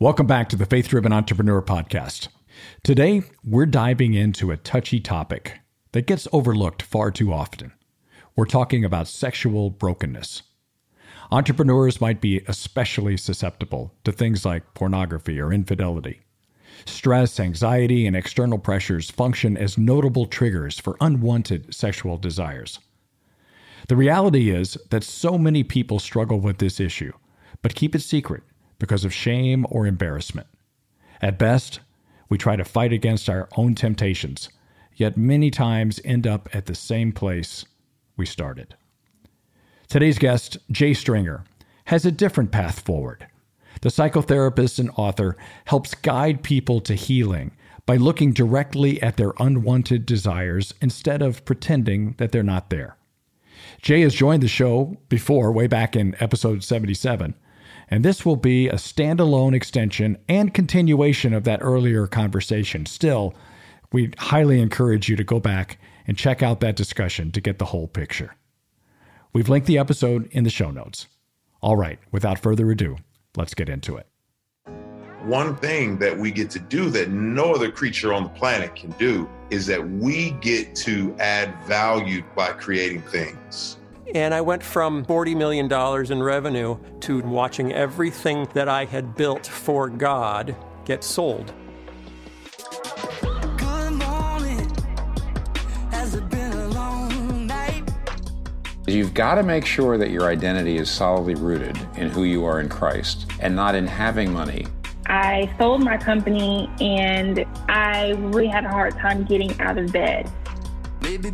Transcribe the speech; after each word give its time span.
Welcome 0.00 0.26
back 0.26 0.48
to 0.48 0.56
the 0.56 0.66
Faith 0.66 0.88
Driven 0.88 1.12
Entrepreneur 1.12 1.62
Podcast. 1.62 2.26
Today, 2.82 3.22
we're 3.44 3.64
diving 3.64 4.12
into 4.12 4.50
a 4.50 4.56
touchy 4.56 4.98
topic 4.98 5.60
that 5.92 6.08
gets 6.08 6.26
overlooked 6.32 6.82
far 6.82 7.12
too 7.12 7.32
often. 7.32 7.72
We're 8.34 8.46
talking 8.46 8.84
about 8.84 9.06
sexual 9.06 9.70
brokenness. 9.70 10.42
Entrepreneurs 11.30 12.00
might 12.00 12.20
be 12.20 12.42
especially 12.48 13.16
susceptible 13.16 13.94
to 14.02 14.10
things 14.10 14.44
like 14.44 14.74
pornography 14.74 15.40
or 15.40 15.52
infidelity. 15.52 16.22
Stress, 16.86 17.38
anxiety, 17.38 18.04
and 18.04 18.16
external 18.16 18.58
pressures 18.58 19.12
function 19.12 19.56
as 19.56 19.78
notable 19.78 20.26
triggers 20.26 20.76
for 20.76 20.96
unwanted 21.00 21.72
sexual 21.72 22.16
desires. 22.16 22.80
The 23.86 23.94
reality 23.96 24.50
is 24.50 24.76
that 24.90 25.04
so 25.04 25.38
many 25.38 25.62
people 25.62 26.00
struggle 26.00 26.40
with 26.40 26.58
this 26.58 26.80
issue, 26.80 27.12
but 27.62 27.76
keep 27.76 27.94
it 27.94 28.02
secret 28.02 28.42
because 28.78 29.04
of 29.04 29.14
shame 29.14 29.66
or 29.70 29.86
embarrassment. 29.86 30.46
At 31.22 31.38
best, 31.38 31.80
we 32.28 32.38
try 32.38 32.56
to 32.56 32.64
fight 32.64 32.92
against 32.92 33.28
our 33.28 33.48
own 33.56 33.74
temptations, 33.74 34.48
yet 34.94 35.16
many 35.16 35.50
times 35.50 36.00
end 36.04 36.26
up 36.26 36.48
at 36.52 36.66
the 36.66 36.74
same 36.74 37.12
place 37.12 37.64
we 38.16 38.26
started. 38.26 38.74
Today's 39.88 40.18
guest, 40.18 40.58
Jay 40.70 40.94
Stringer, 40.94 41.44
has 41.86 42.04
a 42.04 42.12
different 42.12 42.50
path 42.50 42.80
forward. 42.80 43.26
The 43.82 43.90
psychotherapist 43.90 44.78
and 44.78 44.90
author 44.96 45.36
helps 45.66 45.94
guide 45.94 46.42
people 46.42 46.80
to 46.82 46.94
healing 46.94 47.52
by 47.86 47.96
looking 47.96 48.32
directly 48.32 49.00
at 49.02 49.16
their 49.16 49.32
unwanted 49.38 50.06
desires 50.06 50.72
instead 50.80 51.20
of 51.20 51.44
pretending 51.44 52.14
that 52.18 52.32
they're 52.32 52.42
not 52.42 52.70
there. 52.70 52.96
Jay 53.82 54.00
has 54.00 54.14
joined 54.14 54.42
the 54.42 54.48
show 54.48 54.96
before, 55.08 55.52
way 55.52 55.66
back 55.66 55.94
in 55.94 56.16
episode 56.18 56.64
77, 56.64 57.34
and 57.88 58.04
this 58.04 58.24
will 58.24 58.36
be 58.36 58.68
a 58.68 58.74
standalone 58.74 59.54
extension 59.54 60.16
and 60.28 60.54
continuation 60.54 61.32
of 61.32 61.44
that 61.44 61.60
earlier 61.62 62.06
conversation. 62.06 62.86
Still, 62.86 63.34
we 63.92 64.12
highly 64.18 64.60
encourage 64.60 65.08
you 65.08 65.16
to 65.16 65.24
go 65.24 65.40
back 65.40 65.78
and 66.06 66.16
check 66.16 66.42
out 66.42 66.60
that 66.60 66.76
discussion 66.76 67.30
to 67.32 67.40
get 67.40 67.58
the 67.58 67.66
whole 67.66 67.88
picture. 67.88 68.34
We've 69.32 69.48
linked 69.48 69.66
the 69.66 69.78
episode 69.78 70.28
in 70.32 70.44
the 70.44 70.50
show 70.50 70.70
notes. 70.70 71.08
All 71.60 71.76
right, 71.76 71.98
without 72.12 72.38
further 72.38 72.70
ado, 72.70 72.96
let's 73.36 73.54
get 73.54 73.68
into 73.68 73.96
it. 73.96 74.06
One 75.22 75.56
thing 75.56 75.96
that 75.98 76.18
we 76.18 76.30
get 76.30 76.50
to 76.50 76.58
do 76.58 76.90
that 76.90 77.08
no 77.08 77.54
other 77.54 77.70
creature 77.70 78.12
on 78.12 78.24
the 78.24 78.28
planet 78.28 78.76
can 78.76 78.90
do 78.92 79.26
is 79.48 79.66
that 79.66 79.82
we 79.82 80.32
get 80.32 80.74
to 80.76 81.16
add 81.18 81.54
value 81.64 82.22
by 82.36 82.48
creating 82.48 83.00
things. 83.02 83.78
And 84.12 84.34
I 84.34 84.40
went 84.40 84.62
from 84.62 85.04
$40 85.04 85.36
million 85.36 86.12
in 86.12 86.22
revenue 86.22 86.78
to 87.00 87.20
watching 87.20 87.72
everything 87.72 88.46
that 88.52 88.68
I 88.68 88.84
had 88.84 89.14
built 89.14 89.46
for 89.46 89.88
God 89.88 90.54
get 90.84 91.02
sold. 91.02 91.52
You've 98.86 99.14
got 99.14 99.36
to 99.36 99.42
make 99.42 99.64
sure 99.64 99.96
that 99.96 100.10
your 100.10 100.28
identity 100.28 100.76
is 100.76 100.90
solidly 100.90 101.34
rooted 101.34 101.76
in 101.96 102.10
who 102.10 102.24
you 102.24 102.44
are 102.44 102.60
in 102.60 102.68
Christ 102.68 103.26
and 103.40 103.56
not 103.56 103.74
in 103.74 103.86
having 103.86 104.30
money. 104.30 104.66
I 105.06 105.52
sold 105.58 105.82
my 105.82 105.96
company 105.96 106.70
and 106.80 107.44
I 107.68 108.12
really 108.18 108.46
had 108.46 108.64
a 108.64 108.68
hard 108.68 108.94
time 108.98 109.24
getting 109.24 109.58
out 109.60 109.78
of 109.78 109.90
bed. 109.90 110.30
Maybe 111.00 111.30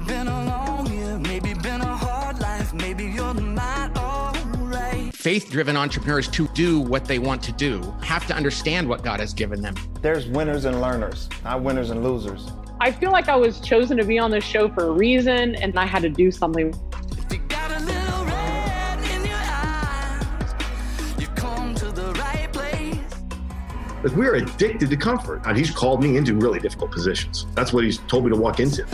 Faith 5.20 5.50
driven 5.50 5.76
entrepreneurs 5.76 6.28
to 6.28 6.48
do 6.54 6.80
what 6.80 7.04
they 7.04 7.18
want 7.18 7.42
to 7.42 7.52
do 7.52 7.82
have 8.00 8.26
to 8.26 8.34
understand 8.34 8.88
what 8.88 9.04
God 9.04 9.20
has 9.20 9.34
given 9.34 9.60
them. 9.60 9.74
There's 10.00 10.26
winners 10.26 10.64
and 10.64 10.80
learners, 10.80 11.28
not 11.44 11.62
winners 11.62 11.90
and 11.90 12.02
losers. 12.02 12.50
I 12.80 12.90
feel 12.90 13.12
like 13.12 13.28
I 13.28 13.36
was 13.36 13.60
chosen 13.60 13.98
to 13.98 14.04
be 14.04 14.18
on 14.18 14.30
this 14.30 14.44
show 14.44 14.70
for 14.70 14.86
a 14.86 14.91
reason 14.92 15.56
and 15.56 15.78
I 15.78 15.84
had 15.84 16.00
to 16.04 16.08
do 16.08 16.30
something. 16.30 16.72
But 24.03 24.16
we're 24.16 24.36
addicted 24.36 24.88
to 24.88 24.97
comfort. 24.97 25.42
And 25.44 25.54
he's 25.54 25.70
called 25.70 26.03
me 26.03 26.16
into 26.16 26.34
really 26.34 26.60
difficult 26.60 26.92
positions. 26.92 27.44
That's 27.54 27.75
what 27.75 27.84
he's 27.84 27.98
told 28.09 28.25
me 28.25 28.30
to 28.30 28.36
walk 28.36 28.59
into. 28.59 28.86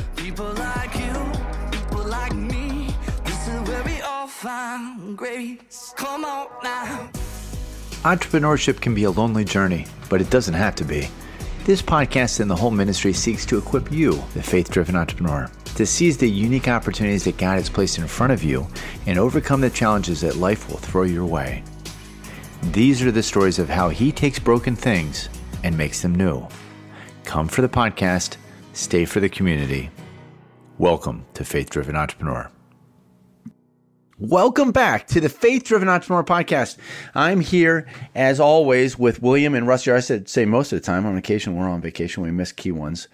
Find 4.36 5.16
grace. 5.16 5.94
Come 5.97 6.22
on 6.22 6.48
now. 6.62 7.08
Entrepreneurship 8.02 8.82
can 8.82 8.94
be 8.94 9.04
a 9.04 9.10
lonely 9.10 9.47
journey, 9.47 9.86
but 10.10 10.20
it 10.20 10.28
doesn't 10.28 10.52
have 10.52 10.74
to 10.76 10.84
be. 10.84 11.08
This 11.64 11.80
podcast 11.80 12.41
and 12.41 12.50
the 12.50 12.54
whole 12.54 12.70
ministry 12.70 13.14
seeks 13.14 13.47
to 13.47 13.56
equip 13.56 13.91
you, 13.91 14.22
the 14.34 14.42
faith 14.42 14.70
driven 14.70 14.94
entrepreneur, 14.94 15.50
to 15.76 15.86
seize 15.86 16.19
the 16.19 16.28
unique 16.28 16.69
opportunities 16.69 17.24
that 17.24 17.38
God 17.38 17.54
has 17.54 17.70
placed 17.70 17.97
in 17.97 18.06
front 18.06 18.30
of 18.30 18.44
you 18.44 18.66
and 19.06 19.19
overcome 19.19 19.62
the 19.62 19.70
challenges 19.70 20.20
that 20.20 20.36
life 20.36 20.68
will 20.68 20.76
throw 20.76 21.04
your 21.04 21.24
way. 21.24 21.64
These 22.72 23.03
are 23.03 23.10
the 23.10 23.22
stories 23.22 23.58
of 23.58 23.70
how 23.70 23.88
he 23.88 24.12
takes 24.12 24.38
broken 24.38 24.76
things 24.76 25.30
and 25.64 25.76
makes 25.78 26.03
them 26.03 26.14
new. 26.14 26.47
Come 27.24 27.48
for 27.48 27.62
the 27.62 27.70
podcast, 27.70 28.36
stay 28.74 29.06
for 29.06 29.20
the 29.20 29.30
community. 29.30 29.91
Welcome 30.76 31.24
to 31.32 31.44
Faith 31.44 31.70
Driven 31.70 31.97
Entrepreneur. 31.97 32.50
Welcome 34.19 34.72
back 34.72 35.09
to 35.09 35.21
the 35.21 35.28
Faith 35.28 35.65
Driven 35.65 35.91
Entrepreneur 35.91 36.25
Podcast. 36.25 36.78
I'm 37.15 37.41
here, 37.41 37.87
as 38.15 38.41
always, 38.41 38.99
with 38.99 39.21
William 39.21 39.54
and 39.54 39.66
Rusty. 39.66 39.93
I 39.93 40.00
said 40.00 40.27
say 40.27 40.47
most 40.47 40.72
of 40.72 40.81
the 40.81 40.87
time. 40.87 41.04
On 41.04 41.19
occasion, 41.19 41.54
we're 41.54 41.69
on 41.69 41.82
vacation. 41.82 42.22
We 42.22 42.31
miss 42.31 42.50
key 42.50 42.72
ones. 42.72 43.09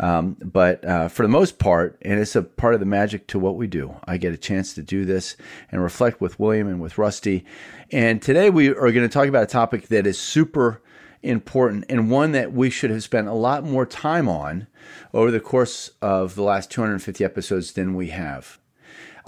Um, 0.00 0.36
but 0.42 0.84
uh, 0.84 1.06
for 1.06 1.22
the 1.22 1.28
most 1.28 1.60
part, 1.60 1.96
and 2.02 2.18
it's 2.18 2.34
a 2.34 2.42
part 2.42 2.74
of 2.74 2.80
the 2.80 2.86
magic 2.86 3.28
to 3.28 3.38
what 3.38 3.54
we 3.54 3.68
do, 3.68 3.94
I 4.08 4.16
get 4.16 4.34
a 4.34 4.36
chance 4.36 4.74
to 4.74 4.82
do 4.82 5.04
this 5.04 5.36
and 5.70 5.80
reflect 5.80 6.20
with 6.20 6.40
William 6.40 6.66
and 6.66 6.80
with 6.80 6.98
Rusty. 6.98 7.44
And 7.92 8.20
today 8.20 8.50
we 8.50 8.70
are 8.70 8.90
going 8.90 8.94
to 8.94 9.08
talk 9.08 9.28
about 9.28 9.44
a 9.44 9.46
topic 9.46 9.86
that 9.88 10.08
is 10.08 10.18
super 10.18 10.82
important 11.22 11.84
and 11.88 12.10
one 12.10 12.32
that 12.32 12.52
we 12.52 12.68
should 12.68 12.90
have 12.90 13.04
spent 13.04 13.28
a 13.28 13.32
lot 13.32 13.62
more 13.62 13.86
time 13.86 14.28
on 14.28 14.66
over 15.14 15.30
the 15.30 15.38
course 15.38 15.92
of 16.02 16.34
the 16.34 16.42
last 16.42 16.68
250 16.72 17.24
episodes 17.24 17.74
than 17.74 17.94
we 17.94 18.08
have 18.08 18.58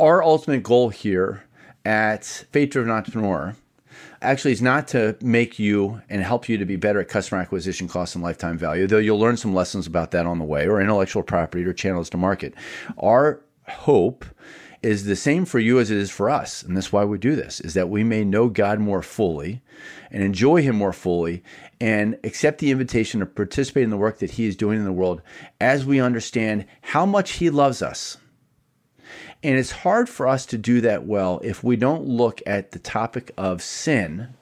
our 0.00 0.22
ultimate 0.22 0.62
goal 0.62 0.88
here 0.88 1.44
at 1.84 2.24
Faith 2.24 2.70
Driven 2.70 2.90
Entrepreneur 2.90 3.54
actually 4.22 4.52
is 4.52 4.62
not 4.62 4.88
to 4.88 5.16
make 5.20 5.58
you 5.58 6.00
and 6.08 6.22
help 6.22 6.48
you 6.48 6.56
to 6.56 6.64
be 6.64 6.76
better 6.76 7.00
at 7.00 7.08
customer 7.08 7.40
acquisition 7.40 7.86
costs 7.86 8.14
and 8.14 8.24
lifetime 8.24 8.56
value, 8.56 8.86
though 8.86 8.98
you'll 8.98 9.18
learn 9.18 9.36
some 9.36 9.54
lessons 9.54 9.86
about 9.86 10.10
that 10.10 10.26
on 10.26 10.38
the 10.38 10.44
way, 10.44 10.66
or 10.66 10.80
intellectual 10.80 11.22
property 11.22 11.64
or 11.64 11.74
channels 11.74 12.08
to 12.10 12.16
market. 12.16 12.54
Our 12.98 13.40
hope 13.68 14.24
is 14.82 15.04
the 15.04 15.16
same 15.16 15.44
for 15.44 15.58
you 15.58 15.78
as 15.78 15.90
it 15.90 15.98
is 15.98 16.10
for 16.10 16.30
us. 16.30 16.62
And 16.62 16.74
that's 16.74 16.92
why 16.92 17.04
we 17.04 17.18
do 17.18 17.36
this, 17.36 17.60
is 17.60 17.74
that 17.74 17.90
we 17.90 18.02
may 18.02 18.24
know 18.24 18.48
God 18.48 18.78
more 18.78 19.02
fully 19.02 19.60
and 20.10 20.22
enjoy 20.22 20.62
Him 20.62 20.76
more 20.76 20.94
fully 20.94 21.42
and 21.78 22.18
accept 22.24 22.58
the 22.58 22.70
invitation 22.70 23.20
to 23.20 23.26
participate 23.26 23.84
in 23.84 23.90
the 23.90 23.98
work 23.98 24.18
that 24.18 24.32
He 24.32 24.46
is 24.46 24.56
doing 24.56 24.78
in 24.78 24.86
the 24.86 24.92
world 24.92 25.20
as 25.60 25.84
we 25.84 26.00
understand 26.00 26.64
how 26.80 27.04
much 27.04 27.32
He 27.32 27.50
loves 27.50 27.82
us 27.82 28.16
and 29.42 29.56
it's 29.56 29.70
hard 29.70 30.08
for 30.08 30.28
us 30.28 30.46
to 30.46 30.58
do 30.58 30.80
that 30.82 31.06
well 31.06 31.40
if 31.42 31.64
we 31.64 31.76
don't 31.76 32.04
look 32.04 32.42
at 32.46 32.72
the 32.72 32.78
topic 32.78 33.32
of 33.38 33.62
sin. 33.62 34.34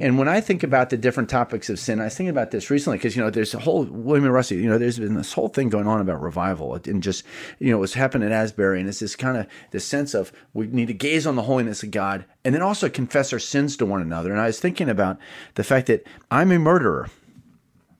And 0.00 0.16
when 0.18 0.28
I 0.28 0.40
think 0.40 0.62
about 0.62 0.88
the 0.88 0.96
different 0.96 1.28
topics 1.28 1.68
of 1.68 1.78
sin, 1.78 2.00
I 2.00 2.04
was 2.04 2.16
thinking 2.16 2.30
about 2.30 2.52
this 2.52 2.70
recently 2.70 2.96
because, 2.96 3.14
you 3.14 3.22
know, 3.22 3.28
there's 3.28 3.52
a 3.52 3.58
whole, 3.58 3.84
William 3.84 4.26
Rusty, 4.26 4.56
you 4.56 4.68
know, 4.68 4.78
there's 4.78 4.98
been 4.98 5.14
this 5.14 5.34
whole 5.34 5.48
thing 5.48 5.68
going 5.68 5.86
on 5.86 6.00
about 6.00 6.22
revival 6.22 6.74
and 6.86 7.02
just, 7.02 7.22
you 7.58 7.70
know, 7.70 7.78
what's 7.78 7.92
happened 7.92 8.24
at 8.24 8.32
Asbury. 8.32 8.80
And 8.80 8.88
it's 8.88 9.00
this 9.00 9.14
kind 9.14 9.36
of, 9.36 9.46
this 9.72 9.84
sense 9.84 10.14
of 10.14 10.32
we 10.54 10.68
need 10.68 10.88
to 10.88 10.94
gaze 10.94 11.26
on 11.26 11.36
the 11.36 11.42
holiness 11.42 11.82
of 11.82 11.90
God 11.90 12.24
and 12.46 12.54
then 12.54 12.62
also 12.62 12.88
confess 12.88 13.30
our 13.34 13.38
sins 13.38 13.76
to 13.76 13.84
one 13.84 14.00
another. 14.00 14.32
And 14.32 14.40
I 14.40 14.46
was 14.46 14.58
thinking 14.58 14.88
about 14.88 15.18
the 15.56 15.64
fact 15.64 15.86
that 15.88 16.06
I'm 16.30 16.50
a 16.50 16.58
murderer. 16.58 17.08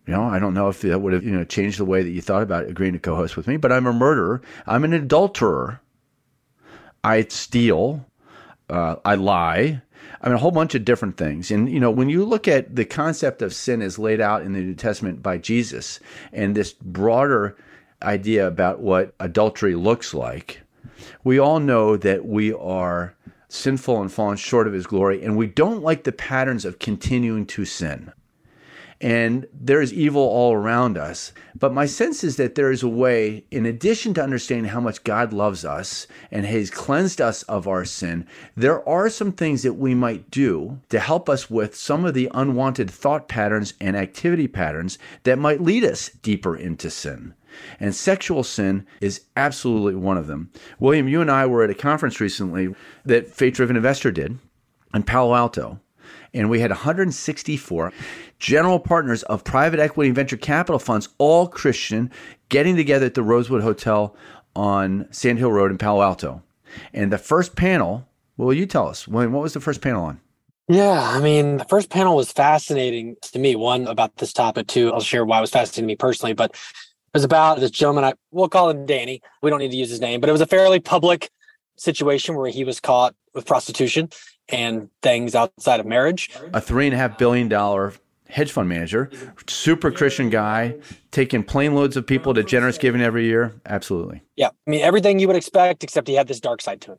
You 0.07 0.15
know, 0.15 0.25
I 0.25 0.39
don't 0.39 0.55
know 0.55 0.71
if 0.71 0.81
that 0.81 1.01
would 1.01 1.13
have, 1.13 1.23
you 1.23 1.33
know, 1.33 1.45
changed 1.45 1.79
the 1.79 1.85
way 1.85 2.03
that 2.03 2.11
you 2.11 2.23
thought 2.23 2.43
about 2.43 2.67
agreeing 2.67 2.95
to 2.95 2.99
co 2.99 3.15
host 3.15 3.37
with 3.37 3.47
me, 3.47 3.59
but 3.59 3.71
I'm 3.71 3.87
a 3.87 3.93
murderer. 3.93 4.41
I'm 4.67 4.85
an 4.85 4.95
adulterer. 4.95 5.83
I 7.03 7.25
steal, 7.25 8.07
uh, 8.69 8.97
I 9.05 9.15
lie. 9.15 9.83
I 10.23 10.29
mean, 10.29 10.35
a 10.35 10.39
whole 10.39 10.51
bunch 10.51 10.75
of 10.75 10.85
different 10.85 11.17
things. 11.17 11.51
And, 11.51 11.71
you 11.71 11.81
know, 11.81 11.91
when 11.91 12.11
you 12.11 12.25
look 12.25 12.47
at 12.47 12.77
the 12.77 12.85
concept 12.85 13.43
of 13.43 13.55
sin 13.55 13.81
as 13.81 13.99
laid 13.99 14.21
out 14.21 14.43
in 14.43 14.53
the 14.53 14.61
New 14.61 14.75
Testament 14.75 15.23
by 15.23 15.39
Jesus 15.39 15.99
and 16.33 16.55
this 16.55 16.73
broader 16.73 17.57
idea 18.03 18.47
about 18.47 18.81
what 18.81 19.15
adultery 19.19 19.75
looks 19.75 20.13
like, 20.13 20.61
we 21.25 21.39
all 21.39 21.61
know 21.61 21.97
that 21.97 22.27
we 22.27 22.53
are 22.53 23.15
sinful 23.49 24.01
and 24.01 24.13
fallen 24.13 24.37
short 24.37 24.67
of 24.67 24.73
his 24.73 24.87
glory, 24.87 25.23
and 25.23 25.37
we 25.37 25.47
don't 25.47 25.83
like 25.83 26.05
the 26.05 26.13
patterns 26.13 26.65
of 26.65 26.79
continuing 26.79 27.47
to 27.47 27.65
sin. 27.65 28.13
And 29.01 29.47
there 29.53 29.81
is 29.81 29.93
evil 29.93 30.23
all 30.23 30.53
around 30.53 30.99
us. 30.99 31.33
But 31.59 31.73
my 31.73 31.87
sense 31.87 32.23
is 32.23 32.37
that 32.37 32.55
there 32.55 32.71
is 32.71 32.83
a 32.83 32.89
way, 32.89 33.45
in 33.51 33.65
addition 33.65 34.13
to 34.15 34.23
understanding 34.23 34.71
how 34.71 34.81
much 34.81 35.05
God 35.05 35.33
loves 35.33 35.65
us 35.65 36.07
and 36.31 36.45
has 36.45 36.71
cleansed 36.71 37.21
us 37.21 37.43
of 37.45 37.67
our 37.67 37.85
sin, 37.85 38.27
there 38.57 38.87
are 38.87 39.09
some 39.09 39.33
things 39.33 39.63
that 39.63 39.75
we 39.75 39.95
might 39.95 40.31
do 40.31 40.81
to 40.91 41.01
help 41.01 41.29
us 41.31 41.49
with 41.49 41.75
some 41.75 42.05
of 42.05 42.15
the 42.15 42.31
unwanted 42.35 42.91
thought 42.91 43.27
patterns 43.27 43.75
and 43.81 43.97
activity 43.97 44.49
patterns 44.49 44.99
that 45.23 45.39
might 45.39 45.63
lead 45.63 45.85
us 45.85 46.11
deeper 46.23 46.55
into 46.55 46.91
sin. 46.91 47.35
And 47.81 47.95
sexual 47.95 48.45
sin 48.45 48.87
is 49.01 49.23
absolutely 49.37 49.97
one 49.97 50.17
of 50.17 50.27
them. 50.27 50.51
William, 50.79 51.09
you 51.09 51.21
and 51.21 51.31
I 51.31 51.47
were 51.47 51.65
at 51.65 51.71
a 51.71 51.75
conference 51.75 52.21
recently 52.21 52.75
that 53.05 53.29
Faith 53.29 53.55
Driven 53.55 53.77
Investor 53.77 54.13
did 54.13 54.39
in 54.95 55.03
Palo 55.03 55.35
Alto 55.35 55.81
and 56.35 56.51
we 56.51 56.61
had 56.61 56.71
164 56.71 57.93
general 58.39 58.79
partners 58.79 59.23
of 59.25 59.45
private 59.45 59.81
equity 59.81 60.09
and 60.09 60.17
venture 60.17 60.37
capital 60.37 60.79
funds, 60.79 61.09
all 61.19 61.49
Christian, 61.49 62.11
getting 62.49 62.77
together 62.77 63.07
at 63.07 63.15
the 63.15 63.23
Rosewood 63.23 63.63
Hotel 63.63 64.15
on 64.57 65.07
Sand 65.11 65.39
Hill 65.39 65.53
Road 65.53 65.71
in 65.71 65.79
Palo 65.79 66.03
Alto. 66.03 66.43
And 66.93 67.13
the 67.13 67.19
first 67.19 67.57
panel, 67.57 68.07
will 68.37 68.55
you 68.55 68.67
tell 68.67 68.89
us? 68.89 69.09
William, 69.09 69.33
what 69.33 69.43
was 69.43 69.55
the 69.55 69.61
first 69.61 69.81
panel 69.81 70.05
on? 70.05 70.21
Yeah, 70.69 71.01
I 71.03 71.21
mean, 71.21 71.57
the 71.57 71.65
first 71.65 71.91
panel 71.91 72.15
was 72.15 72.31
fascinating 72.31 73.17
to 73.23 73.39
me. 73.41 73.57
One 73.57 73.89
about 73.89 74.17
this 74.17 74.33
topic, 74.33 74.69
too. 74.69 74.93
I'll 74.93 75.01
share 75.01 75.25
why 75.25 75.39
it 75.39 75.41
was 75.41 75.51
fascinating 75.51 75.83
to 75.83 75.87
me 75.87 75.97
personally, 75.97 76.33
but 76.33 76.53
it 76.53 76.59
was 77.13 77.25
about 77.25 77.59
this 77.59 77.73
gentleman. 77.73 78.05
I 78.05 78.13
we'll 78.31 78.49
call 78.49 78.71
him 78.71 78.87
Danny. 78.87 79.21
We 79.43 79.51
don't 79.51 79.59
need 79.59 79.73
to 79.73 79.77
use 79.77 79.91
his 79.91 80.01
name, 80.01 80.21
but 80.21 80.29
it 80.29 80.33
was 80.33 80.41
a 80.41 80.47
fairly 80.47 80.79
public 80.79 81.29
situation 81.77 82.37
where 82.37 82.51
he 82.51 82.63
was 82.63 82.79
caught 82.79 83.17
with 83.35 83.47
prostitution 83.47 84.11
and 84.51 84.89
things 85.03 85.35
outside 85.35 85.81
of 85.81 85.87
marriage. 85.87 86.31
A 86.53 86.61
three 86.61 86.87
and 86.87 86.95
a 86.95 86.99
half 86.99 87.19
billion 87.19 87.49
dollar 87.49 87.95
hedge 88.29 88.53
fund 88.53 88.69
manager, 88.69 89.11
super 89.47 89.91
Christian 89.91 90.31
guy, 90.31 90.77
taking 91.11 91.43
plane 91.43 91.75
loads 91.75 91.97
of 91.97 92.07
people 92.07 92.33
to 92.35 92.45
generous 92.45 92.79
giving 92.79 93.03
every 93.03 93.25
year. 93.27 93.61
Absolutely. 93.67 94.23
Yeah. 94.37 94.49
I 94.49 94.71
mean, 94.71 94.83
everything 94.83 95.19
you 95.19 95.27
would 95.27 95.37
expect, 95.37 95.85
except 95.85 96.09
he 96.09 96.15
had 96.15 96.29
this 96.29 96.41
dark 96.41 96.63
side 96.63 96.81
to 96.83 96.93
him. 96.93 96.99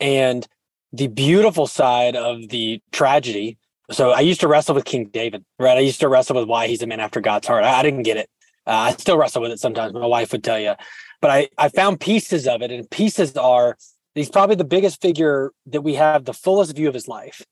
And 0.00 0.46
the 0.92 1.08
beautiful 1.08 1.66
side 1.66 2.14
of 2.14 2.48
the 2.48 2.80
tragedy. 2.92 3.58
So 3.90 4.10
I 4.10 4.20
used 4.20 4.40
to 4.40 4.48
wrestle 4.48 4.74
with 4.74 4.84
King 4.84 5.06
David, 5.06 5.44
right? 5.58 5.76
I 5.76 5.80
used 5.80 6.00
to 6.00 6.08
wrestle 6.08 6.36
with 6.36 6.48
why 6.48 6.68
he's 6.68 6.82
a 6.82 6.86
man 6.86 7.00
after 7.00 7.20
God's 7.20 7.46
heart. 7.46 7.64
I, 7.64 7.80
I 7.80 7.82
didn't 7.82 8.02
get 8.02 8.16
it. 8.16 8.30
Uh, 8.66 8.70
I 8.70 8.92
still 8.92 9.18
wrestle 9.18 9.42
with 9.42 9.50
it 9.50 9.58
sometimes. 9.60 9.92
My 9.92 10.06
wife 10.06 10.32
would 10.32 10.44
tell 10.44 10.58
you, 10.58 10.74
but 11.20 11.30
I, 11.30 11.48
I 11.58 11.68
found 11.68 12.00
pieces 12.00 12.46
of 12.46 12.62
it, 12.62 12.70
and 12.70 12.88
pieces 12.90 13.36
are 13.36 13.76
He's 14.14 14.30
probably 14.30 14.56
the 14.56 14.64
biggest 14.64 15.00
figure 15.00 15.52
that 15.66 15.82
we 15.82 15.94
have 15.94 16.24
the 16.24 16.32
fullest 16.32 16.76
view 16.76 16.88
of 16.88 16.94
his 16.94 17.08
life. 17.08 17.44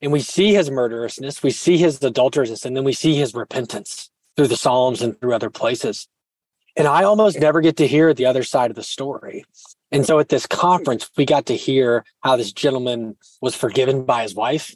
And 0.00 0.10
we 0.10 0.20
see 0.20 0.52
his 0.52 0.70
murderousness, 0.70 1.42
we 1.42 1.50
see 1.50 1.76
his 1.78 2.02
adulterousness, 2.02 2.64
and 2.64 2.76
then 2.76 2.82
we 2.82 2.92
see 2.92 3.14
his 3.14 3.34
repentance 3.34 4.10
through 4.36 4.48
the 4.48 4.56
Psalms 4.56 5.00
and 5.00 5.18
through 5.20 5.34
other 5.34 5.50
places. 5.50 6.08
And 6.76 6.88
I 6.88 7.04
almost 7.04 7.38
never 7.38 7.60
get 7.60 7.76
to 7.76 7.86
hear 7.86 8.12
the 8.14 8.26
other 8.26 8.42
side 8.42 8.70
of 8.70 8.76
the 8.76 8.82
story. 8.82 9.44
And 9.92 10.06
so 10.06 10.18
at 10.18 10.30
this 10.30 10.46
conference, 10.46 11.10
we 11.16 11.26
got 11.26 11.46
to 11.46 11.56
hear 11.56 12.04
how 12.20 12.36
this 12.36 12.52
gentleman 12.52 13.16
was 13.42 13.54
forgiven 13.54 14.04
by 14.04 14.22
his 14.22 14.34
wife, 14.34 14.74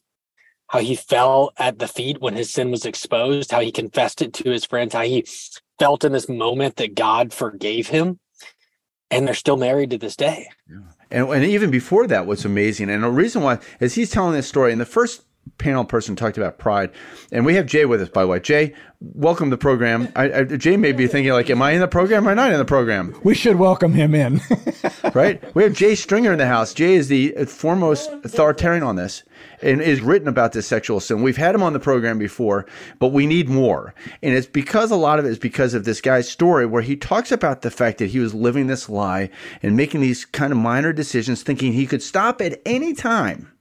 how 0.69 0.81
he 0.81 0.95
fell 0.95 1.53
at 1.57 1.79
the 1.79 1.89
feet 1.89 2.21
when 2.21 2.35
his 2.35 2.53
sin 2.53 2.71
was 2.71 2.85
exposed, 2.85 3.51
how 3.51 3.61
he 3.61 3.73
confessed 3.73 4.21
it 4.21 4.35
to 4.35 4.51
his 4.51 4.67
friends, 4.67 4.93
how 4.93 5.03
he 5.03 5.27
felt 5.79 6.05
in 6.05 6.13
this 6.13 6.29
moment 6.29 6.77
that 6.77 6.95
God 6.95 7.33
forgave 7.33 7.89
him. 7.89 8.21
And 9.11 9.27
they're 9.27 9.35
still 9.35 9.57
married 9.57 9.91
to 9.91 9.99
this 9.99 10.17
day. 10.17 10.49
Yeah. 10.69 10.81
And, 11.11 11.29
and 11.29 11.45
even 11.45 11.71
before 11.71 12.07
that, 12.09 12.27
what's 12.27 12.45
amazing, 12.45 12.91
and 12.91 13.03
the 13.05 13.09
reason 13.09 13.43
why 13.43 13.59
is 13.81 13.95
he's 13.95 14.11
telling 14.11 14.33
this 14.33 14.49
story, 14.49 14.73
and 14.73 14.81
the 14.81 14.87
first 14.87 15.23
panel 15.59 15.85
person 15.85 16.17
talked 16.17 16.37
about 16.37 16.59
pride, 16.59 16.91
and 17.33 17.45
we 17.47 17.55
have 17.55 17.67
Jay 17.67 17.85
with 17.85 18.01
us, 18.01 18.09
by 18.09 18.23
the 18.23 18.29
way. 18.29 18.41
Jay, 18.41 18.75
welcome 19.01 19.51
to 19.51 19.57
the 19.57 19.61
program. 19.61 20.09
I, 20.17 20.33
I, 20.33 20.45
Jay 20.45 20.77
may 20.77 20.93
be 20.93 21.07
thinking 21.07 21.33
like, 21.33 21.51
"Am 21.51 21.63
I 21.63 21.73
in 21.73 21.81
the 21.81 21.89
program 21.89 22.29
or 22.29 22.35
not 22.35 22.53
in 22.53 22.59
the 22.59 22.65
program?" 22.65 23.19
We 23.23 23.35
should 23.35 23.57
welcome 23.57 23.93
him 23.93 24.15
in, 24.15 24.41
right? 25.15 25.43
We 25.55 25.63
have 25.63 25.73
Jay 25.73 25.95
Stringer 25.95 26.33
in 26.33 26.39
the 26.39 26.47
house. 26.47 26.75
Jay 26.75 26.95
is 26.95 27.09
the 27.09 27.33
foremost 27.47 28.11
authoritarian 28.25 28.83
on 28.83 28.97
this, 28.97 29.23
and 29.63 29.81
is 29.81 30.01
written 30.01 30.29
about 30.29 30.53
this 30.53 30.67
sexual 30.67 31.01
sin. 31.01 31.23
We've 31.23 31.37
had 31.37 31.55
him 31.55 31.63
on 31.63 31.73
the 31.73 31.81
program 31.81 32.19
before, 32.19 32.67
but 32.99 33.09
we 33.09 33.27
need 33.27 33.49
more, 33.49 33.95
and 34.23 34.35
it's 34.35 34.47
because 34.47 34.91
a 34.91 34.97
lot 34.97 35.19
of 35.19 35.25
it 35.25 35.31
is 35.31 35.39
because 35.39 35.75
of 35.75 35.85
this 35.85 36.01
guy's 36.01 36.29
story 36.29 36.67
where 36.67 36.83
he 36.83 36.97
talks 36.97 37.33
about 37.33 37.63
the 37.63 37.71
fact 37.71 37.99
that 37.99 38.11
he 38.11 38.19
was 38.19 38.35
living 38.35 38.67
this 38.67 38.89
lie 38.89 39.31
and 39.63 39.77
making 39.77 40.01
these 40.01 40.25
kind 40.25 40.53
of 40.53 40.59
minor 40.59 40.93
decisions, 40.93 41.43
thinking 41.43 41.73
he 41.73 41.87
could 41.87 42.03
stop 42.03 42.41
at 42.41 42.61
any 42.65 42.95
time 42.95 43.53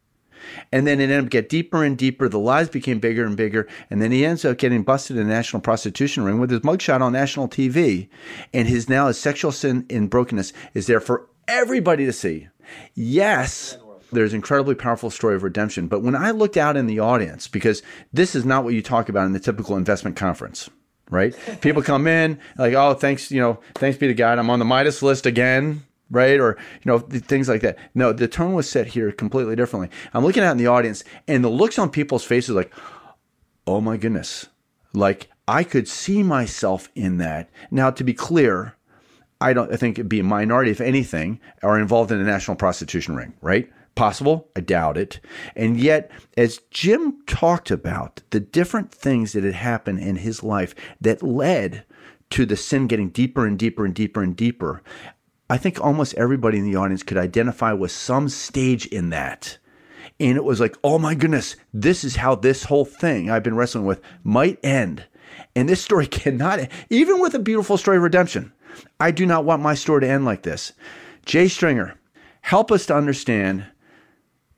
and 0.71 0.86
then 0.86 1.00
it 1.00 1.06
ended 1.06 1.25
up 1.25 1.30
get 1.30 1.50
deeper 1.50 1.83
and 1.83 1.97
deeper. 1.97 2.27
The 2.30 2.39
lies 2.39 2.69
became 2.69 3.00
bigger 3.00 3.25
and 3.25 3.38
bigger. 3.38 3.68
And 3.89 4.01
then 4.01 4.12
he 4.12 4.25
ends 4.25 4.45
up 4.45 4.57
getting 4.57 4.83
busted 4.83 5.18
in 5.18 5.25
a 5.25 5.30
national 5.30 5.62
prostitution 5.62 6.24
ring 6.24 6.39
with 6.39 6.51
his 6.51 6.62
mugshot 6.62 7.01
on 7.01 7.13
national 7.13 7.47
TV. 7.47 8.09
And 8.53 8.68
his 8.68 8.89
now 8.89 9.07
his 9.07 9.18
sexual 9.18 9.51
sin 9.51 9.86
in 9.89 10.07
brokenness 10.07 10.53
is 10.74 10.88
there 10.88 11.00
for 11.00 11.27
everybody 11.47 12.06
to 12.06 12.13
see. 12.13 12.47
Yes, 12.94 13.77
there's 14.12 14.33
an 14.33 14.38
incredibly 14.38 14.75
powerful 14.75 15.09
story 15.09 15.36
of 15.36 15.44
redemption. 15.44 15.88
But 15.88 16.01
when 16.01 16.15
I 16.15 16.31
looked 16.31 16.57
out 16.57 16.77
in 16.77 16.88
the 16.88 17.00
audience, 17.00 17.48
because 17.48 17.81
this 18.13 18.36
is 18.36 18.45
not 18.45 18.63
what 18.63 18.74
you 18.74 18.81
talk 18.81 19.09
about 19.09 19.25
in 19.25 19.33
the 19.33 19.39
typical 19.39 19.77
investment 19.77 20.15
conference, 20.15 20.69
right? 21.09 21.36
People 21.62 21.83
come 21.83 22.07
in 22.07 22.39
like, 22.57 22.74
oh, 22.74 22.94
thanks, 22.94 23.31
you 23.31 23.39
know, 23.39 23.59
thanks 23.75 23.98
be 23.98 24.07
to 24.07 24.13
God, 24.13 24.39
I'm 24.39 24.50
on 24.50 24.59
the 24.59 24.65
Midas 24.65 25.01
list 25.01 25.25
again 25.25 25.84
right? 26.09 26.39
Or, 26.39 26.57
you 26.83 26.91
know, 26.91 26.99
things 26.99 27.49
like 27.49 27.61
that. 27.61 27.77
No, 27.93 28.13
the 28.13 28.27
tone 28.27 28.53
was 28.53 28.69
set 28.69 28.87
here 28.87 29.11
completely 29.11 29.55
differently. 29.55 29.89
I'm 30.13 30.23
looking 30.23 30.43
out 30.43 30.51
in 30.51 30.57
the 30.57 30.67
audience 30.67 31.03
and 31.27 31.43
the 31.43 31.49
looks 31.49 31.79
on 31.79 31.89
people's 31.89 32.23
faces 32.23 32.55
like, 32.55 32.73
oh 33.67 33.81
my 33.81 33.97
goodness. 33.97 34.47
Like 34.93 35.29
I 35.47 35.63
could 35.63 35.87
see 35.87 36.23
myself 36.23 36.89
in 36.95 37.17
that. 37.17 37.49
Now, 37.71 37.89
to 37.91 38.03
be 38.03 38.13
clear, 38.13 38.75
I 39.41 39.53
don't 39.53 39.71
I 39.71 39.75
think 39.75 39.99
it'd 39.99 40.09
be 40.09 40.21
a 40.21 40.23
minority, 40.23 40.71
if 40.71 40.81
anything, 40.81 41.39
are 41.61 41.79
involved 41.79 42.11
in 42.11 42.19
a 42.19 42.23
national 42.23 42.57
prostitution 42.57 43.15
ring, 43.15 43.33
right? 43.41 43.69
Possible? 43.95 44.49
I 44.55 44.61
doubt 44.61 44.97
it. 44.97 45.19
And 45.55 45.79
yet, 45.79 46.11
as 46.35 46.59
Jim 46.71 47.21
talked 47.27 47.71
about 47.71 48.21
the 48.31 48.39
different 48.39 48.91
things 48.91 49.33
that 49.33 49.43
had 49.43 49.53
happened 49.53 49.99
in 49.99 50.17
his 50.17 50.43
life 50.43 50.75
that 50.99 51.23
led 51.23 51.85
to 52.31 52.45
the 52.45 52.57
sin 52.57 52.87
getting 52.87 53.09
deeper 53.09 53.45
and 53.45 53.57
deeper 53.57 53.85
and 53.85 53.93
deeper 53.93 54.21
and 54.21 54.35
deeper, 54.35 54.81
I 55.50 55.57
think 55.57 55.80
almost 55.80 56.15
everybody 56.15 56.57
in 56.57 56.65
the 56.65 56.77
audience 56.77 57.03
could 57.03 57.18
identify 57.18 57.71
with 57.74 57.92
some 57.92 58.30
stage 58.30 58.88
in 58.88 59.09
that. 59.12 59.57
And 60.19 60.38
it 60.38 60.44
was 60.44 60.59
like, 60.59 60.75
oh 60.83 60.97
my 60.97 61.13
goodness, 61.13 61.56
this 61.74 62.03
is 62.03 62.15
how 62.15 62.36
this 62.36 62.63
whole 62.63 62.86
thing 62.86 63.30
I've 63.30 63.44
been 63.44 63.56
wrestling 63.56 63.86
with 63.86 64.01
might 64.24 64.63
end. 64.63 65.06
And 65.56 65.69
this 65.69 65.83
story 65.83 66.07
cannot, 66.07 66.68
even 66.89 67.19
with 67.19 67.36
a 67.36 67.39
beautiful 67.39 67.77
story 67.77 67.97
of 67.97 68.03
redemption, 68.03 68.53
I 69.00 69.12
do 69.12 69.25
not 69.25 69.45
want 69.45 69.62
my 69.62 69.75
story 69.75 70.01
to 70.01 70.07
end 70.07 70.25
like 70.25 70.44
this. 70.44 70.74
Jay 71.25 71.48
Stringer, 71.48 71.95
help 72.41 72.71
us 72.71 72.86
to 72.88 72.95
understand 72.95 73.65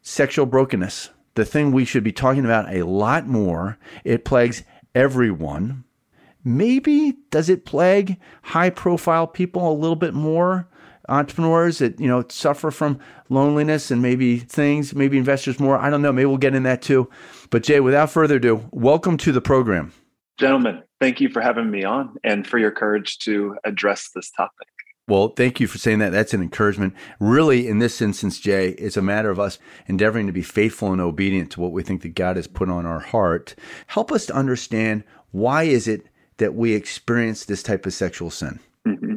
sexual 0.02 0.46
brokenness, 0.46 1.10
the 1.36 1.46
thing 1.46 1.72
we 1.72 1.86
should 1.86 2.04
be 2.04 2.12
talking 2.12 2.46
about 2.46 2.74
a 2.74 2.86
lot 2.86 3.28
more. 3.28 3.78
It 4.04 4.26
plagues 4.26 4.64
everyone. 4.96 5.84
Maybe 6.44 7.18
does 7.30 7.50
it 7.50 7.66
plague 7.66 8.18
high 8.42 8.70
profile 8.70 9.28
people 9.28 9.70
a 9.70 9.74
little 9.74 9.98
bit 9.98 10.14
more? 10.14 10.68
Entrepreneurs 11.10 11.80
that 11.80 12.00
you 12.00 12.08
know 12.08 12.24
suffer 12.30 12.72
from 12.72 13.00
loneliness 13.30 13.92
and 13.92 14.02
maybe 14.02 14.40
things, 14.40 14.94
maybe 14.94 15.18
investors 15.18 15.60
more. 15.60 15.78
I 15.78 15.90
don't 15.90 16.02
know. 16.02 16.12
Maybe 16.12 16.26
we'll 16.26 16.38
get 16.38 16.56
in 16.56 16.64
that 16.64 16.82
too. 16.82 17.10
But 17.50 17.64
Jay, 17.64 17.80
without 17.80 18.10
further 18.10 18.36
ado, 18.36 18.68
welcome 18.72 19.18
to 19.18 19.32
the 19.32 19.42
program. 19.42 19.94
Gentlemen, 20.38 20.84
thank 21.00 21.20
you 21.20 21.30
for 21.30 21.42
having 21.42 21.72
me 21.72 21.84
on 21.84 22.16
and 22.24 22.46
for 22.46 22.60
your 22.60 22.72
courage 22.72 23.18
to 23.20 23.58
address 23.64 24.10
this 24.14 24.30
topic. 24.32 24.68
Well, 25.08 25.30
thank 25.30 25.62
you 25.62 25.68
for 25.68 25.78
saying 25.78 26.00
that. 26.00 26.12
That's 26.12 26.34
an 26.34 26.42
encouragement. 26.42 26.94
Really, 27.20 27.68
in 27.68 27.80
this 27.80 28.02
instance, 28.02 28.40
Jay, 28.40 28.72
it's 28.72 28.98
a 28.98 29.02
matter 29.02 29.30
of 29.30 29.40
us 29.40 29.58
endeavoring 29.88 30.28
to 30.28 30.34
be 30.34 30.42
faithful 30.42 30.92
and 30.92 31.00
obedient 31.00 31.50
to 31.52 31.62
what 31.62 31.72
we 31.72 31.82
think 31.82 32.02
that 32.02 32.14
God 32.14 32.36
has 32.36 32.46
put 32.46 32.70
on 32.70 32.86
our 32.86 33.00
heart. 33.00 33.56
Help 33.88 34.12
us 34.12 34.26
to 34.26 34.36
understand 34.36 35.06
why 35.32 35.64
is 35.64 35.88
it 35.88 36.08
that 36.38 36.56
we 36.56 36.74
experience 36.74 37.46
this 37.46 37.64
type 37.64 37.86
of 37.86 37.94
sexual 37.94 38.30
sin? 38.30 38.60
Mm-hmm. 38.86 39.17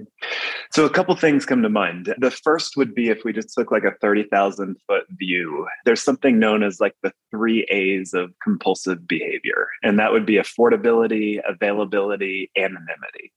So, 0.70 0.84
a 0.84 0.90
couple 0.90 1.14
things 1.16 1.44
come 1.44 1.62
to 1.62 1.68
mind. 1.68 2.14
The 2.18 2.30
first 2.30 2.76
would 2.76 2.94
be 2.94 3.08
if 3.08 3.24
we 3.24 3.32
just 3.32 3.52
took 3.56 3.70
like 3.70 3.84
a 3.84 3.94
30,000 4.00 4.76
foot 4.86 5.04
view, 5.18 5.66
there's 5.84 6.02
something 6.02 6.38
known 6.38 6.62
as 6.62 6.80
like 6.80 6.94
the 7.02 7.12
three 7.30 7.64
A's 7.70 8.14
of 8.14 8.32
compulsive 8.42 9.06
behavior. 9.06 9.68
And 9.82 9.98
that 9.98 10.12
would 10.12 10.26
be 10.26 10.34
affordability, 10.34 11.40
availability, 11.48 12.50
anonymity. 12.56 13.32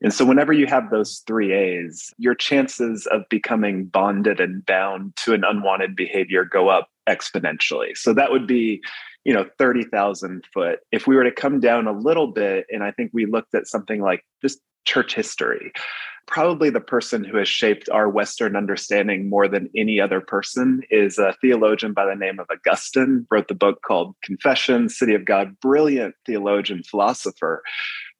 And 0.00 0.12
so, 0.12 0.24
whenever 0.24 0.52
you 0.52 0.66
have 0.66 0.90
those 0.90 1.22
three 1.26 1.52
A's, 1.52 2.12
your 2.18 2.34
chances 2.34 3.06
of 3.06 3.22
becoming 3.28 3.86
bonded 3.86 4.40
and 4.40 4.64
bound 4.64 5.16
to 5.16 5.34
an 5.34 5.44
unwanted 5.44 5.96
behavior 5.96 6.44
go 6.44 6.68
up 6.68 6.88
exponentially. 7.08 7.96
So, 7.96 8.14
that 8.14 8.30
would 8.30 8.46
be 8.46 8.80
you 9.24 9.34
know 9.34 9.44
30,000 9.58 10.44
foot 10.54 10.78
if 10.90 11.06
we 11.06 11.14
were 11.14 11.24
to 11.24 11.32
come 11.32 11.60
down 11.60 11.86
a 11.86 11.92
little 11.92 12.28
bit 12.28 12.64
and 12.70 12.82
i 12.82 12.90
think 12.92 13.10
we 13.12 13.26
looked 13.26 13.54
at 13.54 13.66
something 13.66 14.00
like 14.00 14.24
just 14.40 14.60
church 14.86 15.14
history 15.14 15.72
probably 16.28 16.70
the 16.70 16.80
person 16.80 17.24
who 17.24 17.38
has 17.38 17.48
shaped 17.48 17.88
our 17.88 18.08
Western 18.08 18.54
understanding 18.54 19.28
more 19.28 19.48
than 19.48 19.70
any 19.74 20.00
other 20.00 20.20
person 20.20 20.82
is 20.90 21.18
a 21.18 21.34
theologian 21.40 21.94
by 21.94 22.06
the 22.06 22.14
name 22.14 22.38
of 22.38 22.46
Augustine, 22.50 23.26
wrote 23.30 23.48
the 23.48 23.54
book 23.54 23.82
called 23.82 24.14
Confession, 24.22 24.88
City 24.88 25.14
of 25.14 25.24
God, 25.24 25.58
brilliant 25.60 26.14
theologian, 26.26 26.82
philosopher. 26.82 27.62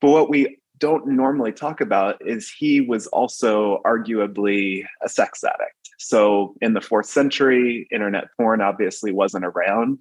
But 0.00 0.11
what 0.11 0.31
we 0.31 0.59
don't 0.79 1.07
normally 1.07 1.53
talk 1.53 1.81
about 1.81 2.17
is 2.27 2.50
he 2.50 2.81
was 2.81 3.07
also 3.09 3.81
arguably 3.85 4.85
a 5.03 5.09
sex 5.09 5.45
addict. 5.45 5.75
So 5.99 6.55
in 6.62 6.75
the 6.75 6.81
fourth 6.81 7.07
century, 7.07 7.88
internet 7.91 8.29
porn 8.37 8.61
obviously 8.61 9.12
wasn't 9.12 9.45
around. 9.45 9.99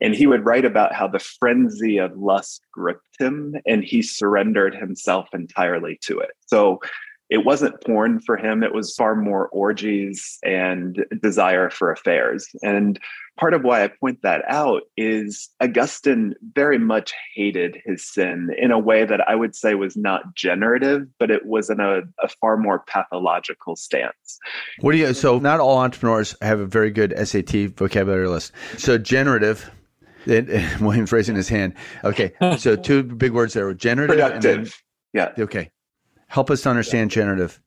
And 0.00 0.14
he 0.14 0.26
would 0.26 0.44
write 0.44 0.66
about 0.66 0.94
how 0.94 1.08
the 1.08 1.18
frenzy 1.18 1.96
of 1.96 2.16
lust 2.16 2.60
gripped 2.70 3.18
him 3.18 3.56
and 3.66 3.82
he 3.82 4.02
surrendered 4.02 4.74
himself 4.74 5.28
entirely 5.32 5.98
to 6.02 6.20
it. 6.20 6.30
So 6.46 6.80
it 7.30 7.44
wasn't 7.44 7.82
porn 7.84 8.20
for 8.20 8.36
him, 8.36 8.62
it 8.62 8.74
was 8.74 8.94
far 8.94 9.14
more 9.14 9.48
orgies 9.48 10.38
and 10.42 11.04
desire 11.22 11.70
for 11.70 11.90
affairs. 11.90 12.48
And 12.62 12.98
part 13.38 13.54
of 13.54 13.62
why 13.62 13.84
I 13.84 13.88
point 13.88 14.22
that 14.22 14.42
out 14.48 14.82
is 14.96 15.50
Augustine 15.60 16.34
very 16.54 16.78
much 16.78 17.12
hated 17.34 17.78
his 17.84 18.06
sin 18.06 18.50
in 18.58 18.70
a 18.70 18.78
way 18.78 19.04
that 19.04 19.20
I 19.28 19.34
would 19.34 19.54
say 19.54 19.74
was 19.74 19.96
not 19.96 20.34
generative, 20.34 21.06
but 21.18 21.30
it 21.30 21.46
was 21.46 21.70
in 21.70 21.80
a, 21.80 22.00
a 22.22 22.28
far 22.40 22.56
more 22.56 22.80
pathological 22.80 23.76
stance. 23.76 24.38
What 24.80 24.92
do 24.92 24.98
you, 24.98 25.12
so 25.12 25.38
not 25.38 25.60
all 25.60 25.78
entrepreneurs 25.78 26.34
have 26.40 26.60
a 26.60 26.66
very 26.66 26.90
good 26.90 27.14
SAT 27.16 27.76
vocabulary 27.76 28.28
list. 28.28 28.52
So 28.78 28.96
generative, 28.96 29.70
William's 30.26 31.12
raising 31.12 31.36
his 31.36 31.48
hand. 31.48 31.74
Okay, 32.04 32.32
so 32.58 32.76
two 32.76 33.02
big 33.02 33.32
words 33.32 33.54
there: 33.54 33.72
generative. 33.72 34.16
Productive. 34.16 34.64
Then, 34.64 34.72
yeah. 35.36 35.42
Okay. 35.42 35.70
Help 36.28 36.50
us 36.50 36.66
understand 36.66 37.10
generative. 37.10 37.60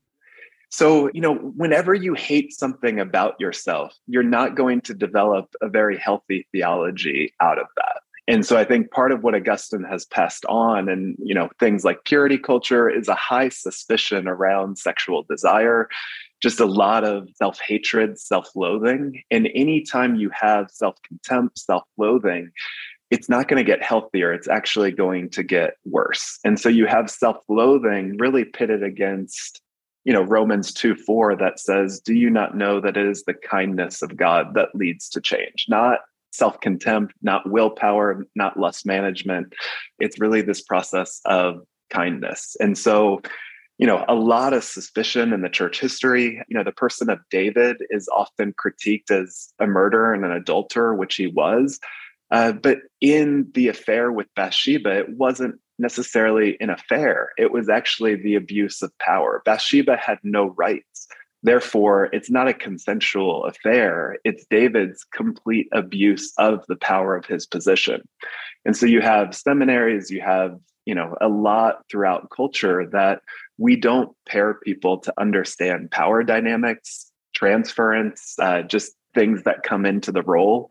So, 0.70 1.10
you 1.12 1.20
know, 1.20 1.34
whenever 1.34 1.92
you 1.94 2.14
hate 2.14 2.52
something 2.52 2.98
about 2.98 3.38
yourself, 3.38 3.94
you're 4.06 4.22
not 4.22 4.54
going 4.54 4.80
to 4.82 4.94
develop 4.94 5.52
a 5.60 5.68
very 5.68 5.98
healthy 5.98 6.46
theology 6.50 7.34
out 7.40 7.58
of 7.58 7.66
that. 7.76 8.00
And 8.28 8.46
so 8.46 8.56
I 8.56 8.64
think 8.64 8.90
part 8.92 9.12
of 9.12 9.22
what 9.22 9.34
Augustine 9.34 9.84
has 9.84 10.06
passed 10.06 10.46
on 10.46 10.88
and, 10.88 11.16
you 11.18 11.34
know, 11.34 11.50
things 11.58 11.84
like 11.84 12.04
purity 12.04 12.38
culture 12.38 12.88
is 12.88 13.08
a 13.08 13.16
high 13.16 13.48
suspicion 13.48 14.28
around 14.28 14.78
sexual 14.78 15.24
desire, 15.28 15.88
just 16.40 16.60
a 16.60 16.64
lot 16.64 17.04
of 17.04 17.28
self-hatred, 17.34 18.18
self-loathing. 18.18 19.22
And 19.30 19.48
anytime 19.54 20.14
you 20.14 20.30
have 20.30 20.70
self-contempt, 20.70 21.58
self-loathing, 21.58 22.52
it's 23.12 23.28
not 23.28 23.46
going 23.46 23.62
to 23.62 23.70
get 23.70 23.82
healthier. 23.82 24.32
It's 24.32 24.48
actually 24.48 24.90
going 24.90 25.28
to 25.30 25.42
get 25.42 25.74
worse. 25.84 26.38
And 26.44 26.58
so 26.58 26.70
you 26.70 26.86
have 26.86 27.10
self 27.10 27.36
loathing 27.46 28.16
really 28.18 28.46
pitted 28.46 28.82
against, 28.82 29.60
you 30.04 30.14
know, 30.14 30.22
Romans 30.22 30.72
2 30.72 30.96
4 30.96 31.36
that 31.36 31.60
says, 31.60 32.00
Do 32.00 32.14
you 32.14 32.30
not 32.30 32.56
know 32.56 32.80
that 32.80 32.96
it 32.96 33.06
is 33.06 33.24
the 33.24 33.34
kindness 33.34 34.00
of 34.00 34.16
God 34.16 34.54
that 34.54 34.74
leads 34.74 35.10
to 35.10 35.20
change? 35.20 35.66
Not 35.68 35.98
self 36.32 36.58
contempt, 36.62 37.12
not 37.20 37.48
willpower, 37.50 38.24
not 38.34 38.58
lust 38.58 38.86
management. 38.86 39.52
It's 39.98 40.18
really 40.18 40.40
this 40.40 40.62
process 40.62 41.20
of 41.26 41.60
kindness. 41.90 42.56
And 42.60 42.78
so, 42.78 43.20
you 43.76 43.86
know, 43.86 44.06
a 44.08 44.14
lot 44.14 44.54
of 44.54 44.64
suspicion 44.64 45.34
in 45.34 45.42
the 45.42 45.50
church 45.50 45.80
history. 45.80 46.42
You 46.48 46.56
know, 46.56 46.64
the 46.64 46.72
person 46.72 47.10
of 47.10 47.18
David 47.30 47.76
is 47.90 48.08
often 48.08 48.54
critiqued 48.54 49.10
as 49.10 49.52
a 49.58 49.66
murderer 49.66 50.14
and 50.14 50.24
an 50.24 50.32
adulterer, 50.32 50.94
which 50.94 51.16
he 51.16 51.26
was. 51.26 51.78
Uh, 52.32 52.50
but 52.50 52.78
in 53.00 53.48
the 53.54 53.68
affair 53.68 54.10
with 54.10 54.26
Bathsheba, 54.34 55.00
it 55.00 55.10
wasn't 55.10 55.60
necessarily 55.78 56.56
an 56.60 56.70
affair. 56.70 57.30
It 57.36 57.52
was 57.52 57.68
actually 57.68 58.16
the 58.16 58.34
abuse 58.36 58.80
of 58.80 58.90
power. 58.98 59.42
Bathsheba 59.44 59.96
had 59.96 60.18
no 60.22 60.46
rights. 60.56 61.06
Therefore, 61.42 62.08
it's 62.12 62.30
not 62.30 62.48
a 62.48 62.54
consensual 62.54 63.44
affair. 63.44 64.16
It's 64.24 64.46
David's 64.48 65.04
complete 65.12 65.68
abuse 65.72 66.32
of 66.38 66.64
the 66.68 66.76
power 66.76 67.16
of 67.16 67.26
his 67.26 67.46
position. 67.46 68.00
And 68.64 68.76
so 68.76 68.86
you 68.86 69.02
have 69.02 69.34
seminaries, 69.34 70.10
you 70.10 70.22
have, 70.22 70.56
you 70.86 70.94
know, 70.94 71.16
a 71.20 71.28
lot 71.28 71.82
throughout 71.90 72.30
culture 72.34 72.86
that 72.92 73.22
we 73.58 73.76
don't 73.76 74.16
pair 74.26 74.54
people 74.54 74.98
to 74.98 75.12
understand 75.18 75.90
power 75.90 76.22
dynamics, 76.22 77.10
transference, 77.34 78.36
uh, 78.38 78.62
just 78.62 78.92
things 79.14 79.42
that 79.42 79.62
come 79.62 79.84
into 79.84 80.12
the 80.12 80.22
role. 80.22 80.70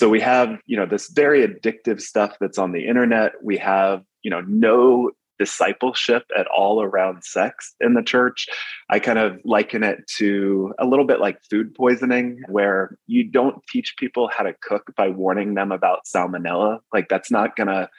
So 0.00 0.08
we 0.08 0.20
have, 0.20 0.58
you 0.64 0.78
know, 0.78 0.86
this 0.86 1.10
very 1.10 1.46
addictive 1.46 2.00
stuff 2.00 2.34
that's 2.40 2.56
on 2.56 2.72
the 2.72 2.86
internet. 2.86 3.32
We 3.42 3.58
have, 3.58 4.02
you 4.22 4.30
know, 4.30 4.40
no 4.48 5.10
discipleship 5.38 6.22
at 6.34 6.46
all 6.46 6.82
around 6.82 7.22
sex 7.22 7.74
in 7.80 7.92
the 7.92 8.02
church. 8.02 8.46
I 8.88 8.98
kind 8.98 9.18
of 9.18 9.38
liken 9.44 9.84
it 9.84 9.98
to 10.16 10.72
a 10.78 10.86
little 10.86 11.04
bit 11.04 11.20
like 11.20 11.36
food 11.50 11.74
poisoning, 11.74 12.40
where 12.48 12.96
you 13.08 13.24
don't 13.24 13.62
teach 13.68 13.94
people 13.98 14.30
how 14.34 14.42
to 14.42 14.54
cook 14.62 14.90
by 14.96 15.10
warning 15.10 15.52
them 15.52 15.70
about 15.70 16.06
salmonella. 16.06 16.78
Like 16.94 17.10
that's 17.10 17.30
not 17.30 17.54
going 17.54 17.66
to 17.68 17.90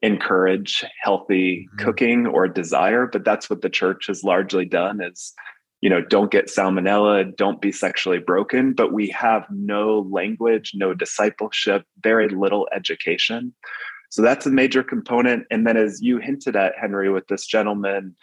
encourage 0.00 0.84
healthy 1.02 1.66
mm-hmm. 1.66 1.84
cooking 1.84 2.26
or 2.28 2.46
desire, 2.46 3.08
but 3.08 3.24
that's 3.24 3.50
what 3.50 3.62
the 3.62 3.68
church 3.68 4.06
has 4.06 4.22
largely 4.22 4.64
done 4.64 5.00
is 5.02 5.34
you 5.80 5.88
know, 5.88 6.02
don't 6.02 6.30
get 6.30 6.46
salmonella, 6.46 7.36
don't 7.36 7.60
be 7.60 7.70
sexually 7.70 8.18
broken, 8.18 8.72
but 8.72 8.92
we 8.92 9.08
have 9.10 9.46
no 9.50 10.08
language, 10.10 10.72
no 10.74 10.92
discipleship, 10.92 11.84
very 12.02 12.28
little 12.28 12.68
education. 12.74 13.54
So 14.10 14.22
that's 14.22 14.46
a 14.46 14.50
major 14.50 14.82
component. 14.82 15.46
And 15.50 15.66
then, 15.66 15.76
as 15.76 16.00
you 16.02 16.18
hinted 16.18 16.56
at, 16.56 16.72
Henry, 16.80 17.10
with 17.10 17.26
this 17.28 17.46
gentleman, 17.46 18.16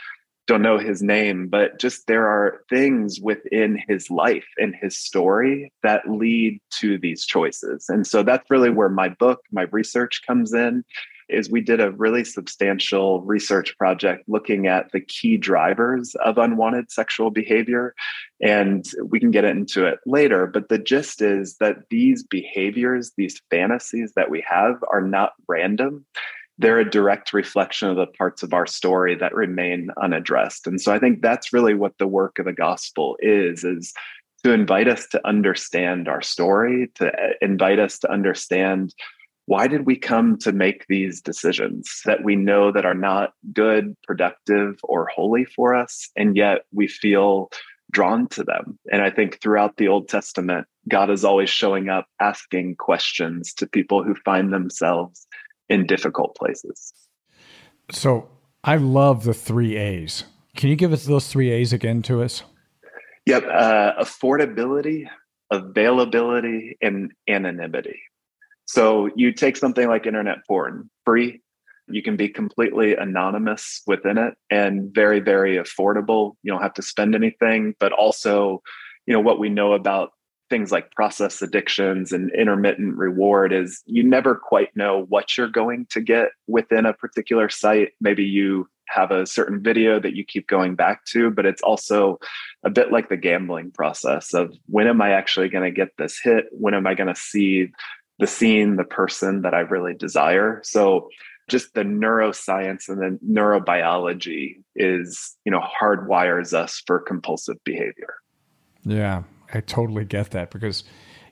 don't 0.47 0.61
know 0.61 0.77
his 0.77 1.01
name, 1.01 1.47
but 1.47 1.79
just 1.79 2.05
there 2.07 2.27
are 2.27 2.61
things 2.69 3.19
within 3.19 3.81
his 3.87 4.11
life 4.11 4.45
and 4.57 4.75
his 4.79 4.97
story 4.97 5.71
that 5.81 6.09
lead 6.09 6.59
to 6.79 6.99
these 6.99 7.25
choices. 7.25 7.85
And 7.89 8.05
so 8.05 8.21
that's 8.21 8.49
really 8.51 8.69
where 8.69 8.89
my 8.89 9.09
book, 9.09 9.39
my 9.51 9.63
research 9.71 10.21
comes 10.25 10.53
in 10.53 10.83
is 11.29 11.49
we 11.49 11.61
did 11.61 11.79
a 11.79 11.91
really 11.91 12.23
substantial 12.23 13.21
research 13.21 13.77
project 13.77 14.23
looking 14.27 14.67
at 14.67 14.91
the 14.91 15.01
key 15.01 15.37
drivers 15.37 16.15
of 16.15 16.37
unwanted 16.37 16.91
sexual 16.91 17.31
behavior. 17.31 17.95
And 18.41 18.85
we 19.03 19.19
can 19.19 19.31
get 19.31 19.45
into 19.45 19.85
it 19.85 19.99
later. 20.05 20.47
But 20.47 20.69
the 20.69 20.77
gist 20.77 21.21
is 21.21 21.57
that 21.57 21.89
these 21.89 22.23
behaviors, 22.23 23.11
these 23.17 23.41
fantasies 23.49 24.13
that 24.15 24.29
we 24.29 24.43
have, 24.47 24.75
are 24.91 25.01
not 25.01 25.33
random 25.47 26.05
they're 26.57 26.79
a 26.79 26.89
direct 26.89 27.33
reflection 27.33 27.89
of 27.89 27.97
the 27.97 28.07
parts 28.07 28.41
of 28.41 28.53
our 28.53 28.65
story 28.65 29.15
that 29.15 29.35
remain 29.35 29.89
unaddressed 30.01 30.67
and 30.67 30.79
so 30.79 30.93
i 30.93 30.99
think 30.99 31.21
that's 31.21 31.53
really 31.53 31.73
what 31.73 31.97
the 31.97 32.07
work 32.07 32.39
of 32.39 32.45
the 32.45 32.53
gospel 32.53 33.17
is 33.19 33.63
is 33.63 33.93
to 34.43 34.51
invite 34.51 34.87
us 34.87 35.07
to 35.07 35.27
understand 35.27 36.07
our 36.07 36.21
story 36.21 36.89
to 36.95 37.11
invite 37.41 37.79
us 37.79 37.99
to 37.99 38.11
understand 38.11 38.93
why 39.47 39.67
did 39.67 39.85
we 39.85 39.95
come 39.95 40.37
to 40.39 40.51
make 40.51 40.85
these 40.87 41.21
decisions 41.21 42.01
that 42.05 42.23
we 42.23 42.35
know 42.35 42.71
that 42.71 42.85
are 42.85 42.95
not 42.95 43.33
good 43.53 43.95
productive 44.03 44.79
or 44.83 45.07
holy 45.13 45.45
for 45.45 45.75
us 45.75 46.09
and 46.15 46.35
yet 46.35 46.65
we 46.73 46.87
feel 46.87 47.49
drawn 47.91 48.27
to 48.29 48.43
them? 48.43 48.79
And 48.91 49.01
i 49.01 49.09
think 49.09 49.41
throughout 49.41 49.77
the 49.77 49.87
old 49.87 50.09
testament 50.09 50.67
god 50.89 51.09
is 51.09 51.23
always 51.23 51.49
showing 51.49 51.89
up 51.89 52.07
asking 52.19 52.75
questions 52.75 53.53
to 53.53 53.67
people 53.67 54.03
who 54.03 54.15
find 54.15 54.51
themselves 54.51 55.27
in 55.69 55.85
difficult 55.85 56.35
places. 56.35 56.93
So 57.91 58.27
i 58.63 58.77
love 58.77 59.23
the 59.23 59.33
three 59.33 59.77
a's. 59.77 60.25
Can 60.57 60.69
you 60.69 60.75
give 60.75 60.93
us 60.93 61.05
those 61.05 61.27
three 61.27 61.51
a's 61.51 61.71
again 61.73 62.01
to 62.03 62.23
us? 62.23 62.43
Yep 63.27 63.43
uh, 63.43 64.03
affordability 64.03 65.07
availability 65.51 66.75
and 66.81 67.11
anonymity 67.29 67.99
so 68.65 69.09
you 69.15 69.31
take 69.31 69.57
something 69.57 69.87
like 69.87 70.05
internet 70.05 70.39
porn, 70.47 70.89
free. 71.05 71.41
You 71.87 72.01
can 72.01 72.17
be 72.17 72.29
completely 72.29 72.95
anonymous 72.95 73.83
within 73.85 74.17
it 74.17 74.33
and 74.49 74.93
very, 74.93 75.19
very 75.19 75.57
affordable. 75.57 76.33
You 76.41 76.51
don't 76.51 76.63
have 76.63 76.73
to 76.75 76.81
spend 76.81 77.13
anything, 77.13 77.75
but 77.79 77.91
also, 77.91 78.63
you 79.05 79.13
know, 79.13 79.19
what 79.19 79.39
we 79.39 79.49
know 79.49 79.73
about 79.73 80.09
things 80.49 80.71
like 80.71 80.91
process 80.91 81.41
addictions 81.41 82.11
and 82.11 82.31
intermittent 82.33 82.95
reward 82.95 83.53
is 83.53 83.81
you 83.85 84.03
never 84.03 84.35
quite 84.35 84.75
know 84.75 85.05
what 85.09 85.37
you're 85.37 85.47
going 85.47 85.85
to 85.89 86.01
get 86.01 86.29
within 86.47 86.85
a 86.85 86.93
particular 86.93 87.49
site. 87.49 87.89
Maybe 88.01 88.23
you 88.23 88.67
have 88.87 89.11
a 89.11 89.25
certain 89.25 89.61
video 89.61 89.99
that 89.99 90.15
you 90.15 90.23
keep 90.23 90.47
going 90.47 90.75
back 90.75 91.05
to, 91.05 91.31
but 91.31 91.45
it's 91.45 91.61
also 91.61 92.19
a 92.63 92.69
bit 92.69 92.91
like 92.91 93.09
the 93.09 93.17
gambling 93.17 93.71
process 93.71 94.33
of 94.33 94.53
when 94.67 94.87
am 94.87 95.01
I 95.01 95.11
actually 95.11 95.49
going 95.49 95.63
to 95.63 95.75
get 95.75 95.89
this 95.97 96.19
hit? 96.23 96.45
When 96.51 96.73
am 96.75 96.85
I 96.85 96.93
going 96.93 97.13
to 97.13 97.19
see 97.19 97.71
the 98.19 98.27
scene, 98.27 98.77
the 98.77 98.83
person 98.83 99.41
that 99.41 99.53
I 99.53 99.59
really 99.59 99.93
desire. 99.93 100.61
So 100.63 101.09
just 101.47 101.73
the 101.73 101.83
neuroscience 101.83 102.89
and 102.89 102.99
the 102.99 103.19
neurobiology 103.25 104.63
is, 104.75 105.35
you 105.45 105.51
know, 105.51 105.61
hardwires 105.61 106.53
us 106.53 106.81
for 106.87 106.99
compulsive 106.99 107.57
behavior. 107.63 108.15
Yeah, 108.83 109.23
I 109.53 109.61
totally 109.61 110.05
get 110.05 110.31
that 110.31 110.49
because, 110.51 110.83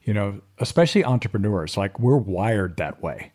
you 0.04 0.14
know, 0.14 0.42
especially 0.60 1.04
entrepreneurs, 1.04 1.78
like 1.78 2.00
we're 2.00 2.18
wired 2.18 2.78
that 2.78 3.02
way, 3.02 3.32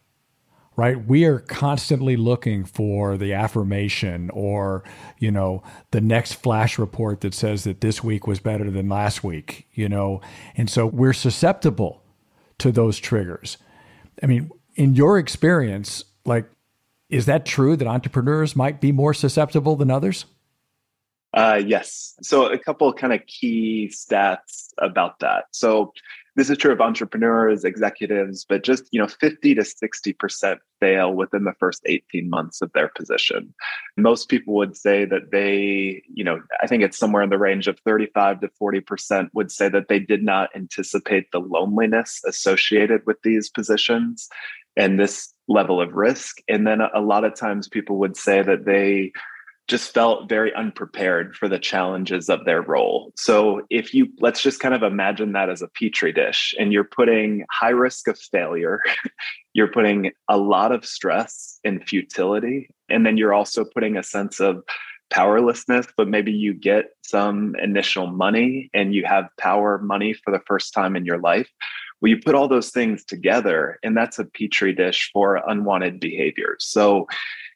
right? 0.76 1.04
We 1.04 1.24
are 1.24 1.40
constantly 1.40 2.16
looking 2.16 2.64
for 2.64 3.16
the 3.16 3.32
affirmation 3.32 4.30
or, 4.30 4.84
you 5.18 5.30
know, 5.30 5.62
the 5.90 6.00
next 6.00 6.34
flash 6.34 6.78
report 6.78 7.22
that 7.22 7.34
says 7.34 7.64
that 7.64 7.80
this 7.80 8.04
week 8.04 8.26
was 8.26 8.38
better 8.38 8.70
than 8.70 8.88
last 8.88 9.24
week, 9.24 9.66
you 9.72 9.88
know. 9.88 10.20
And 10.56 10.70
so 10.70 10.86
we're 10.86 11.12
susceptible 11.12 12.04
to 12.58 12.72
those 12.72 12.98
triggers. 12.98 13.58
I 14.22 14.26
mean, 14.26 14.50
in 14.74 14.94
your 14.94 15.18
experience, 15.18 16.04
like, 16.24 16.48
is 17.08 17.26
that 17.26 17.46
true 17.46 17.76
that 17.76 17.86
entrepreneurs 17.86 18.54
might 18.54 18.80
be 18.80 18.92
more 18.92 19.14
susceptible 19.14 19.76
than 19.76 19.90
others? 19.90 20.26
Uh, 21.34 21.60
yes. 21.64 22.16
So, 22.22 22.46
a 22.46 22.58
couple 22.58 22.92
kind 22.92 23.12
of 23.12 23.24
key 23.26 23.90
stats 23.92 24.72
about 24.78 25.20
that. 25.20 25.44
So, 25.50 25.92
this 26.38 26.50
is 26.50 26.56
true 26.56 26.70
of 26.70 26.80
entrepreneurs, 26.80 27.64
executives, 27.64 28.46
but 28.48 28.62
just 28.62 28.84
you 28.92 29.00
know, 29.00 29.08
50 29.08 29.56
to 29.56 29.62
60% 29.62 30.58
fail 30.78 31.12
within 31.12 31.42
the 31.42 31.52
first 31.58 31.82
18 31.84 32.30
months 32.30 32.62
of 32.62 32.72
their 32.74 32.86
position. 32.86 33.52
Most 33.96 34.28
people 34.28 34.54
would 34.54 34.76
say 34.76 35.04
that 35.04 35.32
they, 35.32 36.00
you 36.14 36.22
know, 36.22 36.40
I 36.62 36.68
think 36.68 36.84
it's 36.84 36.96
somewhere 36.96 37.24
in 37.24 37.30
the 37.30 37.38
range 37.38 37.66
of 37.66 37.80
35 37.80 38.40
to 38.42 38.50
40% 38.62 39.30
would 39.34 39.50
say 39.50 39.68
that 39.68 39.88
they 39.88 39.98
did 39.98 40.22
not 40.22 40.50
anticipate 40.54 41.26
the 41.32 41.40
loneliness 41.40 42.20
associated 42.24 43.02
with 43.04 43.16
these 43.24 43.50
positions 43.50 44.28
and 44.76 45.00
this 45.00 45.34
level 45.48 45.80
of 45.80 45.94
risk. 45.94 46.38
And 46.48 46.68
then 46.68 46.80
a 46.80 47.00
lot 47.00 47.24
of 47.24 47.34
times 47.34 47.66
people 47.66 47.96
would 47.96 48.16
say 48.16 48.42
that 48.42 48.64
they 48.64 49.10
just 49.68 49.92
felt 49.92 50.28
very 50.28 50.52
unprepared 50.54 51.36
for 51.36 51.46
the 51.46 51.58
challenges 51.58 52.30
of 52.30 52.44
their 52.46 52.62
role. 52.62 53.12
So, 53.16 53.62
if 53.70 53.92
you 53.94 54.08
let's 54.18 54.42
just 54.42 54.60
kind 54.60 54.74
of 54.74 54.82
imagine 54.82 55.32
that 55.32 55.50
as 55.50 55.62
a 55.62 55.68
petri 55.68 56.12
dish, 56.12 56.54
and 56.58 56.72
you're 56.72 56.84
putting 56.84 57.44
high 57.50 57.70
risk 57.70 58.08
of 58.08 58.18
failure, 58.18 58.82
you're 59.52 59.70
putting 59.70 60.12
a 60.28 60.38
lot 60.38 60.72
of 60.72 60.86
stress 60.86 61.60
and 61.64 61.86
futility, 61.86 62.70
and 62.88 63.04
then 63.04 63.16
you're 63.16 63.34
also 63.34 63.64
putting 63.64 63.96
a 63.96 64.02
sense 64.02 64.40
of 64.40 64.62
powerlessness, 65.10 65.86
but 65.96 66.08
maybe 66.08 66.32
you 66.32 66.52
get 66.52 66.90
some 67.02 67.54
initial 67.62 68.06
money 68.06 68.70
and 68.74 68.94
you 68.94 69.04
have 69.06 69.28
power 69.38 69.78
money 69.78 70.12
for 70.12 70.30
the 70.30 70.42
first 70.46 70.74
time 70.74 70.96
in 70.96 71.06
your 71.06 71.18
life. 71.18 71.48
Well, 72.00 72.10
you 72.10 72.20
put 72.20 72.34
all 72.34 72.46
those 72.46 72.70
things 72.70 73.04
together, 73.04 73.78
and 73.82 73.96
that's 73.96 74.18
a 74.18 74.24
petri 74.24 74.72
dish 74.72 75.10
for 75.12 75.42
unwanted 75.48 75.98
behaviors. 75.98 76.64
So, 76.64 77.08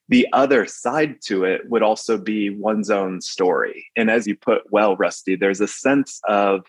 the 0.08 0.26
other 0.32 0.66
side 0.66 1.16
to 1.26 1.44
it 1.44 1.62
would 1.68 1.82
also 1.82 2.18
be 2.18 2.50
one's 2.50 2.90
own 2.90 3.20
story. 3.20 3.86
And 3.96 4.10
as 4.10 4.26
you 4.26 4.36
put 4.36 4.70
well, 4.70 4.96
Rusty, 4.96 5.36
there's 5.36 5.60
a 5.60 5.68
sense 5.68 6.20
of 6.28 6.64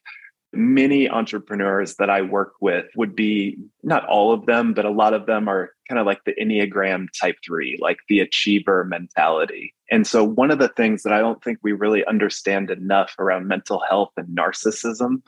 many 0.54 1.10
entrepreneurs 1.10 1.96
that 1.96 2.10
I 2.10 2.22
work 2.22 2.54
with 2.62 2.86
would 2.96 3.16
be 3.16 3.58
not 3.82 4.06
all 4.06 4.32
of 4.32 4.46
them, 4.46 4.74
but 4.74 4.86
a 4.86 4.92
lot 4.92 5.14
of 5.14 5.26
them 5.26 5.48
are 5.50 5.72
kind 5.90 6.00
of 6.00 6.06
like 6.06 6.24
the 6.26 6.34
Enneagram 6.40 7.08
type 7.20 7.38
three, 7.44 7.78
like 7.82 7.98
the 8.08 8.20
achiever 8.20 8.84
mentality. 8.84 9.74
And 9.92 10.06
so, 10.08 10.24
one 10.24 10.52
of 10.52 10.60
the 10.60 10.70
things 10.70 11.04
that 11.04 11.14
I 11.14 11.20
don't 11.20 11.44
think 11.44 11.60
we 11.62 11.72
really 11.72 12.06
understand 12.06 12.70
enough 12.70 13.16
around 13.20 13.48
mental 13.48 13.82
health 13.90 14.12
and 14.16 14.28
narcissism, 14.38 15.22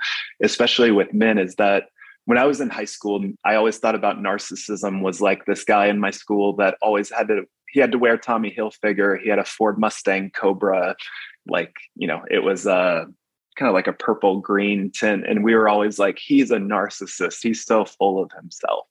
especially 0.44 0.92
with 0.92 1.14
men, 1.14 1.38
is 1.38 1.56
that 1.56 1.86
when 2.26 2.38
I 2.38 2.46
was 2.46 2.62
in 2.62 2.70
high 2.70 2.86
school, 2.86 3.24
I 3.44 3.56
always 3.56 3.78
thought 3.78 3.96
about 3.96 4.18
narcissism 4.18 5.02
was 5.02 5.22
like 5.22 5.46
this 5.46 5.64
guy 5.64 5.88
in 5.88 6.00
my 6.00 6.12
school 6.12 6.56
that 6.56 6.78
always 6.82 7.12
had 7.12 7.28
to 7.28 7.44
he 7.76 7.82
had 7.82 7.92
to 7.92 8.00
wear 8.00 8.18
Tommy 8.18 8.56
Hilfiger. 8.58 9.20
He 9.22 9.28
had 9.28 9.38
a 9.38 9.44
Ford 9.44 9.78
Mustang 9.78 10.32
Cobra, 10.32 10.96
like 11.46 11.74
you 11.98 12.08
know, 12.08 12.24
it 12.32 12.40
was 12.40 12.66
uh, 12.66 13.04
a 13.06 13.06
kind 13.58 13.68
of 13.68 13.74
like 13.74 13.88
a 13.88 13.94
purple 13.94 14.40
green 14.40 14.92
tint, 14.92 15.26
and 15.28 15.44
we 15.44 15.54
were 15.54 15.68
always 15.68 16.00
like, 16.00 16.18
he's 16.18 16.52
a 16.52 16.58
narcissist. 16.58 17.44
He's 17.44 17.66
so 17.66 17.84
full 17.84 18.24
of 18.24 18.32
himself. 18.32 18.86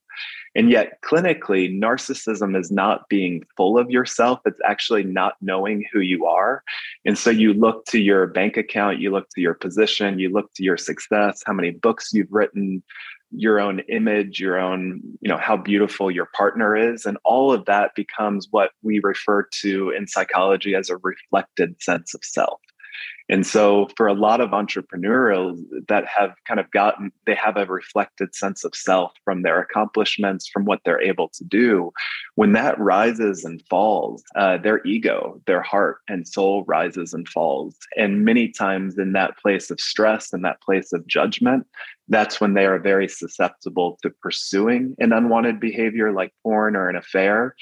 And 0.53 0.69
yet, 0.69 1.01
clinically, 1.01 1.75
narcissism 1.75 2.57
is 2.57 2.71
not 2.71 3.09
being 3.09 3.43
full 3.57 3.79
of 3.79 3.89
yourself. 3.89 4.39
It's 4.45 4.61
actually 4.63 5.03
not 5.03 5.33
knowing 5.41 5.83
who 5.91 5.99
you 5.99 6.27
are. 6.27 6.63
And 7.05 7.17
so 7.17 7.31
you 7.31 7.55
look 7.55 7.85
to 7.87 7.99
your 7.99 8.27
bank 8.27 8.55
account, 8.55 8.99
you 8.99 9.09
look 9.09 9.29
to 9.31 9.41
your 9.41 9.55
position, 9.55 10.19
you 10.19 10.29
look 10.29 10.53
to 10.53 10.63
your 10.63 10.77
success, 10.77 11.41
how 11.43 11.53
many 11.53 11.71
books 11.71 12.11
you've 12.13 12.31
written, 12.31 12.83
your 13.37 13.59
own 13.59 13.79
image, 13.89 14.39
your 14.39 14.59
own, 14.59 15.01
you 15.21 15.29
know, 15.29 15.37
how 15.37 15.57
beautiful 15.57 16.09
your 16.09 16.29
partner 16.35 16.75
is. 16.75 17.05
And 17.05 17.17
all 17.23 17.51
of 17.51 17.65
that 17.65 17.91
becomes 17.95 18.47
what 18.51 18.71
we 18.83 18.99
refer 19.03 19.47
to 19.61 19.91
in 19.91 20.07
psychology 20.07 20.75
as 20.75 20.89
a 20.89 20.97
reflected 20.97 21.81
sense 21.81 22.13
of 22.13 22.21
self. 22.23 22.59
And 23.27 23.45
so 23.45 23.89
for 23.97 24.07
a 24.07 24.13
lot 24.13 24.39
of 24.39 24.53
entrepreneurs 24.53 25.59
that 25.87 26.05
have 26.05 26.35
kind 26.47 26.59
of 26.59 26.69
gotten, 26.69 27.11
they 27.25 27.33
have 27.33 27.57
a 27.57 27.65
reflected 27.65 28.35
sense 28.35 28.63
of 28.63 28.75
self 28.75 29.13
from 29.23 29.41
their 29.41 29.59
accomplishments, 29.59 30.47
from 30.47 30.65
what 30.65 30.81
they're 30.85 31.01
able 31.01 31.29
to 31.29 31.43
do. 31.43 31.91
When 32.35 32.53
that 32.53 32.79
rises 32.79 33.43
and 33.43 33.63
falls, 33.67 34.23
uh, 34.35 34.57
their 34.57 34.85
ego, 34.85 35.41
their 35.47 35.63
heart 35.63 35.97
and 36.07 36.27
soul 36.27 36.65
rises 36.67 37.13
and 37.13 37.27
falls. 37.27 37.75
And 37.97 38.25
many 38.25 38.49
times 38.49 38.97
in 38.99 39.13
that 39.13 39.37
place 39.39 39.71
of 39.71 39.79
stress 39.79 40.31
and 40.31 40.45
that 40.45 40.61
place 40.61 40.93
of 40.93 41.07
judgment, 41.07 41.65
that's 42.07 42.39
when 42.39 42.53
they 42.53 42.67
are 42.67 42.77
very 42.77 43.07
susceptible 43.07 43.97
to 44.03 44.11
pursuing 44.11 44.95
an 44.99 45.11
unwanted 45.11 45.59
behavior 45.59 46.11
like 46.11 46.31
porn 46.43 46.75
or 46.75 46.89
an 46.89 46.95
affair. 46.95 47.55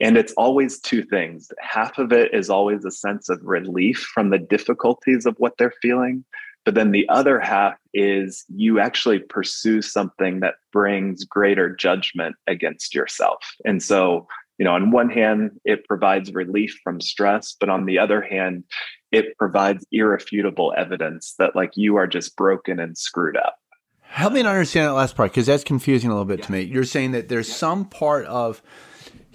And 0.00 0.16
it's 0.16 0.32
always 0.34 0.78
two 0.78 1.02
things. 1.04 1.50
Half 1.58 1.98
of 1.98 2.12
it 2.12 2.34
is 2.34 2.50
always 2.50 2.84
a 2.84 2.90
sense 2.90 3.28
of 3.28 3.40
relief 3.42 3.98
from 3.98 4.30
the 4.30 4.38
difficulties 4.38 5.24
of 5.24 5.34
what 5.38 5.54
they're 5.56 5.72
feeling. 5.80 6.24
But 6.66 6.74
then 6.74 6.90
the 6.90 7.08
other 7.08 7.38
half 7.38 7.74
is 7.94 8.44
you 8.54 8.80
actually 8.80 9.20
pursue 9.20 9.80
something 9.80 10.40
that 10.40 10.56
brings 10.72 11.24
greater 11.24 11.74
judgment 11.74 12.36
against 12.46 12.94
yourself. 12.94 13.38
And 13.64 13.82
so, 13.82 14.26
you 14.58 14.64
know, 14.64 14.72
on 14.72 14.90
one 14.90 15.08
hand, 15.08 15.52
it 15.64 15.86
provides 15.86 16.34
relief 16.34 16.76
from 16.82 17.00
stress, 17.00 17.54
but 17.58 17.68
on 17.68 17.86
the 17.86 17.98
other 17.98 18.20
hand, 18.20 18.64
it 19.12 19.36
provides 19.38 19.86
irrefutable 19.92 20.74
evidence 20.76 21.34
that 21.38 21.54
like 21.54 21.70
you 21.76 21.96
are 21.96 22.08
just 22.08 22.36
broken 22.36 22.80
and 22.80 22.98
screwed 22.98 23.36
up. 23.36 23.56
Help 24.02 24.32
me 24.32 24.42
to 24.42 24.48
understand 24.48 24.88
that 24.88 24.94
last 24.94 25.14
part 25.14 25.30
because 25.30 25.46
that's 25.46 25.64
confusing 25.64 26.10
a 26.10 26.14
little 26.14 26.24
bit 26.24 26.40
yeah. 26.40 26.46
to 26.46 26.52
me. 26.52 26.62
You're 26.62 26.84
saying 26.84 27.12
that 27.12 27.28
there's 27.28 27.48
yeah. 27.48 27.54
some 27.54 27.84
part 27.84 28.24
of 28.26 28.60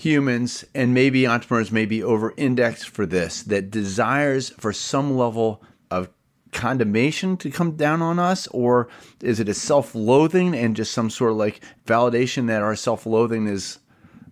humans 0.01 0.65
and 0.73 0.93
maybe 0.93 1.27
entrepreneurs 1.27 1.71
may 1.71 1.85
be 1.85 2.01
over 2.01 2.33
indexed 2.35 2.89
for 2.89 3.05
this 3.05 3.43
that 3.43 3.69
desires 3.69 4.49
for 4.49 4.73
some 4.73 5.15
level 5.15 5.61
of 5.91 6.09
condemnation 6.51 7.37
to 7.37 7.51
come 7.51 7.75
down 7.75 8.01
on 8.01 8.17
us? 8.17 8.47
Or 8.47 8.89
is 9.21 9.39
it 9.39 9.47
a 9.47 9.53
self-loathing 9.53 10.55
and 10.55 10.75
just 10.75 10.91
some 10.91 11.09
sort 11.09 11.31
of 11.31 11.37
like 11.37 11.61
validation 11.85 12.47
that 12.47 12.63
our 12.63 12.75
self-loathing 12.75 13.47
is 13.47 13.77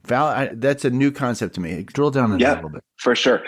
valid 0.05 0.61
that's 0.61 0.85
a 0.85 0.89
new 0.89 1.11
concept 1.11 1.55
to 1.55 1.61
me. 1.61 1.83
Drill 1.83 2.11
down 2.11 2.31
on 2.31 2.39
yeah, 2.39 2.49
that 2.49 2.53
a 2.53 2.55
little 2.57 2.69
bit. 2.69 2.83
for 2.97 3.15
sure. 3.15 3.43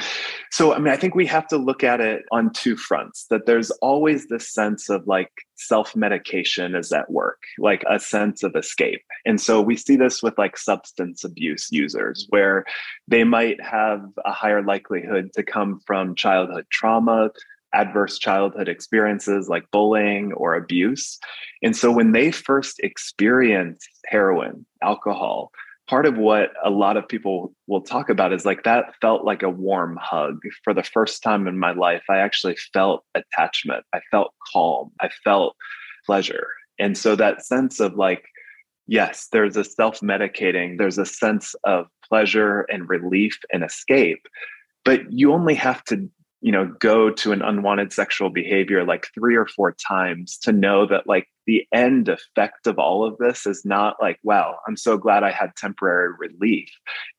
So 0.52 0.74
i 0.74 0.80
mean 0.80 0.94
i 0.94 0.98
think 0.98 1.16
we 1.16 1.26
have 1.28 1.48
to 1.48 1.58
look 1.58 1.84
at 1.84 2.02
it 2.02 2.24
on 2.32 2.52
two 2.54 2.76
fronts 2.76 3.26
that 3.30 3.46
there's 3.46 3.72
always 3.82 4.28
this 4.28 4.54
sense 4.54 4.90
of 4.90 5.06
like 5.08 5.32
self-medication 5.56 6.76
is 6.76 6.92
at 6.92 7.10
work 7.12 7.42
like 7.60 7.84
a 7.90 8.00
sense 8.00 8.44
of 8.44 8.56
escape. 8.56 9.02
And 9.26 9.40
so 9.40 9.62
we 9.62 9.76
see 9.78 9.96
this 9.96 10.24
with 10.24 10.38
like 10.38 10.58
substance 10.58 11.24
abuse 11.24 11.70
users 11.72 12.26
where 12.30 12.66
they 13.08 13.24
might 13.24 13.62
have 13.62 14.02
a 14.26 14.32
higher 14.32 14.64
likelihood 14.64 15.32
to 15.36 15.44
come 15.44 15.80
from 15.86 16.16
childhood 16.16 16.66
trauma 16.72 17.30
adverse 17.74 18.18
childhood 18.18 18.68
experiences 18.68 19.48
like 19.48 19.70
bullying 19.72 20.34
or 20.34 20.56
abuse. 20.56 21.18
And 21.64 21.76
so 21.76 21.92
when 21.92 22.12
they 22.12 22.32
first 22.32 22.80
experience 22.80 23.88
heroin 24.08 24.66
alcohol 24.82 25.52
part 25.92 26.06
of 26.06 26.18
what 26.18 26.52
a 26.64 26.70
lot 26.70 26.96
of 26.96 27.06
people 27.06 27.54
will 27.68 27.82
talk 27.82 28.10
about 28.10 28.32
is 28.32 28.46
like 28.46 28.64
that 28.64 28.96
felt 29.02 29.26
like 29.26 29.44
a 29.44 29.50
warm 29.50 30.00
hug. 30.02 30.40
For 30.64 30.74
the 30.74 30.84
first 30.84 31.22
time 31.22 31.48
in 31.48 31.60
my 31.60 31.74
life 31.74 32.04
i 32.10 32.18
actually 32.18 32.56
felt 32.74 33.04
attachment. 33.14 33.84
I 33.94 34.00
felt 34.10 34.34
calm. 34.54 34.92
I 35.02 35.10
felt 35.26 35.58
pleasure. 36.06 36.48
And 36.80 36.98
so 36.98 37.18
that 37.18 37.44
sense 37.44 37.82
of 37.82 37.96
like 37.96 38.24
yes 38.88 39.28
there's 39.34 39.58
a 39.58 39.66
self-medicating 39.66 40.78
there's 40.78 40.98
a 40.98 41.06
sense 41.06 41.54
of 41.66 41.86
pleasure 42.08 42.62
and 42.74 42.90
relief 42.90 43.38
and 43.54 43.64
escape 43.64 44.24
but 44.84 45.00
you 45.12 45.32
only 45.32 45.54
have 45.54 45.84
to 45.84 46.10
you 46.42 46.52
know 46.52 46.66
go 46.80 47.10
to 47.10 47.32
an 47.32 47.42
unwanted 47.42 47.94
sexual 47.94 48.30
behavior 48.30 48.84
like 48.84 49.08
three 49.14 49.36
or 49.36 49.46
four 49.46 49.76
times 49.88 50.38
to 50.38 50.52
know 50.52 50.86
that 50.86 51.08
like 51.08 51.28
the 51.48 51.66
end 51.74 52.08
effect 52.08 52.68
of 52.68 52.78
all 52.78 53.06
of 53.06 53.18
this 53.18 53.46
is 53.46 53.64
not 53.64 53.96
like 54.02 54.20
wow 54.24 54.58
i'm 54.68 54.76
so 54.76 54.98
glad 54.98 55.24
i 55.24 55.32
had 55.32 55.56
temporary 55.56 56.14
relief. 56.20 56.70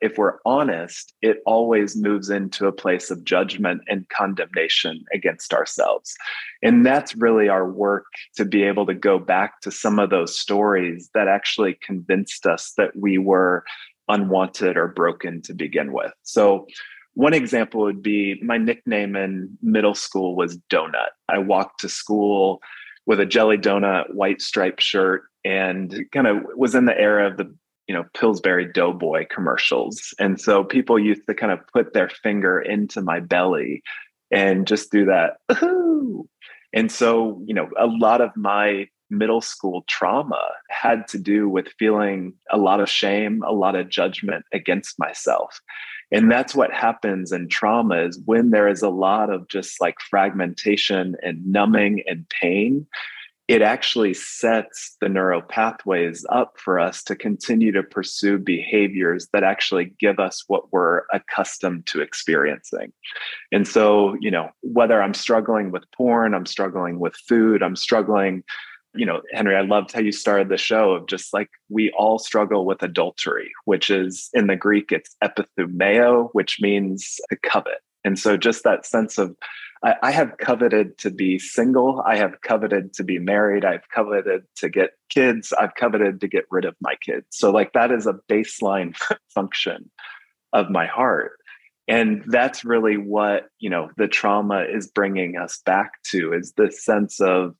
If 0.01 0.19
we're 0.19 0.39
honest 0.45 1.15
it 1.23 1.39
always 1.47 1.97
moves 1.97 2.31
into 2.31 2.67
a 2.67 2.73
place 2.73 3.11
of 3.11 3.25
judgment 3.25 3.83
and 3.89 4.09
condemnation 4.09 5.05
against 5.15 5.55
ourselves. 5.55 6.15
And 6.63 6.85
that's 6.85 7.15
really 7.17 7.49
our 7.49 7.71
work 7.71 8.07
to 8.37 8.45
be 8.45 8.63
able 8.65 8.87
to 8.87 8.95
go 8.95 9.19
back 9.19 9.61
to 9.63 9.71
some 9.71 9.99
of 9.99 10.11
those 10.11 10.39
stories 10.39 11.11
that 11.15 11.29
actually 11.29 11.79
convinced 11.83 12.47
us 12.47 12.73
that 12.77 12.97
we 12.97 13.19
were 13.19 13.65
unwanted 14.09 14.77
or 14.77 14.89
broken 14.89 15.43
to 15.43 15.55
begin 15.55 15.93
with. 15.93 16.13
So 16.23 16.67
one 17.15 17.35
example 17.35 17.83
would 17.83 18.03
be 18.03 18.41
my 18.43 18.59
nickname 18.59 19.17
in 19.17 19.57
middle 19.63 19.95
school 19.95 20.35
was 20.37 20.57
Donut. 20.71 21.11
I 21.29 21.39
walked 21.39 21.81
to 21.81 21.89
school 21.89 22.61
with 23.07 23.21
a 23.21 23.27
jelly 23.27 23.59
donut, 23.59 24.15
white 24.15 24.41
striped 24.41 24.83
shirt, 24.83 25.25
and 25.45 26.05
kind 26.13 26.27
of 26.27 26.39
was 26.57 26.75
in 26.75 26.87
the 26.87 26.99
era 26.99 27.27
of 27.27 27.37
the 27.37 27.55
you 27.89 27.95
know, 27.95 28.05
Pillsbury 28.15 28.65
Doughboy 28.73 29.27
commercials. 29.29 30.15
And 30.19 30.41
so 30.41 30.63
people 30.63 30.99
used 30.99 31.27
to 31.29 31.35
kind 31.35 31.53
of 31.53 31.59
put 31.73 31.93
their 31.93 32.09
finger 32.09 32.61
into 32.61 33.03
my 33.03 33.21
belly 33.21 33.83
and 34.31 34.67
just 34.67 34.91
do 34.91 35.05
that. 35.07 35.33
And 36.73 36.91
so, 36.91 37.43
you 37.45 37.53
know, 37.53 37.69
a 37.79 37.87
lot 37.87 38.23
of 38.23 38.31
my 38.35 38.89
middle 39.11 39.43
school 39.43 39.85
trauma 39.89 40.41
had 40.71 41.07
to 41.09 41.19
do 41.19 41.49
with 41.49 41.69
feeling 41.79 42.33
a 42.51 42.57
lot 42.57 42.81
of 42.81 42.89
shame, 42.89 43.43
a 43.47 43.53
lot 43.53 43.75
of 43.75 43.91
judgment 43.91 44.47
against 44.55 44.99
myself. 44.99 45.61
And 46.13 46.31
that's 46.31 46.55
what 46.55 46.73
happens 46.73 47.33
in 47.33 47.49
trauma 47.49 48.05
is 48.05 48.21
when 48.27 48.51
there 48.51 48.69
is 48.69 48.83
a 48.83 48.91
lot 48.91 49.31
of 49.31 49.49
just 49.49 49.81
like 49.81 49.97
fragmentation 50.11 51.17
and 51.23 51.45
numbing 51.47 52.03
and 52.07 52.29
pain, 52.29 52.87
it 53.49 53.61
actually 53.61 54.15
sets 54.15 54.97
the 55.01 55.09
neural 55.09 55.43
pathways 55.43 56.25
up 56.29 56.55
for 56.59 56.79
us 56.79 57.03
to 57.03 57.17
continue 57.17 57.73
to 57.73 57.83
pursue 57.83 58.39
behaviors 58.39 59.29
that 59.33 59.43
actually 59.43 59.93
give 59.99 60.19
us 60.21 60.45
what 60.47 60.73
we're 60.73 61.03
accustomed 61.13 61.87
to 61.87 62.01
experiencing. 62.01 62.93
And 63.51 63.67
so, 63.67 64.17
you 64.21 64.31
know, 64.31 64.51
whether 64.63 65.03
I'm 65.03 65.15
struggling 65.15 65.73
with 65.73 65.91
porn, 65.93 66.35
I'm 66.35 66.47
struggling 66.47 67.01
with 67.01 67.17
food, 67.29 67.63
I'm 67.63 67.77
struggling, 67.77 68.45
you 68.95 69.07
know, 69.07 69.23
Henry, 69.33 69.57
I 69.57 69.63
loved 69.63 69.93
how 69.93 70.01
you 70.01 70.13
started 70.13 70.49
the 70.49 70.57
show 70.57 70.93
of 70.93 71.07
just 71.07 71.33
like 71.33 71.49
we 71.69 71.91
all 71.93 72.19
struggle 72.19 72.67
with 72.67 72.83
adultery, 72.83 73.51
which 73.65 73.91
is 73.91 74.29
in 74.35 74.47
the 74.47 74.57
Greek, 74.57 74.93
it's 74.93 75.17
epithumeo, 75.23 76.29
which 76.33 76.59
means 76.61 77.19
to 77.31 77.37
covet. 77.37 77.81
And 78.05 78.19
so 78.19 78.37
just 78.37 78.65
that 78.65 78.85
sense 78.85 79.19
of 79.19 79.35
I, 79.83 79.95
I 80.03 80.11
have 80.11 80.37
coveted 80.39 80.99
to 80.99 81.11
be 81.11 81.39
single. 81.39 82.03
I 82.07 82.17
have 82.17 82.41
coveted 82.43 82.93
to 82.95 83.05
be 83.05 83.19
married. 83.19 83.65
I've 83.65 83.89
coveted 83.89 84.43
to 84.57 84.69
get 84.69 84.91
kids. 85.09 85.53
I've 85.53 85.75
coveted 85.75 86.21
to 86.21 86.29
get 86.29 86.45
rid 86.51 86.65
of 86.65 86.77
my 86.81 86.95
kids. 86.97 87.27
So, 87.31 87.51
like, 87.51 87.73
that 87.73 87.91
is 87.91 88.07
a 88.07 88.19
baseline 88.31 88.97
function 89.35 89.91
of 90.53 90.71
my 90.71 90.87
heart. 90.87 91.33
And 91.89 92.23
that's 92.29 92.65
really 92.65 92.97
what, 92.97 93.49
you 93.59 93.69
know, 93.69 93.91
the 93.97 94.07
trauma 94.07 94.65
is 94.65 94.87
bringing 94.87 95.37
us 95.37 95.61
back 95.67 95.91
to 96.11 96.33
is 96.33 96.53
this 96.57 96.85
sense 96.85 97.21
of 97.21 97.57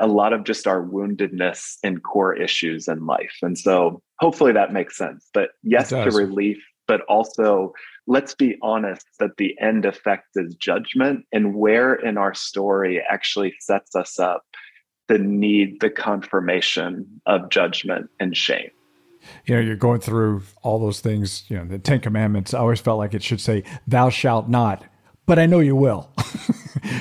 a 0.00 0.06
lot 0.06 0.32
of 0.32 0.44
just 0.44 0.66
our 0.66 0.82
woundedness 0.82 1.76
and 1.82 2.02
core 2.02 2.34
issues 2.34 2.88
in 2.88 3.06
life. 3.06 3.36
And 3.42 3.56
so 3.56 4.02
hopefully 4.18 4.52
that 4.52 4.72
makes 4.72 4.96
sense. 4.96 5.28
But 5.32 5.50
yes 5.62 5.90
to 5.90 6.10
relief, 6.10 6.58
but 6.86 7.02
also 7.02 7.72
let's 8.06 8.34
be 8.34 8.56
honest 8.62 9.06
that 9.18 9.36
the 9.38 9.56
end 9.60 9.84
effect 9.84 10.28
is 10.36 10.54
judgment 10.56 11.24
and 11.32 11.54
where 11.54 11.94
in 11.94 12.18
our 12.18 12.34
story 12.34 13.02
actually 13.08 13.54
sets 13.60 13.94
us 13.94 14.18
up 14.18 14.42
the 15.08 15.18
need 15.18 15.80
the 15.80 15.90
confirmation 15.90 17.20
of 17.26 17.48
judgment 17.50 18.08
and 18.20 18.36
shame 18.36 18.70
you 19.46 19.54
know 19.54 19.60
you're 19.60 19.76
going 19.76 20.00
through 20.00 20.42
all 20.62 20.78
those 20.78 21.00
things 21.00 21.44
you 21.48 21.56
know 21.56 21.64
the 21.64 21.78
10 21.78 22.00
commandments 22.00 22.54
i 22.54 22.58
always 22.58 22.80
felt 22.80 22.98
like 22.98 23.14
it 23.14 23.22
should 23.22 23.40
say 23.40 23.62
thou 23.86 24.08
shalt 24.08 24.48
not 24.48 24.84
but 25.26 25.38
i 25.38 25.46
know 25.46 25.60
you 25.60 25.76
will. 25.76 26.10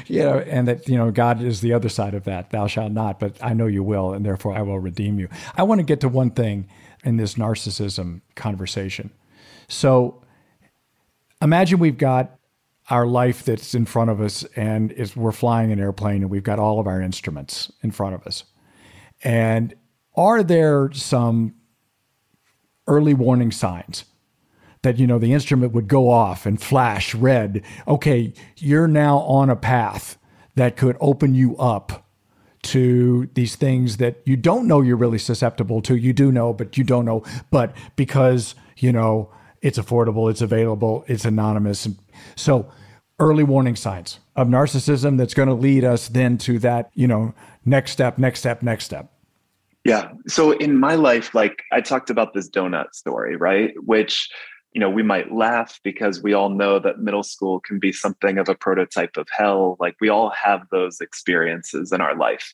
You 0.08 0.24
know 0.24 0.40
and 0.40 0.68
that 0.68 0.88
you 0.88 0.98
know 0.98 1.12
god 1.12 1.42
is 1.42 1.62
the 1.62 1.74
other 1.74 1.90
side 1.90 2.14
of 2.14 2.24
that. 2.24 2.52
Thou 2.52 2.68
shalt 2.68 2.92
not 2.92 3.20
but 3.20 3.36
i 3.42 3.54
know 3.54 3.68
you 3.68 3.84
will 3.84 4.14
and 4.14 4.26
therefore 4.26 4.54
i 4.54 4.62
will 4.62 4.80
redeem 4.80 5.20
you. 5.20 5.28
I 5.56 5.64
want 5.64 5.80
to 5.80 5.84
get 5.84 6.00
to 6.02 6.10
one 6.10 6.32
thing 6.32 6.68
in 7.04 7.18
this 7.18 7.34
narcissism 7.36 8.22
conversation. 8.36 9.12
So 9.68 10.22
imagine 11.42 11.80
we've 11.80 11.98
got 11.98 12.38
our 12.90 13.06
life 13.06 13.44
that's 13.44 13.74
in 13.76 13.86
front 13.86 14.10
of 14.10 14.22
us 14.22 14.44
and 14.56 14.92
is 14.92 15.16
we're 15.16 15.32
flying 15.32 15.72
an 15.72 15.80
airplane 15.80 16.22
and 16.22 16.30
we've 16.30 16.44
got 16.44 16.60
all 16.60 16.80
of 16.80 16.88
our 16.88 17.02
instruments 17.02 17.72
in 17.82 17.92
front 17.92 18.16
of 18.16 18.26
us. 18.28 18.44
And 19.24 19.74
are 20.16 20.44
there 20.44 20.92
some 20.92 21.56
early 22.88 23.14
warning 23.14 23.52
signs 23.52 24.06
that 24.84 25.00
you 25.00 25.08
know 25.08 25.20
the 25.20 25.34
instrument 25.34 25.74
would 25.74 25.88
go 25.88 26.10
off 26.10 26.46
and 26.46 26.62
flash 26.62 27.16
red? 27.16 27.64
Okay, 27.88 28.34
you're 28.58 28.88
now 28.88 29.18
on 29.20 29.50
a 29.50 29.56
path 29.56 30.18
that 30.56 30.78
could 30.78 30.96
open 31.02 31.34
you 31.34 31.58
up 31.58 32.08
to 32.64 33.30
these 33.34 33.56
things 33.56 33.98
that 33.98 34.22
you 34.26 34.38
don't 34.38 34.68
know 34.68 34.82
you're 34.82 34.96
really 34.96 35.18
susceptible 35.18 35.82
to. 35.82 35.96
You 35.96 36.14
do 36.14 36.32
know, 36.32 36.54
but 36.54 36.78
you 36.78 36.84
don't 36.84 37.06
know. 37.06 37.24
But 37.52 37.76
because, 37.96 38.56
you 38.78 38.92
know, 38.92 39.30
it's 39.62 39.78
affordable, 39.78 40.30
it's 40.30 40.42
available, 40.42 41.04
it's 41.08 41.26
anonymous. 41.26 41.88
So, 42.36 42.72
early 43.20 43.44
warning 43.44 43.76
signs 43.76 44.20
of 44.36 44.48
narcissism 44.48 45.18
that's 45.18 45.34
going 45.34 45.48
to 45.48 45.54
lead 45.54 45.84
us 45.84 46.08
then 46.08 46.38
to 46.38 46.60
that, 46.60 46.90
you 46.94 47.08
know, 47.08 47.34
next 47.66 47.92
step, 47.92 48.18
next 48.18 48.40
step, 48.40 48.64
next 48.64 48.86
step. 48.86 49.12
Yeah. 49.86 50.12
So 50.28 50.52
in 50.52 50.80
my 50.80 50.96
life, 50.96 51.36
like 51.36 51.62
I 51.72 51.82
talked 51.82 52.10
about 52.10 52.34
this 52.34 52.50
donut 52.50 52.94
story, 52.94 53.36
right? 53.36 53.74
Which, 53.86 54.30
you 54.74 54.80
know, 54.80 54.90
we 54.90 55.04
might 55.04 55.32
laugh 55.32 55.80
because 55.84 56.22
we 56.22 56.34
all 56.34 56.50
know 56.50 56.80
that 56.80 57.00
middle 57.00 57.24
school 57.24 57.60
can 57.60 57.80
be 57.80 57.92
something 57.92 58.38
of 58.38 58.50
a 58.50 58.56
prototype 58.56 59.18
of 59.18 59.28
hell. 59.36 59.78
Like 59.80 59.96
we 60.02 60.10
all 60.10 60.32
have 60.32 60.68
those 60.72 61.00
experiences 61.00 61.92
in 61.92 62.02
our 62.02 62.16
life. 62.16 62.54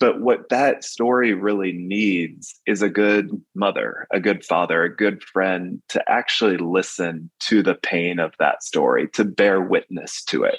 But 0.00 0.20
what 0.20 0.48
that 0.50 0.84
story 0.84 1.32
really 1.32 1.72
needs 1.72 2.60
is 2.66 2.82
a 2.82 2.90
good 2.90 3.30
mother, 3.54 4.06
a 4.12 4.20
good 4.20 4.44
father, 4.44 4.82
a 4.82 4.94
good 4.94 5.22
friend 5.22 5.80
to 5.88 6.02
actually 6.10 6.58
listen 6.58 7.30
to 7.40 7.62
the 7.62 7.74
pain 7.76 8.18
of 8.18 8.34
that 8.38 8.62
story, 8.62 9.08
to 9.14 9.24
bear 9.24 9.62
witness 9.62 10.22
to 10.24 10.44
it. 10.44 10.58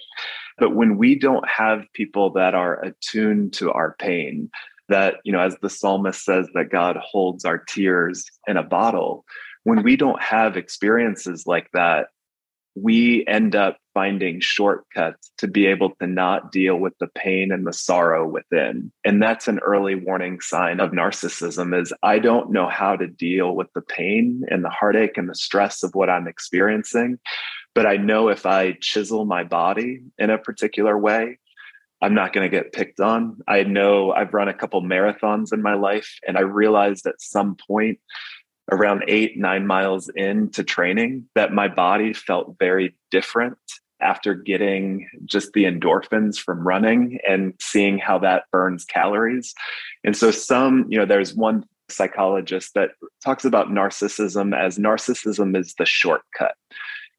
But 0.58 0.74
when 0.74 0.98
we 0.98 1.14
don't 1.20 1.48
have 1.48 1.86
people 1.94 2.32
that 2.32 2.56
are 2.56 2.84
attuned 2.84 3.54
to 3.54 3.72
our 3.74 3.96
pain, 4.00 4.50
that, 4.88 5.16
you 5.24 5.32
know, 5.32 5.42
as 5.42 5.58
the 5.62 5.70
psalmist 5.70 6.24
says, 6.24 6.48
that 6.54 6.72
God 6.72 6.98
holds 6.98 7.44
our 7.44 7.58
tears 7.58 8.26
in 8.48 8.56
a 8.58 8.64
bottle, 8.64 9.26
when 9.66 9.84
we 9.84 9.98
don't 9.98 10.22
have 10.22 10.56
experiences 10.56 11.46
like 11.46 11.70
that, 11.74 12.08
we 12.76 13.26
end 13.28 13.56
up 13.56 13.78
finding 13.94 14.40
shortcuts 14.40 15.32
to 15.38 15.48
be 15.48 15.66
able 15.66 15.92
to 16.02 16.06
not 16.06 16.52
deal 16.52 16.76
with 16.76 16.94
the 17.00 17.08
pain 17.08 17.52
and 17.52 17.66
the 17.66 17.74
sorrow 17.74 18.28
within. 18.28 18.92
And 19.04 19.24
that's 19.24 19.48
an 19.48 19.60
early 19.60 19.96
warning 19.96 20.40
sign 20.42 20.80
of 20.80 20.92
narcissism 20.92 21.80
is 21.80 21.94
i 22.04 22.20
don't 22.20 22.52
know 22.52 22.68
how 22.68 22.96
to 22.96 23.08
deal 23.08 23.56
with 23.56 23.68
the 23.74 23.82
pain 23.82 24.44
and 24.50 24.64
the 24.64 24.70
heartache 24.70 25.18
and 25.18 25.30
the 25.30 25.36
stress 25.36 25.82
of 25.84 25.96
what 25.96 26.10
i'm 26.10 26.28
experiencing 26.28 27.18
but 27.74 27.86
i 27.86 27.96
know 27.96 28.28
if 28.28 28.46
i 28.46 28.74
chisel 28.82 29.26
my 29.26 29.44
body 29.44 30.02
in 30.18 30.30
a 30.30 30.38
particular 30.38 30.98
way 30.98 31.40
i'm 32.02 32.14
not 32.14 32.34
going 32.34 32.50
to 32.50 32.56
get 32.56 32.74
picked 32.74 33.00
on. 33.00 33.38
I 33.48 33.64
know 33.64 34.12
i've 34.12 34.34
run 34.34 34.50
a 34.50 34.54
couple 34.54 34.82
marathons 34.82 35.54
in 35.54 35.62
my 35.62 35.76
life 35.76 36.20
and 36.28 36.38
i 36.38 36.42
realized 36.42 37.06
at 37.06 37.22
some 37.22 37.56
point 37.68 38.00
around 38.72 39.04
eight, 39.08 39.38
nine 39.38 39.68
miles 39.68 40.10
into 40.16 40.64
training 40.64 41.26
that 41.36 41.54
my 41.54 41.68
body 41.68 42.14
felt 42.14 42.56
very 42.60 42.96
different 43.12 43.58
after 44.02 44.34
getting 44.34 45.08
just 45.26 45.54
the 45.54 45.64
endorphins 45.64 46.38
from 46.38 46.68
running 46.68 47.20
and 47.28 47.54
seeing 47.62 47.98
how 47.98 48.18
that 48.20 48.44
burns 48.52 48.86
calories. 48.86 49.54
And 50.04 50.16
so, 50.18 50.32
some, 50.32 50.86
you 50.90 50.98
know, 50.98 51.06
there's 51.06 51.34
one 51.34 51.66
psychologist 51.90 52.74
that 52.74 52.92
talks 53.24 53.46
about 53.46 53.70
narcissism 53.70 54.58
as 54.58 54.78
narcissism 54.78 55.58
is 55.58 55.76
the 55.78 55.86
shortcut. 55.86 56.56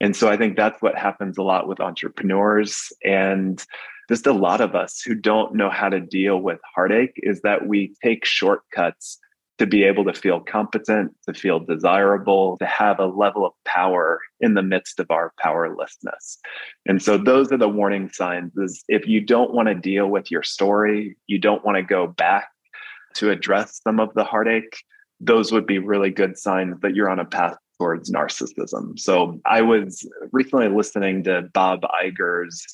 And 0.01 0.15
so, 0.15 0.29
I 0.29 0.37
think 0.37 0.57
that's 0.57 0.83
what 0.83 0.99
happens 0.99 1.39
a 1.39 1.43
lot 1.43 1.69
with 1.69 1.81
entrepreneurs 1.81 2.93
and 3.05 3.65
just 4.09 4.27
a 4.27 4.33
lot 4.33 4.61
of 4.61 4.75
us 4.75 5.01
who 5.01 5.15
don't 5.15 5.55
know 5.55 5.71
how 5.71 5.89
to 5.89 6.01
deal 6.01 6.39
with 6.39 6.61
heartache 6.75 7.15
is 7.17 7.41
that 7.43 7.67
we 7.67 7.95
take 8.05 8.25
shortcuts 8.25 9.19
to 9.59 9.67
be 9.67 9.85
able 9.85 10.05
to 10.05 10.13
feel 10.13 10.41
competent, 10.41 11.15
to 11.27 11.33
feel 11.33 11.59
desirable, 11.59 12.59
to 12.59 12.67
have 12.67 12.99
a 12.99 13.07
level 13.07 13.47
of 13.47 13.53
power 13.65 14.21
in 14.41 14.55
the 14.55 14.63
midst 14.63 15.01
of 15.01 15.11
our 15.11 15.33
powerlessness. 15.39 16.39
And 16.85 17.03
so 17.03 17.17
those 17.17 17.51
are 17.53 17.57
the 17.57 17.69
warning 17.69 18.11
signs 18.11 18.57
is 18.57 18.85
if 18.89 19.09
you 19.09 19.21
don't 19.21 19.55
want 19.55 19.69
to 19.69 19.75
deal 19.75 20.09
with 20.09 20.31
your 20.31 20.43
story, 20.43 21.17
you 21.27 21.39
don't 21.39 21.65
want 21.65 21.77
to 21.77 21.83
go 21.83 22.07
back 22.07 22.49
to 23.15 23.31
address 23.31 23.81
some 23.83 23.99
of 23.99 24.13
the 24.15 24.25
heartache, 24.25 24.77
those 25.21 25.53
would 25.53 25.67
be 25.67 25.79
really 25.79 26.11
good 26.11 26.39
signs 26.39 26.79
that 26.83 26.95
you're 26.95 27.11
on 27.11 27.19
a 27.19 27.25
path 27.25 27.57
towards 27.79 28.11
narcissism. 28.11 28.99
So 28.99 29.41
I 29.47 29.63
was 29.63 30.07
recently 30.33 30.69
listening 30.69 31.25
to 31.25 31.49
Bob 31.55 31.81
Iger's 31.83 32.65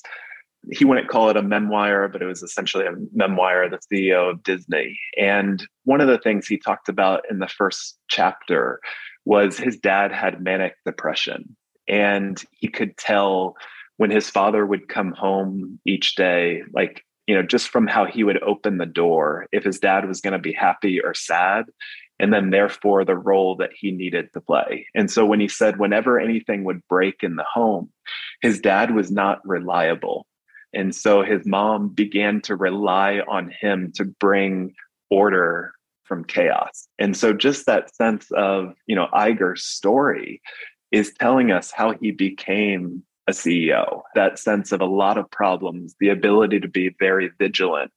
he 0.70 0.84
wouldn't 0.84 1.08
call 1.08 1.28
it 1.28 1.36
a 1.36 1.42
memoir, 1.42 2.08
but 2.08 2.22
it 2.22 2.26
was 2.26 2.42
essentially 2.42 2.86
a 2.86 2.94
memoir 3.12 3.64
of 3.64 3.72
the 3.72 3.80
CEO 3.92 4.30
of 4.30 4.42
Disney. 4.42 4.98
And 5.18 5.66
one 5.84 6.00
of 6.00 6.08
the 6.08 6.18
things 6.18 6.46
he 6.46 6.56
talked 6.56 6.88
about 6.88 7.22
in 7.30 7.40
the 7.40 7.48
first 7.48 7.98
chapter 8.08 8.80
was 9.24 9.58
his 9.58 9.76
dad 9.76 10.12
had 10.12 10.42
manic 10.42 10.74
depression. 10.86 11.56
And 11.88 12.42
he 12.52 12.68
could 12.68 12.96
tell 12.96 13.56
when 13.96 14.10
his 14.10 14.30
father 14.30 14.64
would 14.64 14.88
come 14.88 15.12
home 15.12 15.80
each 15.84 16.14
day, 16.14 16.62
like, 16.72 17.02
you 17.26 17.34
know, 17.34 17.42
just 17.42 17.68
from 17.68 17.86
how 17.86 18.04
he 18.04 18.24
would 18.24 18.42
open 18.42 18.78
the 18.78 18.86
door, 18.86 19.46
if 19.52 19.64
his 19.64 19.78
dad 19.78 20.06
was 20.06 20.20
going 20.20 20.32
to 20.32 20.38
be 20.38 20.52
happy 20.52 21.00
or 21.00 21.14
sad, 21.14 21.66
and 22.18 22.32
then 22.32 22.50
therefore 22.50 23.04
the 23.04 23.16
role 23.16 23.56
that 23.56 23.70
he 23.74 23.90
needed 23.90 24.32
to 24.32 24.40
play. 24.40 24.86
And 24.94 25.10
so 25.10 25.26
when 25.26 25.40
he 25.40 25.48
said, 25.48 25.78
whenever 25.78 26.20
anything 26.20 26.64
would 26.64 26.86
break 26.88 27.22
in 27.22 27.36
the 27.36 27.44
home, 27.52 27.90
his 28.40 28.60
dad 28.60 28.94
was 28.94 29.10
not 29.10 29.40
reliable 29.44 30.26
and 30.74 30.94
so 30.94 31.22
his 31.22 31.44
mom 31.46 31.88
began 31.88 32.40
to 32.42 32.56
rely 32.56 33.20
on 33.28 33.50
him 33.50 33.92
to 33.96 34.04
bring 34.04 34.74
order 35.10 35.72
from 36.04 36.24
chaos. 36.24 36.88
And 36.98 37.16
so 37.16 37.32
just 37.32 37.66
that 37.66 37.94
sense 37.94 38.30
of, 38.32 38.74
you 38.86 38.96
know, 38.96 39.08
Iger's 39.12 39.64
story 39.64 40.40
is 40.90 41.14
telling 41.18 41.50
us 41.50 41.70
how 41.70 41.92
he 41.92 42.10
became 42.10 43.02
a 43.26 43.32
CEO, 43.32 44.02
that 44.14 44.38
sense 44.38 44.72
of 44.72 44.80
a 44.80 44.86
lot 44.86 45.16
of 45.16 45.30
problems, 45.30 45.94
the 46.00 46.08
ability 46.08 46.60
to 46.60 46.68
be 46.68 46.94
very 46.98 47.30
vigilant 47.38 47.92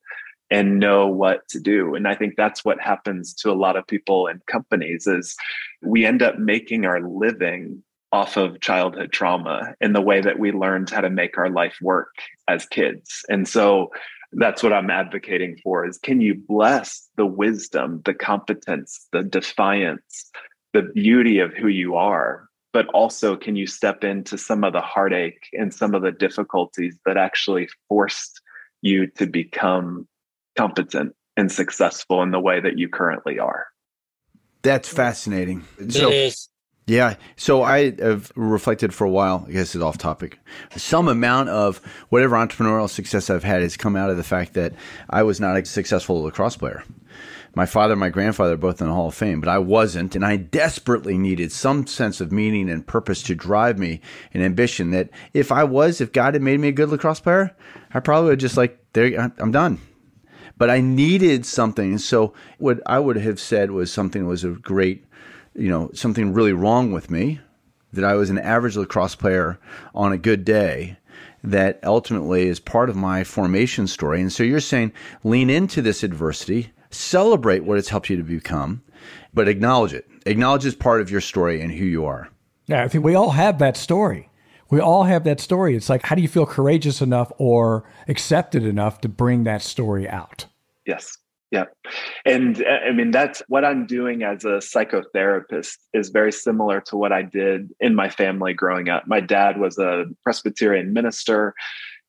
and 0.51 0.79
know 0.79 1.07
what 1.07 1.47
to 1.49 1.59
do. 1.59 1.95
And 1.95 2.07
I 2.07 2.15
think 2.15 2.35
that's 2.35 2.63
what 2.63 2.79
happens 2.79 3.33
to 3.35 3.51
a 3.51 3.53
lot 3.53 3.75
of 3.75 3.87
people 3.87 4.27
in 4.27 4.41
companies 4.45 5.07
is 5.07 5.35
we 5.81 6.05
end 6.05 6.21
up 6.21 6.37
making 6.37 6.85
our 6.85 7.01
living 7.01 7.83
off 8.15 8.37
of 8.37 8.61
childhood 8.61 9.11
trauma 9.11 9.75
in 9.81 9.91
the 9.91 9.99
way 9.99 10.21
that 10.21 10.39
we 10.39 10.53
learned 10.53 10.89
how 10.89 11.01
to 11.01 11.09
make 11.09 11.37
our 11.37 11.49
life 11.49 11.75
work 11.81 12.15
as 12.47 12.65
kids. 12.65 13.25
And 13.27 13.45
so 13.45 13.91
that's 14.31 14.63
what 14.63 14.71
I'm 14.71 14.89
advocating 14.89 15.57
for 15.61 15.85
is 15.85 15.97
can 15.97 16.21
you 16.21 16.33
bless 16.33 17.09
the 17.17 17.25
wisdom, 17.25 18.01
the 18.05 18.13
competence, 18.13 19.05
the 19.11 19.21
defiance, 19.21 20.31
the 20.71 20.83
beauty 20.83 21.39
of 21.39 21.53
who 21.53 21.67
you 21.67 21.95
are, 21.95 22.47
but 22.71 22.87
also 22.93 23.35
can 23.35 23.57
you 23.57 23.67
step 23.67 24.05
into 24.05 24.37
some 24.37 24.63
of 24.63 24.71
the 24.71 24.81
heartache 24.81 25.49
and 25.51 25.73
some 25.73 25.93
of 25.93 26.01
the 26.01 26.13
difficulties 26.13 26.97
that 27.05 27.17
actually 27.17 27.67
forced 27.89 28.39
you 28.81 29.07
to 29.07 29.27
become 29.27 30.07
competent 30.57 31.13
and 31.35 31.51
successful 31.51 32.23
in 32.23 32.31
the 32.31 32.39
way 32.39 32.61
that 32.61 32.79
you 32.79 32.87
currently 32.87 33.39
are. 33.39 33.67
That's 34.61 34.87
fascinating. 34.87 35.65
So, 35.89 36.09
yeah. 36.87 37.15
So 37.35 37.63
I 37.63 37.95
have 37.99 38.31
reflected 38.35 38.93
for 38.93 39.05
a 39.05 39.09
while. 39.09 39.45
I 39.47 39.51
guess 39.51 39.73
it's 39.73 39.83
off 39.83 39.97
topic. 39.97 40.39
Some 40.75 41.07
amount 41.07 41.49
of 41.49 41.77
whatever 42.09 42.35
entrepreneurial 42.35 42.89
success 42.89 43.29
I've 43.29 43.43
had 43.43 43.63
has 43.63 43.75
come 43.75 43.95
out 43.95 44.11
of 44.11 44.17
the 44.17 44.23
fact 44.23 44.53
that 44.53 44.73
I 45.09 45.23
was 45.23 45.39
not 45.39 45.57
a 45.57 45.65
successful 45.65 46.21
lacrosse 46.21 46.57
player. 46.57 46.83
My 47.55 47.65
father 47.65 47.93
and 47.93 47.99
my 47.99 48.09
grandfather 48.09 48.57
both 48.57 48.81
in 48.81 48.87
the 48.87 48.93
Hall 48.93 49.07
of 49.07 49.15
Fame, 49.15 49.39
but 49.39 49.49
I 49.49 49.57
wasn't. 49.57 50.15
And 50.15 50.25
I 50.25 50.35
desperately 50.35 51.17
needed 51.17 51.51
some 51.51 51.87
sense 51.87 52.21
of 52.21 52.31
meaning 52.31 52.69
and 52.69 52.85
purpose 52.85 53.23
to 53.23 53.35
drive 53.35 53.79
me 53.79 54.01
and 54.33 54.43
ambition 54.43 54.91
that 54.91 55.09
if 55.33 55.51
I 55.51 55.63
was, 55.63 56.01
if 56.01 56.11
God 56.11 56.33
had 56.33 56.43
made 56.43 56.59
me 56.59 56.67
a 56.67 56.73
good 56.73 56.89
lacrosse 56.89 57.21
player, 57.21 57.55
I 57.93 58.01
probably 58.01 58.31
would 58.31 58.41
just 58.41 58.57
like, 58.57 58.77
there, 58.93 59.31
I'm 59.39 59.51
done 59.51 59.79
but 60.57 60.69
I 60.69 60.81
needed 60.81 61.45
something. 61.45 61.97
So 61.97 62.33
what 62.57 62.79
I 62.85 62.99
would 62.99 63.17
have 63.17 63.39
said 63.39 63.71
was 63.71 63.91
something 63.91 64.23
that 64.23 64.29
was 64.29 64.43
a 64.43 64.49
great, 64.51 65.04
you 65.55 65.69
know, 65.69 65.89
something 65.93 66.33
really 66.33 66.53
wrong 66.53 66.91
with 66.91 67.09
me, 67.09 67.39
that 67.93 68.03
I 68.03 68.15
was 68.15 68.29
an 68.29 68.37
average 68.37 68.75
lacrosse 68.75 69.15
player 69.15 69.59
on 69.93 70.11
a 70.11 70.17
good 70.17 70.45
day. 70.45 70.97
That 71.43 71.79
ultimately 71.83 72.47
is 72.47 72.59
part 72.59 72.89
of 72.89 72.95
my 72.95 73.23
formation 73.23 73.87
story. 73.87 74.19
And 74.19 74.33
so 74.33 74.43
you're 74.43 74.59
saying 74.59 74.93
lean 75.23 75.49
into 75.49 75.81
this 75.81 76.03
adversity, 76.03 76.71
celebrate 76.89 77.63
what 77.63 77.77
it's 77.77 77.89
helped 77.89 78.09
you 78.09 78.17
to 78.17 78.23
become, 78.23 78.81
but 79.33 79.47
acknowledge 79.47 79.93
it. 79.93 80.07
Acknowledge 80.25 80.65
it's 80.65 80.75
part 80.75 81.01
of 81.01 81.11
your 81.11 81.21
story 81.21 81.61
and 81.61 81.71
who 81.71 81.85
you 81.85 82.05
are. 82.05 82.29
Yeah, 82.65 82.83
I 82.83 82.87
think 82.87 83.03
we 83.03 83.13
all 83.13 83.29
have 83.31 83.59
that 83.59 83.77
story. 83.77 84.29
We 84.71 84.79
all 84.79 85.03
have 85.03 85.23
that 85.25 85.39
story. 85.39 85.75
It's 85.75 85.89
like, 85.89 86.03
how 86.03 86.15
do 86.15 86.23
you 86.23 86.27
feel 86.27 86.47
courageous 86.47 86.99
enough 86.99 87.31
or 87.37 87.87
accepted 88.07 88.63
enough 88.63 88.99
to 89.01 89.09
bring 89.09 89.43
that 89.43 89.61
story 89.61 90.09
out? 90.09 90.47
Yes. 90.87 91.15
Yeah. 91.51 91.65
And 92.25 92.61
uh, 92.63 92.87
I 92.87 92.91
mean, 92.91 93.11
that's 93.11 93.41
what 93.47 93.63
I'm 93.63 93.85
doing 93.85 94.23
as 94.23 94.43
a 94.43 94.59
psychotherapist 94.59 95.77
is 95.93 96.09
very 96.09 96.31
similar 96.31 96.81
to 96.87 96.97
what 96.97 97.11
I 97.11 97.21
did 97.21 97.71
in 97.79 97.95
my 97.95 98.09
family 98.09 98.53
growing 98.53 98.89
up. 98.89 99.03
My 99.07 99.19
dad 99.19 99.59
was 99.59 99.77
a 99.77 100.05
Presbyterian 100.23 100.91
minister. 100.91 101.53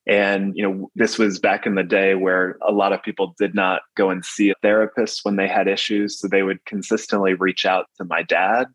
And, 0.09 0.53
you 0.55 0.62
know, 0.62 0.90
this 0.94 1.18
was 1.18 1.40
back 1.40 1.66
in 1.66 1.75
the 1.75 1.83
day 1.83 2.14
where 2.14 2.59
a 2.66 2.70
lot 2.70 2.92
of 2.92 3.03
people 3.03 3.35
did 3.38 3.57
not 3.57 3.83
go 3.96 4.09
and 4.09 4.25
see 4.25 4.51
a 4.51 4.55
therapist 4.62 5.20
when 5.25 5.35
they 5.35 5.49
had 5.49 5.66
issues. 5.66 6.20
So 6.20 6.29
they 6.29 6.44
would 6.44 6.64
consistently 6.64 7.35
reach 7.35 7.66
out 7.66 7.87
to 7.99 8.05
my 8.05 8.22
dad. 8.22 8.66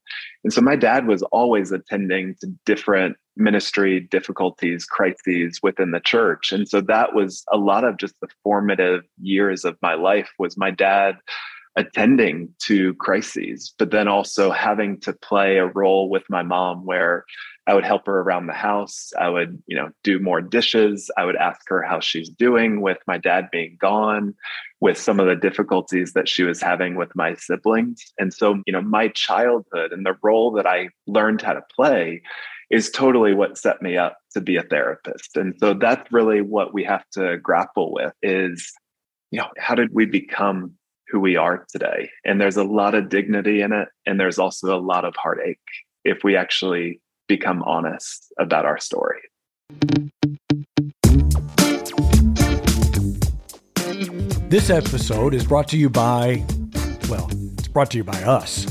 And 0.43 0.51
so 0.51 0.59
my 0.59 0.75
dad 0.75 1.07
was 1.07 1.23
always 1.23 1.71
attending 1.71 2.35
to 2.41 2.47
different 2.65 3.15
ministry 3.37 3.99
difficulties, 3.99 4.85
crises 4.85 5.59
within 5.63 5.91
the 5.91 5.99
church. 5.99 6.51
And 6.51 6.67
so 6.67 6.81
that 6.81 7.13
was 7.13 7.43
a 7.51 7.57
lot 7.57 7.83
of 7.83 7.97
just 7.97 8.15
the 8.21 8.27
formative 8.43 9.03
years 9.21 9.65
of 9.65 9.77
my 9.81 9.93
life 9.93 10.29
was 10.37 10.57
my 10.57 10.71
dad 10.71 11.17
attending 11.77 12.49
to 12.59 12.93
crises, 12.95 13.73
but 13.79 13.91
then 13.91 14.07
also 14.07 14.51
having 14.51 14.99
to 14.99 15.13
play 15.13 15.57
a 15.57 15.67
role 15.67 16.09
with 16.09 16.23
my 16.29 16.43
mom 16.43 16.85
where 16.85 17.23
I 17.67 17.73
would 17.73 17.85
help 17.85 18.07
her 18.07 18.19
around 18.19 18.47
the 18.47 18.53
house. 18.53 19.13
I 19.17 19.29
would, 19.29 19.61
you 19.67 19.77
know, 19.77 19.89
do 20.03 20.19
more 20.19 20.41
dishes. 20.41 21.09
I 21.17 21.23
would 21.23 21.37
ask 21.37 21.61
her 21.67 21.81
how 21.81 21.99
she's 21.99 22.29
doing 22.29 22.81
with 22.81 22.97
my 23.07 23.17
dad 23.17 23.47
being 23.51 23.77
gone, 23.79 24.33
with 24.81 24.97
some 24.97 25.19
of 25.19 25.27
the 25.27 25.35
difficulties 25.35 26.13
that 26.13 26.27
she 26.27 26.43
was 26.43 26.61
having 26.61 26.95
with 26.95 27.15
my 27.15 27.35
siblings. 27.35 28.03
And 28.19 28.33
so, 28.33 28.61
you 28.65 28.73
know, 28.73 28.81
my 28.81 29.07
childhood 29.09 29.93
and 29.93 30.05
the 30.05 30.17
role 30.21 30.51
that 30.53 30.65
I 30.65 30.89
learned 31.07 31.41
how 31.41 31.53
to 31.53 31.61
play 31.73 32.21
is 32.71 32.89
totally 32.89 33.33
what 33.33 33.57
set 33.57 33.81
me 33.81 33.97
up 33.97 34.17
to 34.31 34.39
be 34.39 34.55
a 34.55 34.63
therapist. 34.63 35.35
And 35.35 35.53
so 35.59 35.73
that's 35.73 36.09
really 36.11 36.41
what 36.41 36.73
we 36.73 36.85
have 36.85 37.03
to 37.13 37.37
grapple 37.37 37.91
with 37.93 38.13
is, 38.23 38.71
you 39.29 39.39
know, 39.39 39.47
how 39.57 39.75
did 39.75 39.89
we 39.93 40.05
become 40.05 40.73
who 41.09 41.19
we 41.19 41.35
are 41.35 41.65
today? 41.69 42.09
And 42.23 42.39
there's 42.39 42.55
a 42.55 42.63
lot 42.63 42.95
of 42.95 43.09
dignity 43.09 43.61
in 43.61 43.73
it. 43.73 43.89
And 44.05 44.17
there's 44.17 44.39
also 44.39 44.73
a 44.73 44.79
lot 44.79 45.03
of 45.03 45.13
heartache 45.17 45.59
if 46.05 46.23
we 46.23 46.37
actually 46.37 47.01
become 47.27 47.61
honest 47.63 48.31
about 48.39 48.65
our 48.65 48.79
story. 48.79 49.19
This 54.49 54.69
episode 54.69 55.33
is 55.33 55.45
brought 55.45 55.67
to 55.69 55.77
you 55.77 55.89
by, 55.89 56.45
well, 57.09 57.29
it's 57.57 57.67
brought 57.67 57.91
to 57.91 57.97
you 57.97 58.05
by 58.05 58.23
us. 58.23 58.65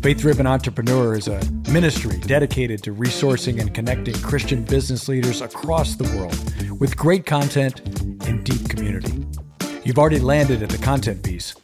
Faith 0.00 0.18
Driven 0.18 0.46
Entrepreneur 0.46 1.16
is 1.16 1.26
a 1.26 1.40
ministry 1.68 2.18
dedicated 2.18 2.82
to 2.82 2.92
resourcing 2.94 3.60
and 3.60 3.74
connecting 3.74 4.14
Christian 4.14 4.64
business 4.64 5.08
leaders 5.08 5.40
across 5.40 5.96
the 5.96 6.04
world 6.16 6.36
with 6.80 6.96
great 6.96 7.26
content 7.26 7.80
and 8.26 8.44
deep 8.44 8.68
community. 8.68 9.24
You've 9.84 9.98
already 9.98 10.18
landed 10.18 10.62
at 10.62 10.68
the 10.68 10.78
content 10.78 11.22
piece, 11.22 11.54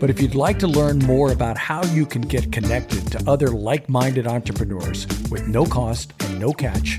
but 0.00 0.10
if 0.10 0.20
you'd 0.20 0.34
like 0.34 0.58
to 0.60 0.66
learn 0.66 0.98
more 1.00 1.32
about 1.32 1.56
how 1.56 1.82
you 1.86 2.06
can 2.06 2.22
get 2.22 2.52
connected 2.52 3.10
to 3.12 3.30
other 3.30 3.48
like 3.48 3.88
minded 3.88 4.26
entrepreneurs 4.26 5.06
with 5.30 5.48
no 5.48 5.64
cost 5.64 6.12
and 6.20 6.40
no 6.40 6.52
catch, 6.52 6.98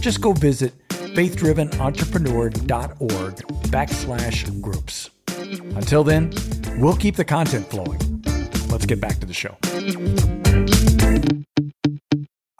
just 0.00 0.20
go 0.20 0.32
visit 0.32 0.72
faithdrivenentrepreneur.org 0.88 3.34
backslash 3.70 4.60
groups. 4.60 5.10
Until 5.76 6.04
then, 6.04 6.32
we'll 6.78 6.96
keep 6.96 7.16
the 7.16 7.24
content 7.24 7.66
flowing 7.66 7.98
let's 8.74 8.86
get 8.86 9.00
back 9.00 9.20
to 9.20 9.26
the 9.26 9.32
show. 9.32 9.56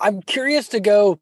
I'm 0.05 0.21
curious 0.21 0.69
to 0.69 0.81
go. 0.81 1.19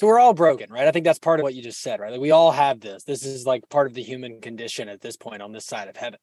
So 0.00 0.06
we're 0.06 0.18
all 0.18 0.32
broken, 0.32 0.72
right? 0.72 0.88
I 0.88 0.90
think 0.90 1.04
that's 1.04 1.18
part 1.18 1.38
of 1.38 1.44
what 1.44 1.54
you 1.54 1.62
just 1.62 1.82
said, 1.82 2.00
right? 2.00 2.10
Like 2.10 2.20
we 2.20 2.30
all 2.30 2.50
have 2.50 2.80
this. 2.80 3.04
This 3.04 3.26
is 3.26 3.46
like 3.46 3.68
part 3.68 3.86
of 3.86 3.94
the 3.94 4.02
human 4.02 4.40
condition 4.40 4.88
at 4.88 5.02
this 5.02 5.18
point 5.18 5.42
on 5.42 5.52
this 5.52 5.66
side 5.66 5.88
of 5.88 5.98
heaven, 5.98 6.18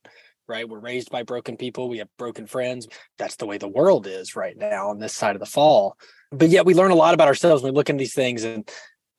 right? 0.47 0.67
We're 0.67 0.79
raised 0.79 1.11
by 1.11 1.21
broken 1.21 1.55
people. 1.55 1.87
We 1.87 1.99
have 1.99 2.09
broken 2.17 2.47
friends. 2.47 2.87
That's 3.19 3.35
the 3.35 3.45
way 3.45 3.59
the 3.59 3.67
world 3.67 4.07
is 4.07 4.35
right 4.35 4.57
now 4.57 4.89
on 4.89 4.97
this 4.97 5.13
side 5.13 5.35
of 5.35 5.39
the 5.39 5.45
fall. 5.45 5.97
But 6.31 6.49
yet 6.49 6.65
we 6.65 6.73
learn 6.73 6.89
a 6.89 6.95
lot 6.95 7.13
about 7.13 7.27
ourselves 7.27 7.61
when 7.61 7.73
we 7.73 7.77
look 7.77 7.91
into 7.91 8.01
these 8.01 8.15
things. 8.15 8.43
And 8.43 8.67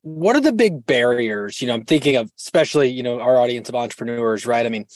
what 0.03 0.35
are 0.35 0.40
the 0.40 0.53
big 0.53 0.85
barriers? 0.85 1.62
You 1.62 1.68
know, 1.68 1.74
I'm 1.74 1.85
thinking 1.85 2.16
of 2.16 2.29
especially, 2.37 2.88
you 2.88 3.05
know, 3.05 3.20
our 3.20 3.38
audience 3.38 3.68
of 3.68 3.76
entrepreneurs, 3.76 4.46
right? 4.46 4.66
I 4.66 4.68
mean, 4.68 4.87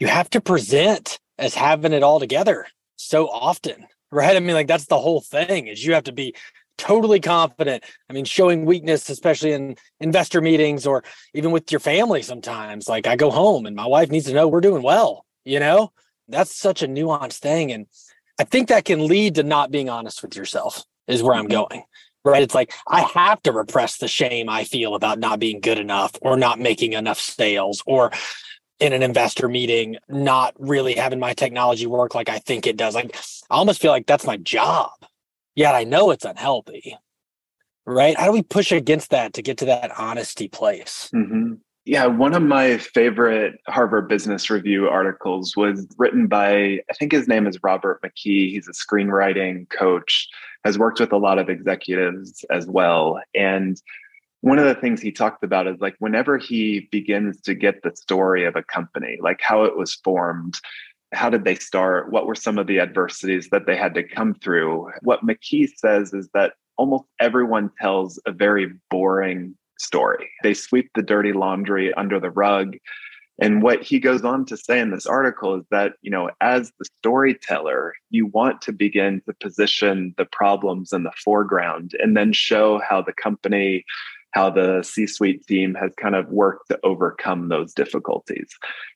you 0.00 0.08
have 0.08 0.28
to 0.30 0.40
present 0.40 1.20
as 1.38 1.54
having 1.54 1.92
it 1.92 2.02
all 2.02 2.18
together 2.18 2.66
so 2.96 3.28
often, 3.28 3.86
right? 4.10 4.36
I 4.36 4.40
mean, 4.40 4.54
like 4.54 4.66
that's 4.66 4.86
the 4.86 4.98
whole 4.98 5.20
thing 5.20 5.68
is 5.68 5.84
you 5.86 5.94
have 5.94 6.04
to 6.04 6.12
be 6.12 6.34
totally 6.78 7.20
confident. 7.20 7.84
I 8.08 8.12
mean, 8.12 8.24
showing 8.24 8.64
weakness, 8.64 9.08
especially 9.08 9.52
in 9.52 9.76
investor 10.00 10.40
meetings 10.40 10.86
or 10.86 11.04
even 11.34 11.50
with 11.50 11.70
your 11.70 11.80
family 11.80 12.22
sometimes. 12.22 12.88
Like 12.88 13.06
I 13.06 13.16
go 13.16 13.30
home 13.30 13.66
and 13.66 13.76
my 13.76 13.86
wife 13.86 14.10
needs 14.10 14.26
to 14.26 14.34
know 14.34 14.48
we're 14.48 14.60
doing 14.60 14.82
well, 14.82 15.24
you 15.44 15.60
know? 15.60 15.92
That's 16.28 16.54
such 16.54 16.82
a 16.82 16.88
nuanced 16.88 17.38
thing. 17.38 17.70
And 17.72 17.86
I 18.38 18.44
think 18.44 18.68
that 18.68 18.84
can 18.84 19.06
lead 19.06 19.36
to 19.36 19.42
not 19.42 19.70
being 19.70 19.88
honest 19.88 20.22
with 20.22 20.36
yourself, 20.36 20.82
is 21.06 21.22
where 21.22 21.34
I'm 21.34 21.44
mm-hmm. 21.44 21.68
going. 21.68 21.84
Right. 22.24 22.42
It's 22.42 22.56
like 22.56 22.72
I 22.88 23.02
have 23.02 23.40
to 23.42 23.52
repress 23.52 23.98
the 23.98 24.08
shame 24.08 24.48
I 24.48 24.64
feel 24.64 24.96
about 24.96 25.20
not 25.20 25.38
being 25.38 25.60
good 25.60 25.78
enough 25.78 26.10
or 26.22 26.36
not 26.36 26.58
making 26.58 26.94
enough 26.94 27.20
sales 27.20 27.84
or 27.86 28.10
in 28.80 28.92
an 28.92 29.02
investor 29.02 29.48
meeting 29.48 29.96
not 30.08 30.52
really 30.58 30.94
having 30.94 31.20
my 31.20 31.34
technology 31.34 31.86
work 31.86 32.16
like 32.16 32.28
I 32.28 32.38
think 32.38 32.66
it 32.66 32.76
does. 32.76 32.96
Like 32.96 33.16
I 33.48 33.54
almost 33.54 33.80
feel 33.80 33.92
like 33.92 34.06
that's 34.06 34.26
my 34.26 34.36
job. 34.38 34.90
Yet 35.56 35.74
I 35.74 35.82
know 35.82 36.12
it's 36.12 36.24
unhealthy. 36.24 36.96
Right? 37.84 38.16
How 38.16 38.26
do 38.26 38.32
we 38.32 38.42
push 38.42 38.72
against 38.72 39.10
that 39.10 39.32
to 39.34 39.42
get 39.42 39.58
to 39.58 39.64
that 39.66 39.98
honesty 39.98 40.48
place? 40.48 41.10
Mm-hmm. 41.14 41.54
Yeah, 41.84 42.06
one 42.06 42.34
of 42.34 42.42
my 42.42 42.78
favorite 42.78 43.60
Harvard 43.68 44.08
Business 44.08 44.50
Review 44.50 44.88
articles 44.88 45.56
was 45.56 45.86
written 45.96 46.26
by, 46.26 46.80
I 46.90 46.94
think 46.98 47.12
his 47.12 47.28
name 47.28 47.46
is 47.46 47.62
Robert 47.62 48.02
McKee. 48.02 48.50
He's 48.50 48.66
a 48.66 48.72
screenwriting 48.72 49.68
coach, 49.70 50.28
has 50.64 50.78
worked 50.78 50.98
with 50.98 51.12
a 51.12 51.16
lot 51.16 51.38
of 51.38 51.48
executives 51.48 52.44
as 52.50 52.66
well. 52.66 53.20
And 53.36 53.80
one 54.40 54.58
of 54.58 54.64
the 54.64 54.74
things 54.74 55.00
he 55.00 55.12
talked 55.12 55.44
about 55.44 55.68
is 55.68 55.80
like 55.80 55.94
whenever 56.00 56.38
he 56.38 56.88
begins 56.90 57.40
to 57.42 57.54
get 57.54 57.82
the 57.82 57.94
story 57.94 58.44
of 58.44 58.56
a 58.56 58.64
company, 58.64 59.18
like 59.20 59.40
how 59.40 59.62
it 59.62 59.76
was 59.76 59.94
formed, 59.94 60.58
how 61.12 61.30
did 61.30 61.44
they 61.44 61.54
start? 61.54 62.10
What 62.10 62.26
were 62.26 62.34
some 62.34 62.58
of 62.58 62.66
the 62.66 62.80
adversities 62.80 63.48
that 63.50 63.66
they 63.66 63.76
had 63.76 63.94
to 63.94 64.02
come 64.02 64.34
through? 64.34 64.90
What 65.02 65.24
McKee 65.24 65.68
says 65.76 66.12
is 66.12 66.28
that 66.34 66.54
almost 66.76 67.04
everyone 67.20 67.70
tells 67.80 68.20
a 68.26 68.32
very 68.32 68.72
boring 68.90 69.54
story. 69.78 70.28
They 70.42 70.54
sweep 70.54 70.90
the 70.94 71.02
dirty 71.02 71.32
laundry 71.32 71.92
under 71.94 72.18
the 72.18 72.30
rug. 72.30 72.76
And 73.38 73.62
what 73.62 73.82
he 73.82 74.00
goes 74.00 74.24
on 74.24 74.46
to 74.46 74.56
say 74.56 74.80
in 74.80 74.90
this 74.90 75.06
article 75.06 75.54
is 75.56 75.64
that, 75.70 75.92
you 76.00 76.10
know, 76.10 76.30
as 76.40 76.72
the 76.78 76.86
storyteller, 77.00 77.92
you 78.10 78.26
want 78.26 78.62
to 78.62 78.72
begin 78.72 79.20
to 79.26 79.34
position 79.34 80.14
the 80.16 80.24
problems 80.24 80.92
in 80.92 81.02
the 81.02 81.12
foreground 81.22 81.92
and 81.98 82.16
then 82.16 82.32
show 82.32 82.80
how 82.88 83.02
the 83.02 83.12
company, 83.12 83.84
how 84.30 84.48
the 84.48 84.82
C 84.82 85.06
suite 85.06 85.46
team 85.46 85.74
has 85.74 85.92
kind 86.00 86.14
of 86.14 86.28
worked 86.30 86.68
to 86.70 86.80
overcome 86.82 87.48
those 87.48 87.74
difficulties. 87.74 88.48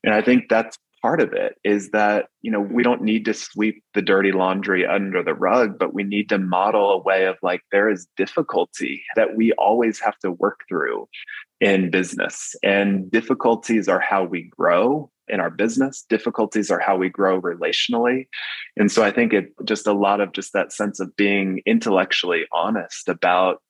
And 0.04 0.14
I 0.14 0.22
think 0.22 0.48
that's 0.48 0.78
part 1.02 1.20
of 1.20 1.32
it 1.32 1.56
is 1.64 1.90
that 1.90 2.26
you 2.42 2.50
know 2.50 2.60
we 2.60 2.82
don't 2.82 3.02
need 3.02 3.24
to 3.24 3.34
sweep 3.34 3.82
the 3.94 4.02
dirty 4.02 4.32
laundry 4.32 4.86
under 4.86 5.22
the 5.22 5.34
rug 5.34 5.78
but 5.78 5.94
we 5.94 6.02
need 6.02 6.28
to 6.28 6.38
model 6.38 6.90
a 6.90 7.02
way 7.02 7.24
of 7.26 7.36
like 7.42 7.62
there 7.72 7.90
is 7.90 8.06
difficulty 8.16 9.02
that 9.16 9.36
we 9.36 9.52
always 9.52 10.00
have 10.00 10.18
to 10.18 10.30
work 10.30 10.60
through 10.68 11.08
in 11.60 11.90
business. 11.90 12.54
And 12.62 13.10
difficulties 13.10 13.88
are 13.88 14.00
how 14.00 14.24
we 14.24 14.50
grow 14.56 15.10
in 15.28 15.40
our 15.40 15.50
business. 15.50 16.04
Difficulties 16.08 16.70
are 16.70 16.80
how 16.80 16.96
we 16.96 17.08
grow 17.08 17.40
relationally. 17.40 18.26
And 18.76 18.90
so 18.90 19.04
i 19.04 19.10
think 19.10 19.32
it 19.32 19.52
just 19.64 19.86
a 19.86 19.92
lot 19.92 20.20
of 20.20 20.32
just 20.32 20.52
that 20.54 20.72
sense 20.72 21.00
of 21.00 21.14
being 21.16 21.60
intellectually 21.66 22.46
honest 22.52 23.08
about 23.08 23.62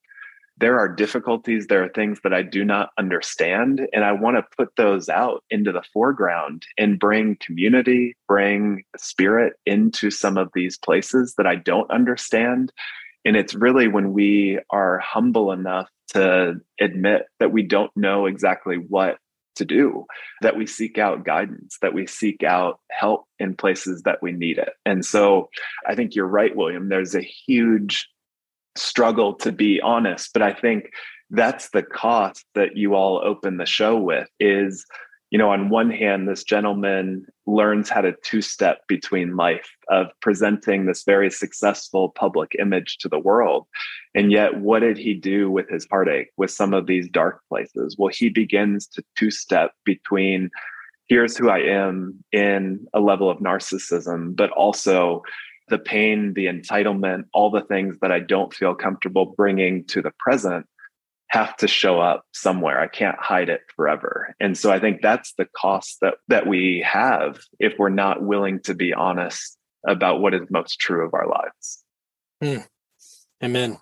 there 0.61 0.79
are 0.79 0.89
difficulties, 0.89 1.67
there 1.67 1.83
are 1.83 1.89
things 1.89 2.21
that 2.23 2.35
I 2.35 2.43
do 2.43 2.65
not 2.65 2.91
understand. 2.99 3.81
And 3.93 4.05
I 4.05 4.13
want 4.13 4.37
to 4.37 4.57
put 4.57 4.77
those 4.77 5.09
out 5.09 5.43
into 5.51 5.73
the 5.73 5.83
foreground 5.93 6.65
and 6.79 6.99
bring 6.99 7.37
community, 7.41 8.15
bring 8.29 8.85
spirit 8.99 9.55
into 9.65 10.11
some 10.11 10.37
of 10.37 10.51
these 10.55 10.77
places 10.77 11.35
that 11.39 11.47
I 11.47 11.57
don't 11.57 11.91
understand. 11.91 12.73
And 13.25 13.37
it's 13.37 13.55
really 13.55 13.89
when 13.89 14.13
we 14.13 14.61
are 14.71 14.99
humble 14.99 15.51
enough 15.51 15.89
to 16.09 16.57
admit 16.79 17.23
that 17.39 17.53
we 17.53 17.63
don't 17.63 17.95
know 17.97 18.27
exactly 18.27 18.77
what 18.77 19.17
to 19.57 19.65
do, 19.65 20.05
that 20.43 20.57
we 20.57 20.67
seek 20.67 20.99
out 20.99 21.25
guidance, 21.25 21.79
that 21.81 21.95
we 21.95 22.07
seek 22.07 22.43
out 22.43 22.81
help 22.91 23.25
in 23.39 23.55
places 23.55 24.03
that 24.03 24.23
we 24.23 24.33
need 24.33 24.59
it. 24.59 24.71
And 24.85 25.05
so 25.05 25.49
I 25.87 25.95
think 25.95 26.15
you're 26.15 26.27
right, 26.27 26.55
William. 26.55 26.89
There's 26.89 27.15
a 27.15 27.23
huge 27.23 28.09
struggle 28.81 29.35
to 29.35 29.53
be 29.53 29.81
honest 29.83 30.31
but 30.33 30.43
i 30.43 30.53
think 30.53 30.91
that's 31.31 31.71
the 31.71 31.83
cost 31.83 32.45
that 32.55 32.77
you 32.77 32.95
all 32.95 33.21
open 33.25 33.57
the 33.57 33.67
show 33.67 33.97
with 33.97 34.29
is 34.41 34.85
you 35.31 35.39
know 35.39 35.51
on 35.51 35.69
one 35.69 35.91
hand 35.91 36.29
this 36.29 36.43
gentleman 36.43 37.25
learns 37.47 37.89
how 37.89 38.01
to 38.01 38.15
two 38.23 38.43
step 38.43 38.81
between 38.89 39.37
life 39.37 39.69
of 39.89 40.07
presenting 40.21 40.87
this 40.87 41.03
very 41.05 41.31
successful 41.31 42.11
public 42.11 42.55
image 42.59 42.99
to 42.99 43.09
the 43.09 43.19
world. 43.19 43.67
And 44.15 44.31
yet 44.31 44.61
what 44.61 44.81
did 44.81 44.97
he 44.97 45.15
do 45.15 45.51
with 45.51 45.69
his 45.69 45.87
heartache 45.91 46.29
with 46.37 46.51
some 46.51 46.73
of 46.73 46.87
these 46.87 47.09
dark 47.09 47.41
places? 47.49 47.97
Well 47.99 48.13
he 48.13 48.29
begins 48.29 48.87
to 48.89 49.03
two 49.19 49.31
step 49.31 49.73
between 49.85 50.51
here's 51.09 51.37
who 51.37 51.51
i 51.51 51.59
am 51.59 52.15
in 52.31 52.87
a 52.95 53.01
level 53.01 53.29
of 53.29 53.39
narcissism 53.39 54.35
but 54.37 54.51
also 54.53 55.23
the 55.71 55.79
pain, 55.79 56.35
the 56.35 56.47
entitlement, 56.47 57.25
all 57.33 57.51
the 57.51 57.63
things 57.63 57.97
that 58.03 58.13
I 58.13 58.21
don't 58.21 58.53
feel 58.53 58.75
comfortable 58.75 59.35
bringing 59.37 59.85
to 59.87 60.03
the 60.03 60.13
present 60.19 60.67
have 61.29 61.57
to 61.57 61.69
show 61.69 62.01
up 62.01 62.25
somewhere. 62.33 62.81
I 62.81 62.89
can't 62.89 63.19
hide 63.19 63.49
it 63.49 63.61
forever. 63.77 64.35
And 64.41 64.59
so 64.59 64.71
I 64.73 64.81
think 64.81 65.01
that's 65.01 65.33
the 65.39 65.47
cost 65.57 65.99
that 66.03 66.15
that 66.29 66.47
we 66.47 66.85
have 66.87 67.39
if 67.59 67.75
we're 67.79 67.89
not 67.89 68.23
willing 68.23 68.61
to 68.63 68.75
be 68.75 68.93
honest 68.93 69.57
about 69.87 70.21
what 70.21 70.35
is 70.35 70.43
most 70.51 70.79
true 70.79 71.07
of 71.07 71.15
our 71.15 71.29
lives. 71.29 71.85
Hmm. 72.43 72.65
Amen. 73.43 73.79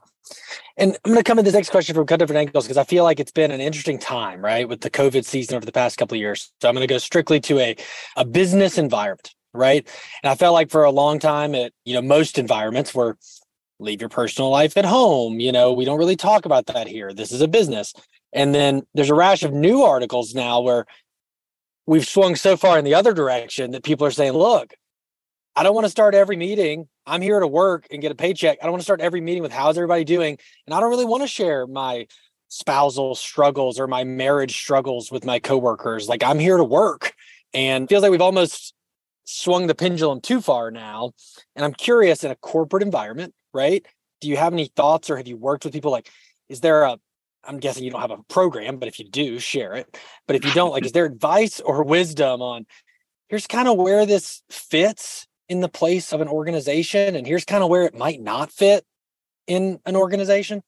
And 0.76 0.96
I'm 1.04 1.12
going 1.12 1.16
to 1.16 1.24
come 1.24 1.38
at 1.38 1.44
this 1.46 1.54
next 1.54 1.70
question 1.70 1.94
from 1.94 2.02
a 2.02 2.06
couple 2.06 2.26
different 2.26 2.46
angles 2.46 2.66
because 2.66 2.76
I 2.76 2.84
feel 2.84 3.02
like 3.02 3.18
it's 3.18 3.32
been 3.32 3.50
an 3.50 3.60
interesting 3.60 3.98
time, 3.98 4.44
right, 4.44 4.68
with 4.68 4.82
the 4.82 4.90
COVID 4.90 5.24
season 5.24 5.56
over 5.56 5.66
the 5.66 5.72
past 5.72 5.96
couple 5.96 6.14
of 6.14 6.20
years. 6.20 6.52
So 6.60 6.68
I'm 6.68 6.74
going 6.74 6.86
to 6.86 6.92
go 6.92 6.98
strictly 6.98 7.40
to 7.40 7.58
a 7.58 7.76
a 8.16 8.24
business 8.24 8.78
environment 8.78 9.34
right? 9.54 9.86
And 10.22 10.30
I 10.30 10.34
felt 10.34 10.54
like 10.54 10.70
for 10.70 10.84
a 10.84 10.90
long 10.90 11.18
time 11.18 11.54
at, 11.54 11.72
you 11.84 11.94
know, 11.94 12.02
most 12.02 12.38
environments 12.38 12.94
where 12.94 13.16
leave 13.80 14.00
your 14.00 14.08
personal 14.08 14.50
life 14.50 14.76
at 14.76 14.84
home, 14.84 15.40
you 15.40 15.52
know, 15.52 15.72
we 15.72 15.84
don't 15.84 15.98
really 15.98 16.16
talk 16.16 16.44
about 16.44 16.66
that 16.66 16.88
here. 16.88 17.12
This 17.12 17.32
is 17.32 17.40
a 17.40 17.48
business. 17.48 17.94
And 18.32 18.54
then 18.54 18.82
there's 18.94 19.10
a 19.10 19.14
rash 19.14 19.42
of 19.42 19.52
new 19.52 19.82
articles 19.82 20.34
now 20.34 20.60
where 20.60 20.86
we've 21.86 22.06
swung 22.06 22.36
so 22.36 22.56
far 22.56 22.78
in 22.78 22.84
the 22.84 22.94
other 22.94 23.14
direction 23.14 23.70
that 23.70 23.84
people 23.84 24.06
are 24.06 24.10
saying, 24.10 24.32
look, 24.32 24.74
I 25.56 25.62
don't 25.62 25.74
want 25.74 25.86
to 25.86 25.90
start 25.90 26.14
every 26.14 26.36
meeting. 26.36 26.88
I'm 27.06 27.22
here 27.22 27.40
to 27.40 27.46
work 27.46 27.86
and 27.90 28.02
get 28.02 28.12
a 28.12 28.14
paycheck. 28.14 28.58
I 28.60 28.64
don't 28.64 28.72
want 28.72 28.82
to 28.82 28.84
start 28.84 29.00
every 29.00 29.20
meeting 29.20 29.42
with 29.42 29.52
how's 29.52 29.76
everybody 29.78 30.04
doing? 30.04 30.38
And 30.66 30.74
I 30.74 30.80
don't 30.80 30.90
really 30.90 31.04
want 31.04 31.22
to 31.22 31.28
share 31.28 31.66
my 31.66 32.06
spousal 32.48 33.14
struggles 33.14 33.80
or 33.80 33.86
my 33.86 34.04
marriage 34.04 34.56
struggles 34.56 35.10
with 35.10 35.24
my 35.24 35.38
coworkers. 35.38 36.08
Like 36.08 36.22
I'm 36.22 36.38
here 36.38 36.56
to 36.56 36.64
work. 36.64 37.14
And 37.54 37.88
feels 37.88 38.02
like 38.02 38.10
we've 38.10 38.20
almost 38.20 38.74
swung 39.28 39.66
the 39.66 39.74
pendulum 39.74 40.20
too 40.20 40.40
far 40.40 40.70
now. 40.70 41.12
And 41.54 41.64
I'm 41.64 41.74
curious 41.74 42.24
in 42.24 42.30
a 42.30 42.36
corporate 42.36 42.82
environment, 42.82 43.34
right? 43.52 43.84
Do 44.20 44.28
you 44.28 44.38
have 44.38 44.54
any 44.54 44.66
thoughts 44.66 45.10
or 45.10 45.18
have 45.18 45.28
you 45.28 45.36
worked 45.36 45.64
with 45.64 45.74
people 45.74 45.92
like, 45.92 46.10
is 46.48 46.60
there 46.60 46.84
a, 46.84 46.98
I'm 47.44 47.58
guessing 47.58 47.84
you 47.84 47.90
don't 47.90 48.00
have 48.00 48.10
a 48.10 48.22
program, 48.24 48.78
but 48.78 48.88
if 48.88 48.98
you 48.98 49.08
do, 49.08 49.38
share 49.38 49.74
it. 49.74 49.98
But 50.26 50.36
if 50.36 50.44
you 50.44 50.52
don't, 50.52 50.70
like, 50.70 50.84
is 50.84 50.92
there 50.92 51.04
advice 51.04 51.60
or 51.60 51.82
wisdom 51.84 52.40
on 52.40 52.66
here's 53.28 53.46
kind 53.46 53.68
of 53.68 53.76
where 53.76 54.06
this 54.06 54.42
fits 54.50 55.26
in 55.48 55.60
the 55.60 55.68
place 55.68 56.12
of 56.12 56.22
an 56.22 56.28
organization 56.28 57.14
and 57.14 57.26
here's 57.26 57.44
kind 57.44 57.62
of 57.62 57.68
where 57.68 57.84
it 57.84 57.94
might 57.94 58.20
not 58.22 58.50
fit 58.50 58.84
in 59.46 59.78
an 59.84 59.94
organization? 59.94 60.62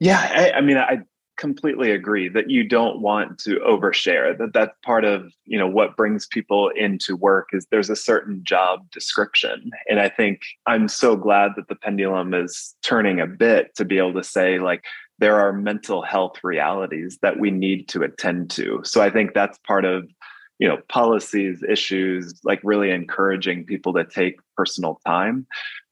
Yeah, 0.00 0.18
I, 0.18 0.52
I 0.52 0.60
mean, 0.62 0.78
I 0.78 1.00
completely 1.38 1.92
agree 1.92 2.28
that 2.28 2.50
you 2.50 2.68
don't 2.68 3.00
want 3.00 3.38
to 3.38 3.60
overshare 3.60 4.36
that 4.36 4.52
that's 4.52 4.76
part 4.84 5.04
of 5.04 5.32
you 5.46 5.56
know 5.56 5.68
what 5.68 5.96
brings 5.96 6.26
people 6.26 6.68
into 6.70 7.16
work 7.16 7.48
is 7.52 7.66
there's 7.70 7.88
a 7.88 7.96
certain 7.96 8.40
job 8.42 8.90
description. 8.90 9.70
And 9.88 10.00
i 10.00 10.08
think 10.08 10.40
i'm 10.66 10.88
so 10.88 11.16
glad 11.16 11.52
that 11.56 11.68
the 11.68 11.76
pendulum 11.76 12.34
is 12.34 12.74
turning 12.82 13.20
a 13.20 13.26
bit 13.26 13.74
to 13.76 13.84
be 13.84 13.98
able 13.98 14.14
to 14.14 14.24
say 14.24 14.58
like 14.58 14.84
there 15.20 15.40
are 15.40 15.52
mental 15.52 16.02
health 16.02 16.38
realities 16.44 17.18
that 17.22 17.40
we 17.40 17.50
need 17.50 17.88
to 17.88 18.02
attend 18.02 18.50
to. 18.50 18.80
So 18.84 19.00
i 19.00 19.10
think 19.10 19.32
that's 19.32 19.58
part 19.66 19.84
of 19.84 20.10
you 20.58 20.68
know 20.68 20.78
policies 20.88 21.62
issues 21.62 22.40
like 22.42 22.60
really 22.64 22.90
encouraging 22.90 23.64
people 23.64 23.94
to 23.94 24.04
take 24.04 24.36
personal 24.56 25.00
time. 25.06 25.46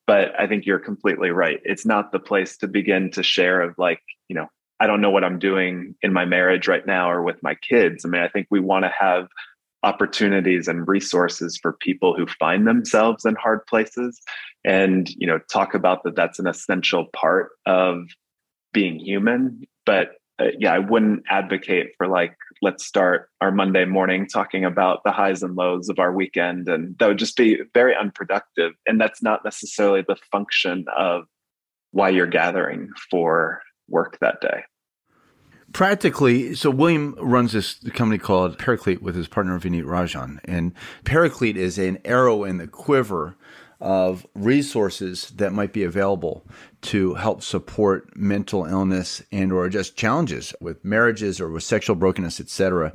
But 0.09 0.39
i 0.39 0.47
think 0.49 0.67
you're 0.67 0.81
completely 0.91 1.31
right. 1.31 1.61
It's 1.65 1.87
not 1.87 2.11
the 2.11 2.19
place 2.19 2.57
to 2.59 2.67
begin 2.67 3.13
to 3.13 3.23
share 3.23 3.63
of 3.63 3.79
like 3.79 4.03
you 4.29 4.35
know 4.35 4.49
I 4.81 4.87
don't 4.87 5.01
know 5.01 5.11
what 5.11 5.25
I'm 5.25 5.39
doing 5.39 5.95
in 6.03 6.13
my 6.13 6.25
marriage 6.25 6.69
right 6.69 6.87
now 6.87 7.11
or 7.11 7.23
with 7.23 7.43
my 7.43 7.55
kids. 7.55 8.05
I 8.05 8.09
mean, 8.09 8.23
I 8.23 8.29
think 8.29 8.47
we 8.51 8.61
want 8.61 8.85
to 8.85 8.93
have 8.99 9.29
opportunities 9.83 10.69
and 10.69 10.87
resources 10.89 11.59
for 11.61 11.73
people 11.73 12.15
who 12.15 12.27
find 12.27 12.67
themselves 12.67 13.25
in 13.25 13.37
hard 13.37 13.65
places 13.67 14.21
and, 14.65 15.09
you 15.17 15.27
know, 15.27 15.39
talk 15.51 15.75
about 15.75 16.03
that 16.05 16.17
that's 16.17 16.39
an 16.39 16.47
essential 16.47 17.07
part 17.15 17.51
of 17.67 18.05
being 18.73 18.99
human. 18.99 19.63
But 19.85 20.17
uh, 20.39 20.49
yeah, 20.59 20.73
I 20.73 20.81
wouldn't 20.81 21.23
advocate 21.31 21.93
for 21.97 22.09
like, 22.09 22.37
let's 22.61 22.85
start 22.85 23.31
our 23.41 23.51
Monday 23.51 23.85
morning 23.87 24.27
talking 24.27 24.65
about 24.65 25.03
the 25.05 25.13
highs 25.13 25.43
and 25.43 25.57
lows 25.57 25.89
of 25.89 25.99
our 25.99 26.13
weekend. 26.13 26.69
And 26.69 26.99
that 26.99 27.09
would 27.09 27.19
just 27.19 27.37
be 27.37 27.61
very 27.73 27.95
unproductive. 27.95 28.73
And 28.87 29.01
that's 29.01 29.23
not 29.23 29.45
necessarily 29.45 30.05
the 30.07 30.17
function 30.31 30.85
of 30.95 31.25
why 31.93 32.11
you're 32.11 32.27
gathering 32.27 32.91
for 33.11 33.63
work 33.89 34.19
that 34.21 34.41
day. 34.41 34.63
Practically, 35.73 36.55
so 36.55 36.71
William 36.71 37.15
runs 37.19 37.53
this 37.53 37.75
company 37.91 38.19
called 38.19 38.59
Paraclete 38.59 39.03
with 39.03 39.15
his 39.15 39.29
partner 39.29 39.59
Vineet 39.59 39.85
Rajan, 39.85 40.39
and 40.45 40.73
Paraclete 41.05 41.57
is 41.57 41.77
an 41.77 41.99
arrow 42.05 42.45
in 42.45 42.59
the 42.59 42.69
quiver 42.69 43.37
of 43.81 44.27
resources 44.35 45.31
that 45.37 45.53
might 45.53 45.73
be 45.73 45.85
available 45.85 46.47
to 46.81 47.15
help 47.15 47.43
support 47.43 48.17
mental 48.17 48.65
illness 48.65 49.23
and 49.31 49.53
or 49.53 49.69
just 49.69 49.97
challenges 49.97 50.55
with 50.61 50.85
marriages 50.85 51.41
or 51.41 51.51
with 51.51 51.63
sexual 51.63 51.97
brokenness, 51.97 52.41
etc., 52.41 52.95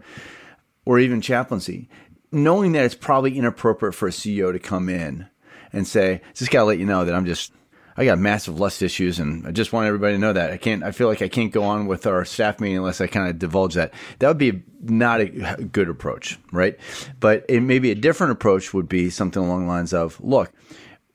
or 0.86 0.97
even 0.97 1.21
chaplaincy. 1.21 1.88
Knowing 2.32 2.71
that 2.71 2.86
it's 2.86 2.95
probably 2.95 3.38
inappropriate 3.38 3.93
for 3.93 4.08
a 4.08 4.12
CEO 4.12 4.51
to 4.51 4.60
come 4.60 4.89
in 4.89 5.27
and 5.73 5.88
say, 5.88 6.21
"Just 6.34 6.49
gotta 6.49 6.65
let 6.65 6.80
you 6.80 6.86
know 6.86 7.06
that 7.06 7.13
I'm 7.13 7.25
just 7.25 7.51
I 7.97 8.06
got 8.06 8.19
massive 8.19 8.60
lust 8.60 8.82
issues, 8.82 9.19
and 9.19 9.45
I 9.45 9.51
just 9.51 9.73
want 9.73 9.88
everybody 9.88 10.15
to 10.15 10.19
know 10.19 10.34
that 10.34 10.51
I 10.51 10.58
can't. 10.58 10.84
I 10.84 10.91
feel 10.91 11.08
like 11.08 11.21
I 11.21 11.27
can't 11.27 11.51
go 11.51 11.63
on 11.63 11.88
with 11.88 12.08
our 12.08 12.25
staff 12.25 12.60
meeting 12.60 12.77
unless 12.77 13.01
I 13.01 13.08
kind 13.08 13.30
of 13.30 13.39
divulge 13.39 13.75
that. 13.75 13.93
That 14.19 14.27
would 14.27 14.38
be 14.38 14.63
not 14.82 15.21
a 15.21 15.25
good 15.25 15.89
approach, 15.89 16.39
right? 16.51 16.77
But 17.19 17.45
it 17.49 17.62
maybe 17.62 17.91
a 17.91 17.95
different 17.95 18.32
approach 18.32 18.73
would 18.73 18.89
be 18.89 19.10
something 19.10 19.43
along 19.43 19.63
the 19.63 19.67
lines 19.67 19.93
of, 19.93 20.19
look. 20.21 20.51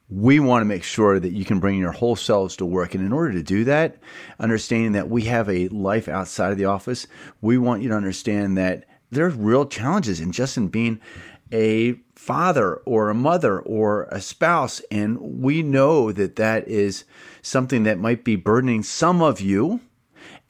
We 0.09 0.39
want 0.39 0.61
to 0.61 0.67
make 0.67 0.85
sure 0.85 1.19
that 1.19 1.33
you 1.33 1.45
can 1.45 1.59
bring 1.59 1.81
your 1.81 1.91
whole 1.91 2.15
selves 2.15 2.55
to 2.59 2.65
work. 2.65 2.95
And 2.95 3.05
in 3.05 3.13
order 3.13 3.33
to 3.33 3.43
do 3.43 3.65
that, 3.65 3.97
understanding 4.39 4.93
that 4.93 5.11
we 5.11 5.23
have 5.23 5.49
a 5.49 5.67
life 5.67 6.07
outside 6.07 6.53
of 6.53 6.59
the 6.59 6.67
office, 6.67 7.09
we 7.41 7.59
want 7.59 7.83
you 7.83 7.89
to 7.89 7.97
understand 7.97 8.57
that 8.57 8.85
there's 9.11 9.35
real 9.35 9.67
challenges 9.67 10.21
in 10.21 10.31
just 10.31 10.57
in 10.57 10.69
being 10.69 11.01
a 11.53 11.99
father 12.27 12.75
or 12.85 13.09
a 13.09 13.15
mother 13.15 13.61
or 13.61 14.09
a 14.11 14.21
spouse. 14.21 14.81
And 14.91 15.41
we 15.41 15.63
know 15.63 16.11
that 16.11 16.35
that 16.37 16.67
is 16.67 17.05
something 17.41 17.85
that 17.85 18.01
might 18.01 18.25
be 18.25 18.35
burdening 18.35 18.83
some 18.83 19.23
of 19.23 19.41
you. 19.41 19.81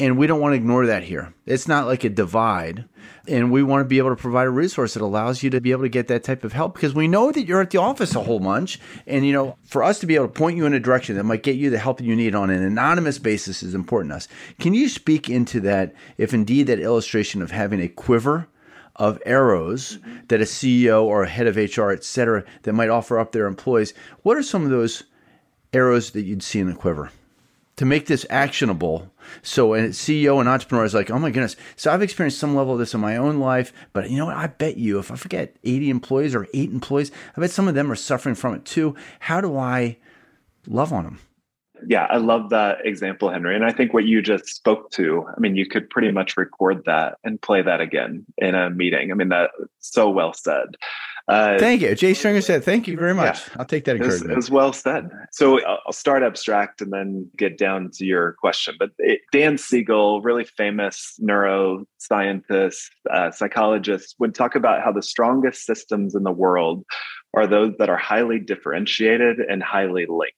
And 0.00 0.16
we 0.16 0.26
don't 0.26 0.40
want 0.40 0.52
to 0.52 0.56
ignore 0.56 0.86
that 0.86 1.04
here. 1.04 1.34
It's 1.44 1.68
not 1.68 1.86
like 1.86 2.02
a 2.02 2.08
divide. 2.08 2.86
And 3.28 3.52
we 3.52 3.62
want 3.62 3.82
to 3.82 3.88
be 3.88 3.98
able 3.98 4.10
to 4.10 4.16
provide 4.16 4.46
a 4.46 4.50
resource 4.50 4.94
that 4.94 5.02
allows 5.02 5.42
you 5.42 5.50
to 5.50 5.60
be 5.60 5.70
able 5.70 5.82
to 5.82 5.90
get 5.90 6.08
that 6.08 6.24
type 6.24 6.44
of 6.44 6.54
help 6.54 6.74
because 6.74 6.94
we 6.94 7.08
know 7.08 7.30
that 7.30 7.46
you're 7.46 7.60
at 7.60 7.70
the 7.70 7.78
office 7.78 8.14
a 8.14 8.22
whole 8.22 8.40
bunch. 8.40 8.80
And, 9.06 9.26
you 9.26 9.34
know, 9.34 9.56
for 9.64 9.82
us 9.82 9.98
to 9.98 10.06
be 10.06 10.14
able 10.14 10.28
to 10.28 10.32
point 10.32 10.56
you 10.56 10.64
in 10.64 10.72
a 10.72 10.80
direction 10.80 11.16
that 11.16 11.24
might 11.24 11.42
get 11.42 11.56
you 11.56 11.68
the 11.68 11.78
help 11.78 12.00
you 12.00 12.16
need 12.16 12.34
on 12.34 12.48
an 12.48 12.62
anonymous 12.62 13.18
basis 13.18 13.62
is 13.62 13.74
important 13.74 14.12
to 14.12 14.16
us. 14.16 14.28
Can 14.58 14.72
you 14.72 14.88
speak 14.88 15.28
into 15.28 15.60
that 15.60 15.94
if 16.16 16.32
indeed 16.32 16.68
that 16.68 16.80
illustration 16.80 17.42
of 17.42 17.50
having 17.50 17.80
a 17.80 17.88
quiver 17.88 18.48
of 18.96 19.22
arrows 19.24 19.98
that 20.28 20.40
a 20.40 20.44
CEO 20.44 21.02
or 21.04 21.22
a 21.22 21.28
head 21.28 21.46
of 21.46 21.56
HR, 21.56 21.90
et 21.90 22.04
cetera, 22.04 22.44
that 22.62 22.72
might 22.72 22.88
offer 22.88 23.18
up 23.18 23.32
their 23.32 23.46
employees. 23.46 23.94
What 24.22 24.36
are 24.36 24.42
some 24.42 24.64
of 24.64 24.70
those 24.70 25.04
arrows 25.72 26.10
that 26.10 26.22
you'd 26.22 26.42
see 26.42 26.60
in 26.60 26.68
the 26.68 26.74
quiver 26.74 27.10
to 27.76 27.84
make 27.84 28.06
this 28.06 28.26
actionable? 28.30 29.12
So 29.42 29.74
a 29.74 29.88
CEO 29.88 30.40
and 30.40 30.48
entrepreneur 30.48 30.84
is 30.84 30.94
like, 30.94 31.10
oh 31.10 31.18
my 31.18 31.30
goodness. 31.30 31.56
So 31.76 31.92
I've 31.92 32.02
experienced 32.02 32.38
some 32.38 32.56
level 32.56 32.72
of 32.72 32.78
this 32.78 32.94
in 32.94 33.00
my 33.00 33.16
own 33.16 33.38
life, 33.38 33.72
but 33.92 34.10
you 34.10 34.16
know 34.16 34.26
what? 34.26 34.36
I 34.36 34.46
bet 34.46 34.76
you 34.76 34.98
if 34.98 35.10
I 35.10 35.16
forget 35.16 35.56
80 35.64 35.90
employees 35.90 36.34
or 36.34 36.48
eight 36.54 36.70
employees, 36.70 37.10
I 37.36 37.40
bet 37.40 37.50
some 37.50 37.68
of 37.68 37.74
them 37.74 37.90
are 37.92 37.96
suffering 37.96 38.34
from 38.34 38.54
it 38.54 38.64
too. 38.64 38.94
How 39.20 39.40
do 39.40 39.56
I 39.56 39.98
love 40.66 40.92
on 40.92 41.04
them? 41.04 41.18
Yeah, 41.86 42.06
I 42.10 42.16
love 42.16 42.50
that 42.50 42.78
example, 42.84 43.30
Henry. 43.30 43.54
And 43.54 43.64
I 43.64 43.72
think 43.72 43.92
what 43.92 44.04
you 44.04 44.22
just 44.22 44.46
spoke 44.46 44.90
to, 44.92 45.26
I 45.36 45.40
mean, 45.40 45.56
you 45.56 45.66
could 45.66 45.90
pretty 45.90 46.10
much 46.10 46.36
record 46.36 46.84
that 46.86 47.18
and 47.24 47.40
play 47.40 47.62
that 47.62 47.80
again 47.80 48.24
in 48.38 48.54
a 48.54 48.70
meeting. 48.70 49.10
I 49.10 49.14
mean, 49.14 49.28
that 49.28 49.50
so 49.78 50.10
well 50.10 50.32
said. 50.32 50.76
Uh, 51.28 51.58
thank 51.58 51.82
you. 51.82 51.92
Jay 51.96 52.14
Stringer 52.14 52.40
said, 52.40 52.62
thank 52.62 52.86
you 52.86 52.96
very 52.96 53.12
much. 53.12 53.40
Yeah, 53.48 53.54
I'll 53.58 53.66
take 53.66 53.84
that 53.86 53.96
encouragement. 53.96 54.30
It 54.30 54.36
was, 54.36 54.48
well 54.48 54.72
said. 54.72 55.10
So 55.32 55.60
I'll 55.64 55.92
start 55.92 56.22
abstract 56.22 56.80
and 56.80 56.92
then 56.92 57.28
get 57.36 57.58
down 57.58 57.90
to 57.94 58.04
your 58.04 58.34
question. 58.34 58.76
But 58.78 58.90
it, 58.98 59.22
Dan 59.32 59.58
Siegel, 59.58 60.22
really 60.22 60.44
famous 60.44 61.18
neuroscientist, 61.20 62.76
uh, 63.10 63.32
psychologist, 63.32 64.14
would 64.20 64.36
talk 64.36 64.54
about 64.54 64.84
how 64.84 64.92
the 64.92 65.02
strongest 65.02 65.66
systems 65.66 66.14
in 66.14 66.22
the 66.22 66.30
world 66.30 66.84
are 67.34 67.48
those 67.48 67.74
that 67.78 67.90
are 67.90 67.96
highly 67.96 68.38
differentiated 68.38 69.40
and 69.40 69.62
highly 69.62 70.06
linked. 70.08 70.36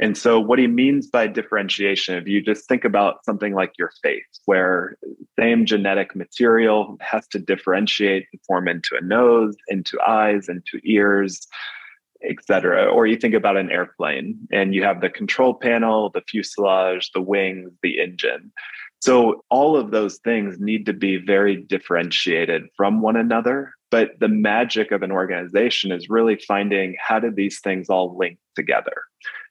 And 0.00 0.16
so, 0.16 0.40
what 0.40 0.58
he 0.58 0.66
means 0.66 1.08
by 1.08 1.26
differentiation, 1.26 2.16
if 2.16 2.26
you 2.26 2.40
just 2.40 2.66
think 2.66 2.84
about 2.86 3.22
something 3.24 3.54
like 3.54 3.72
your 3.78 3.92
face, 4.02 4.40
where 4.46 4.96
same 5.38 5.66
genetic 5.66 6.16
material 6.16 6.96
has 7.02 7.28
to 7.28 7.38
differentiate 7.38 8.26
and 8.32 8.40
form 8.46 8.66
into 8.66 8.96
a 8.96 9.04
nose, 9.04 9.54
into 9.68 10.00
eyes, 10.00 10.48
into 10.48 10.80
ears, 10.84 11.46
etc. 12.26 12.86
Or 12.86 13.06
you 13.06 13.16
think 13.16 13.34
about 13.34 13.58
an 13.58 13.70
airplane 13.70 14.38
and 14.50 14.74
you 14.74 14.82
have 14.84 15.02
the 15.02 15.10
control 15.10 15.52
panel, 15.54 16.10
the 16.10 16.22
fuselage, 16.22 17.10
the 17.12 17.20
wings, 17.20 17.70
the 17.82 18.00
engine. 18.00 18.52
So, 19.02 19.44
all 19.50 19.76
of 19.76 19.90
those 19.90 20.18
things 20.24 20.56
need 20.58 20.86
to 20.86 20.94
be 20.94 21.18
very 21.18 21.56
differentiated 21.56 22.62
from 22.74 23.02
one 23.02 23.16
another. 23.16 23.72
But 23.90 24.12
the 24.20 24.28
magic 24.28 24.92
of 24.92 25.02
an 25.02 25.12
organization 25.12 25.92
is 25.92 26.08
really 26.08 26.36
finding 26.36 26.96
how 26.98 27.18
do 27.18 27.30
these 27.30 27.60
things 27.60 27.90
all 27.90 28.16
link 28.16 28.38
together? 28.54 28.94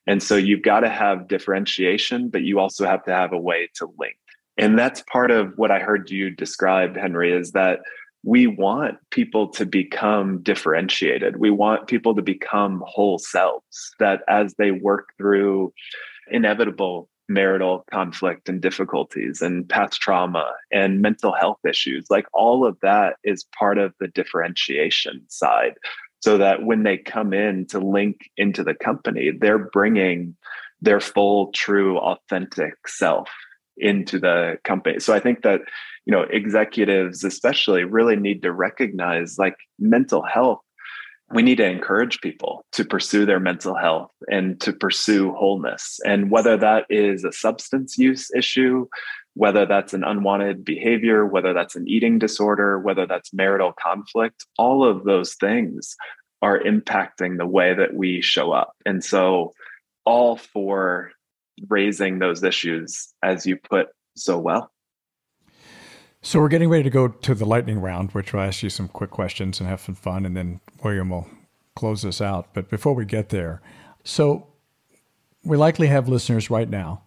And 0.10 0.24
so 0.24 0.36
you've 0.36 0.64
got 0.64 0.80
to 0.80 0.89
have 0.89 1.28
differentiation, 1.28 2.30
but 2.30 2.41
you 2.41 2.57
also 2.57 2.88
have 2.88 3.03
to 3.05 3.12
have 3.12 3.32
a 3.32 3.38
way 3.38 3.70
to 3.76 3.86
link. 3.99 4.16
And 4.57 4.78
that's 4.78 5.03
part 5.03 5.30
of 5.30 5.53
what 5.55 5.70
I 5.70 5.78
heard 5.78 6.10
you 6.10 6.32
describe, 6.32 6.97
Henry, 6.97 7.32
is 7.32 7.51
that 7.51 7.82
we 8.24 8.47
want 8.47 8.97
people 9.12 9.49
to 9.49 9.68
become 9.68 10.41
differentiated. 10.41 11.38
We 11.38 11.51
want 11.51 11.88
people 11.88 12.16
to 12.16 12.24
become 12.24 12.84
whole 12.88 13.20
selves, 13.20 13.93
that 13.99 14.24
as 14.28 14.55
they 14.55 14.72
work 14.72 15.10
through 15.16 15.74
inevitable 16.32 17.07
marital 17.28 17.86
conflict 17.91 18.49
and 18.49 18.60
difficulties 18.60 19.43
and 19.43 19.70
past 19.70 20.01
trauma 20.01 20.51
and 20.72 21.03
mental 21.03 21.34
health 21.34 21.60
issues, 21.64 22.07
like 22.10 22.26
all 22.34 22.66
of 22.66 22.80
that 22.82 23.18
is 23.24 23.45
part 23.60 23.78
of 23.78 23.93
the 23.99 24.07
differentiation 24.07 25.22
side 25.28 25.76
so 26.22 26.38
that 26.38 26.63
when 26.63 26.84
they 26.84 26.97
come 26.97 27.34
in 27.34 27.65
to 27.67 27.80
link 27.80 28.30
into 28.38 28.63
the 28.63 28.74
company, 28.74 29.32
they're 29.32 29.70
bringing 29.72 30.36
their 30.82 30.99
full, 30.99 31.51
true, 31.51 31.97
authentic 31.97 32.88
self 32.88 33.30
into 33.78 34.20
the 34.20 34.57
company. 34.63 34.99
So 34.99 35.13
I 35.13 35.20
think 35.20 35.41
that, 35.43 35.61
you 36.05 36.11
know, 36.11 36.24
executives 36.30 37.24
especially 37.24 37.84
really 37.84 38.15
need 38.15 38.41
to 38.43 38.51
recognize 38.51 39.38
like 39.38 39.55
mental 39.80 40.22
health. 40.22 40.59
We 41.32 41.43
need 41.43 41.57
to 41.57 41.70
encourage 41.70 42.22
people 42.22 42.65
to 42.72 42.84
pursue 42.84 43.26
their 43.26 43.39
mental 43.39 43.76
health 43.76 44.11
and 44.30 44.59
to 44.61 44.74
pursue 44.74 45.32
wholeness. 45.34 45.99
And 46.03 46.32
whether 46.32 46.57
that 46.57 46.86
is 46.89 47.24
a 47.24 47.32
substance 47.32 47.97
use 47.97 48.32
issue, 48.36 48.88
whether 49.40 49.66
that's 49.66 49.94
an 49.94 50.04
unwanted 50.04 50.66
behavior, 50.66 51.26
whether 51.26 51.54
that's 51.54 51.78
an 51.78 51.88
eating 51.88 52.20
disorder, 52.20 52.78
whether 52.78 53.08
that's 53.08 53.34
marital 53.34 53.72
conflict, 53.82 54.46
all 54.58 54.84
of 54.84 55.06
those 55.06 55.36
things 55.36 55.96
are 56.42 56.60
impacting 56.60 57.38
the 57.38 57.46
way 57.46 57.74
that 57.74 57.94
we 57.94 58.22
show 58.22 58.52
up. 58.52 58.76
And 58.86 59.02
so, 59.02 59.54
all 60.04 60.36
for 60.36 61.12
raising 61.70 62.20
those 62.20 62.44
issues, 62.44 63.14
as 63.24 63.46
you 63.46 63.56
put 63.56 63.88
so 64.18 64.38
well. 64.38 64.74
So, 66.22 66.42
we're 66.42 66.50
getting 66.50 66.70
ready 66.70 66.84
to 66.84 66.90
go 66.90 67.08
to 67.08 67.34
the 67.34 67.46
lightning 67.46 67.80
round, 67.80 68.12
which 68.12 68.34
will 68.34 68.42
ask 68.42 68.62
you 68.62 68.70
some 68.70 68.90
quick 68.90 69.10
questions 69.10 69.62
and 69.62 69.70
have 69.70 69.80
some 69.80 69.96
fun, 69.96 70.26
and 70.26 70.36
then 70.36 70.60
William 70.84 71.12
will 71.12 71.30
close 71.78 72.04
us 72.04 72.20
out. 72.20 72.54
But 72.54 72.70
before 72.70 72.94
we 72.94 73.06
get 73.06 73.30
there, 73.30 73.62
so 74.04 74.48
we 75.46 75.56
likely 75.56 75.88
have 75.88 76.10
listeners 76.10 76.50
right 76.50 76.70
now 76.70 77.04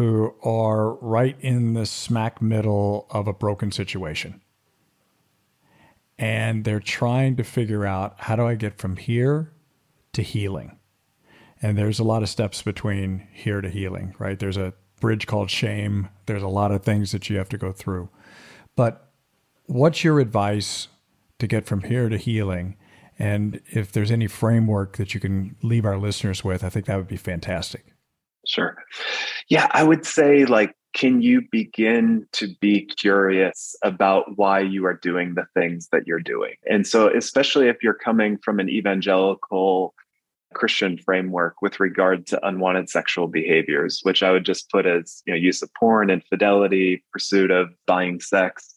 who 0.00 0.34
are 0.42 0.94
right 0.94 1.36
in 1.40 1.74
the 1.74 1.84
smack 1.84 2.40
middle 2.40 3.06
of 3.10 3.28
a 3.28 3.34
broken 3.34 3.70
situation. 3.70 4.40
And 6.18 6.64
they're 6.64 6.80
trying 6.80 7.36
to 7.36 7.44
figure 7.44 7.84
out 7.84 8.14
how 8.16 8.34
do 8.34 8.46
I 8.46 8.54
get 8.54 8.78
from 8.78 8.96
here 8.96 9.52
to 10.14 10.22
healing? 10.22 10.78
And 11.60 11.76
there's 11.76 11.98
a 11.98 12.04
lot 12.04 12.22
of 12.22 12.30
steps 12.30 12.62
between 12.62 13.28
here 13.30 13.60
to 13.60 13.68
healing, 13.68 14.14
right? 14.18 14.38
There's 14.38 14.56
a 14.56 14.72
bridge 15.00 15.26
called 15.26 15.50
shame. 15.50 16.08
There's 16.24 16.42
a 16.42 16.48
lot 16.48 16.72
of 16.72 16.82
things 16.82 17.12
that 17.12 17.28
you 17.28 17.36
have 17.36 17.50
to 17.50 17.58
go 17.58 17.70
through. 17.70 18.08
But 18.76 19.06
what's 19.66 20.02
your 20.02 20.18
advice 20.18 20.88
to 21.40 21.46
get 21.46 21.66
from 21.66 21.82
here 21.82 22.08
to 22.08 22.16
healing? 22.16 22.78
And 23.18 23.60
if 23.66 23.92
there's 23.92 24.10
any 24.10 24.28
framework 24.28 24.96
that 24.96 25.12
you 25.12 25.20
can 25.20 25.56
leave 25.62 25.84
our 25.84 25.98
listeners 25.98 26.42
with, 26.42 26.64
I 26.64 26.70
think 26.70 26.86
that 26.86 26.96
would 26.96 27.06
be 27.06 27.18
fantastic. 27.18 27.84
Sure. 28.46 28.74
Yeah, 29.50 29.66
I 29.72 29.82
would 29.82 30.06
say 30.06 30.46
like 30.46 30.74
can 30.92 31.22
you 31.22 31.42
begin 31.52 32.26
to 32.32 32.48
be 32.60 32.84
curious 32.84 33.76
about 33.84 34.36
why 34.36 34.58
you 34.58 34.86
are 34.86 34.94
doing 34.94 35.34
the 35.34 35.46
things 35.54 35.88
that 35.92 36.06
you're 36.06 36.18
doing? 36.20 36.54
And 36.68 36.86
so 36.86 37.08
especially 37.16 37.68
if 37.68 37.76
you're 37.82 37.94
coming 37.94 38.38
from 38.38 38.58
an 38.58 38.68
evangelical 38.68 39.94
Christian 40.54 40.98
framework 40.98 41.62
with 41.62 41.78
regard 41.78 42.26
to 42.28 42.46
unwanted 42.46 42.88
sexual 42.90 43.28
behaviors, 43.28 44.00
which 44.02 44.22
I 44.24 44.32
would 44.32 44.44
just 44.44 44.68
put 44.70 44.84
as 44.84 45.22
you 45.26 45.32
know, 45.32 45.38
use 45.38 45.62
of 45.62 45.72
porn, 45.74 46.10
infidelity, 46.10 47.04
pursuit 47.12 47.52
of 47.52 47.68
buying 47.86 48.18
sex, 48.18 48.74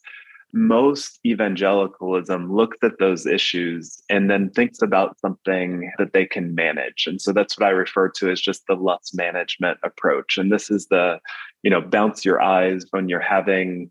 most 0.54 1.18
evangelicalism 1.26 2.54
looks 2.54 2.78
at 2.84 2.98
those 3.00 3.26
issues 3.26 4.00
and 4.08 4.30
then 4.30 4.50
thinks 4.50 4.80
about 4.80 5.18
something 5.18 5.90
that 5.98 6.12
they 6.12 6.24
can 6.24 6.54
manage. 6.54 7.06
And 7.08 7.20
so 7.20 7.32
that's 7.32 7.58
what 7.58 7.66
I 7.66 7.70
refer 7.70 8.08
to 8.10 8.30
as 8.30 8.40
just 8.40 8.62
the 8.68 8.76
lust 8.76 9.16
management 9.16 9.78
approach. 9.82 10.38
And 10.38 10.52
this 10.52 10.70
is 10.70 10.86
the, 10.86 11.18
you 11.64 11.70
know, 11.70 11.80
bounce 11.80 12.24
your 12.24 12.40
eyes 12.40 12.86
when 12.92 13.08
you're 13.08 13.18
having 13.18 13.90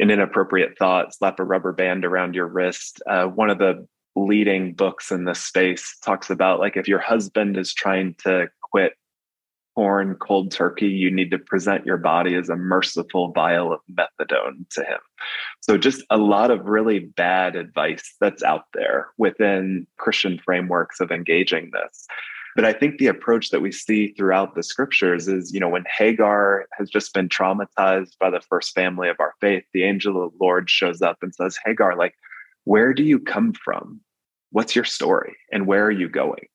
an 0.00 0.10
inappropriate 0.10 0.76
thought, 0.76 1.14
slap 1.14 1.38
a 1.38 1.44
rubber 1.44 1.72
band 1.72 2.04
around 2.04 2.34
your 2.34 2.48
wrist. 2.48 3.00
Uh, 3.08 3.26
one 3.26 3.48
of 3.48 3.58
the 3.58 3.86
leading 4.16 4.74
books 4.74 5.12
in 5.12 5.24
this 5.24 5.40
space 5.40 5.96
talks 6.04 6.28
about 6.28 6.58
like 6.58 6.76
if 6.76 6.88
your 6.88 7.00
husband 7.00 7.56
is 7.56 7.72
trying 7.72 8.14
to 8.18 8.48
quit 8.62 8.94
porn 9.74 10.14
cold 10.16 10.50
turkey, 10.50 10.88
you 10.88 11.10
need 11.10 11.30
to 11.30 11.38
present 11.38 11.86
your 11.86 11.96
body 11.96 12.34
as 12.34 12.48
a 12.48 12.56
merciful 12.56 13.32
vial 13.32 13.72
of 13.72 13.80
methadone 13.92 14.68
to 14.70 14.84
him. 14.84 15.00
So, 15.60 15.76
just 15.76 16.02
a 16.10 16.18
lot 16.18 16.50
of 16.50 16.66
really 16.66 17.00
bad 17.00 17.56
advice 17.56 18.14
that's 18.20 18.42
out 18.42 18.64
there 18.74 19.08
within 19.18 19.86
Christian 19.98 20.40
frameworks 20.44 21.00
of 21.00 21.10
engaging 21.10 21.70
this. 21.72 22.06
But 22.54 22.64
I 22.64 22.72
think 22.72 22.98
the 22.98 23.08
approach 23.08 23.50
that 23.50 23.62
we 23.62 23.72
see 23.72 24.12
throughout 24.12 24.54
the 24.54 24.62
scriptures 24.62 25.26
is, 25.26 25.52
you 25.52 25.58
know, 25.58 25.68
when 25.68 25.84
Hagar 25.96 26.66
has 26.78 26.88
just 26.88 27.12
been 27.12 27.28
traumatized 27.28 28.16
by 28.20 28.30
the 28.30 28.40
first 28.40 28.74
family 28.74 29.08
of 29.08 29.16
our 29.18 29.34
faith, 29.40 29.64
the 29.72 29.82
angel 29.82 30.22
of 30.22 30.30
the 30.30 30.38
Lord 30.40 30.70
shows 30.70 31.02
up 31.02 31.18
and 31.20 31.34
says, 31.34 31.58
Hagar, 31.64 31.96
like, 31.96 32.14
where 32.62 32.94
do 32.94 33.02
you 33.02 33.18
come 33.18 33.54
from? 33.54 34.00
What's 34.50 34.76
your 34.76 34.84
story? 34.84 35.36
And 35.50 35.66
where 35.66 35.84
are 35.84 35.90
you 35.90 36.08
going? 36.08 36.46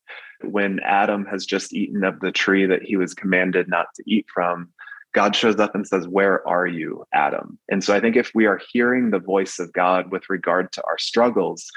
When 0.44 0.80
Adam 0.82 1.26
has 1.26 1.46
just 1.46 1.74
eaten 1.74 2.04
of 2.04 2.20
the 2.20 2.32
tree 2.32 2.66
that 2.66 2.84
he 2.84 2.96
was 2.96 3.14
commanded 3.14 3.68
not 3.68 3.88
to 3.96 4.04
eat 4.08 4.26
from, 4.34 4.70
God 5.14 5.36
shows 5.36 5.60
up 5.60 5.76
and 5.76 5.88
says, 5.88 6.08
Where 6.08 6.48
are 6.48 6.68
you, 6.68 7.06
Adam? 7.14 7.58
And 7.70 7.84
so 7.84 7.96
I 7.96 8.00
think 8.00 8.16
if 8.16 8.32
we 8.36 8.46
are 8.46 8.62
hearing 8.72 9.10
the 9.10 9.20
voice 9.20 9.60
of 9.60 9.74
God 9.74 10.12
with 10.12 10.30
regard 10.30 10.72
to 10.74 10.84
our 10.88 10.98
struggles, 10.98 11.70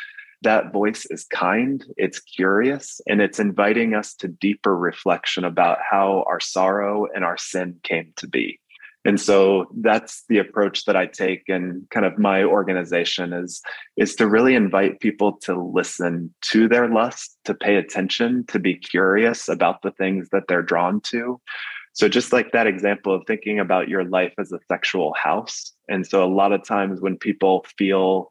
that 0.43 0.73
voice 0.73 1.07
is 1.07 1.25
kind, 1.25 1.85
it's 1.97 2.19
curious, 2.19 3.01
and 3.07 3.23
it's 3.23 3.39
inviting 3.39 3.95
us 3.95 4.15
to 4.15 4.29
deeper 4.29 4.77
reflection 4.77 5.45
about 5.45 5.79
how 5.89 6.25
our 6.27 6.41
sorrow 6.41 7.07
and 7.15 7.25
our 7.25 7.39
sin 7.39 7.79
came 7.85 8.13
to 8.17 8.27
be. 8.27 8.59
And 9.05 9.21
so 9.21 9.67
that's 9.81 10.25
the 10.29 10.39
approach 10.39 10.85
that 10.85 10.97
I 10.97 11.07
take 11.07 11.49
and 11.49 11.89
kind 11.91 12.07
of 12.07 12.19
my 12.19 12.45
organization 12.45 13.33
is 13.33 13.61
is 13.97 14.15
to 14.17 14.29
really 14.29 14.55
invite 14.55 15.01
people 15.01 15.39
to 15.43 15.61
listen 15.61 16.33
to 16.53 16.69
their 16.69 16.89
lust, 16.89 17.37
to 17.45 17.55
pay 17.55 17.77
attention, 17.77 18.45
to 18.47 18.59
be 18.59 18.77
curious 18.77 19.49
about 19.49 19.83
the 19.83 19.91
things 19.91 20.29
that 20.31 20.45
they're 20.49 20.63
drawn 20.63 21.01
to. 21.03 21.41
So 21.95 22.09
just 22.09 22.33
like 22.33 22.53
that 22.53 22.67
example 22.67 23.15
of 23.15 23.25
thinking 23.27 23.59
about 23.59 23.89
your 23.89 24.05
life 24.05 24.33
as 24.39 24.53
a 24.53 24.61
sexual 24.69 25.13
house. 25.15 25.73
And 25.89 26.07
so 26.07 26.25
a 26.25 26.33
lot 26.33 26.53
of 26.53 26.65
times 26.65 27.01
when 27.01 27.19
people 27.19 27.67
feel 27.77 28.31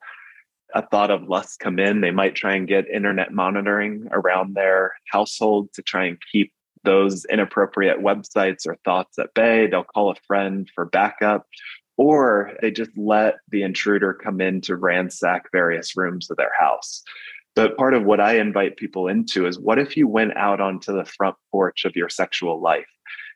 a 0.74 0.88
thought 0.88 1.12
of 1.12 1.28
lust 1.28 1.60
come 1.60 1.80
in, 1.80 2.02
they 2.02 2.12
might 2.12 2.34
try 2.34 2.56
and 2.56 2.68
get 2.68 2.88
internet 2.90 3.34
monitoring 3.34 4.08
around 4.12 4.56
their 4.56 4.94
household 5.12 5.70
to 5.74 5.82
try 5.82 6.06
and 6.06 6.18
keep 6.32 6.54
those 6.84 7.26
inappropriate 7.26 8.00
websites 8.00 8.68
or 8.68 8.78
thoughts 8.84 9.20
at 9.20 9.34
bay. 9.34 9.68
They'll 9.68 9.84
call 9.84 10.12
a 10.12 10.16
friend 10.28 10.70
for 10.74 10.86
backup, 10.86 11.48
or 11.98 12.54
they 12.62 12.72
just 12.72 12.92
let 12.98 13.36
the 13.50 13.64
intruder 13.64 14.14
come 14.14 14.42
in 14.42 14.62
to 14.62 14.76
ransack 14.76 15.52
various 15.52 15.96
rooms 15.96 16.30
of 16.30 16.38
their 16.38 16.52
house. 16.60 17.04
But 17.56 17.78
part 17.78 17.94
of 17.94 18.04
what 18.04 18.22
I 18.22 18.38
invite 18.38 18.78
people 18.78 19.08
into 19.08 19.46
is 19.46 19.60
what 19.60 19.78
if 19.78 19.98
you 19.98 20.08
went 20.08 20.38
out 20.38 20.62
onto 20.62 20.94
the 20.94 21.06
front 21.06 21.36
porch 21.52 21.86
of 21.86 21.96
your 21.96 22.10
sexual 22.10 22.62
life 22.62 22.88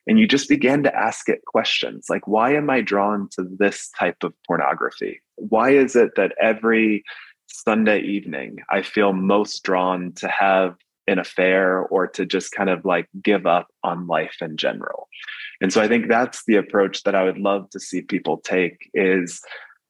and 0.07 0.19
you 0.19 0.27
just 0.27 0.47
began 0.47 0.83
to 0.83 0.95
ask 0.95 1.27
it 1.27 1.43
questions 1.45 2.05
like, 2.09 2.27
why 2.27 2.53
am 2.53 2.69
I 2.69 2.81
drawn 2.81 3.27
to 3.31 3.45
this 3.59 3.89
type 3.99 4.23
of 4.23 4.33
pornography? 4.47 5.21
Why 5.35 5.71
is 5.71 5.95
it 5.95 6.15
that 6.15 6.33
every 6.41 7.03
Sunday 7.47 7.99
evening 8.01 8.57
I 8.69 8.81
feel 8.83 9.13
most 9.13 9.63
drawn 9.63 10.13
to 10.13 10.27
have 10.29 10.75
an 11.07 11.19
affair 11.19 11.79
or 11.79 12.07
to 12.07 12.25
just 12.25 12.51
kind 12.51 12.69
of 12.69 12.85
like 12.85 13.07
give 13.21 13.45
up 13.45 13.67
on 13.83 14.07
life 14.07 14.37
in 14.41 14.57
general? 14.57 15.07
And 15.61 15.71
so 15.71 15.81
I 15.81 15.87
think 15.87 16.07
that's 16.07 16.43
the 16.45 16.55
approach 16.55 17.03
that 17.03 17.15
I 17.15 17.23
would 17.23 17.37
love 17.37 17.69
to 17.71 17.79
see 17.79 18.01
people 18.01 18.37
take 18.37 18.89
is, 18.93 19.41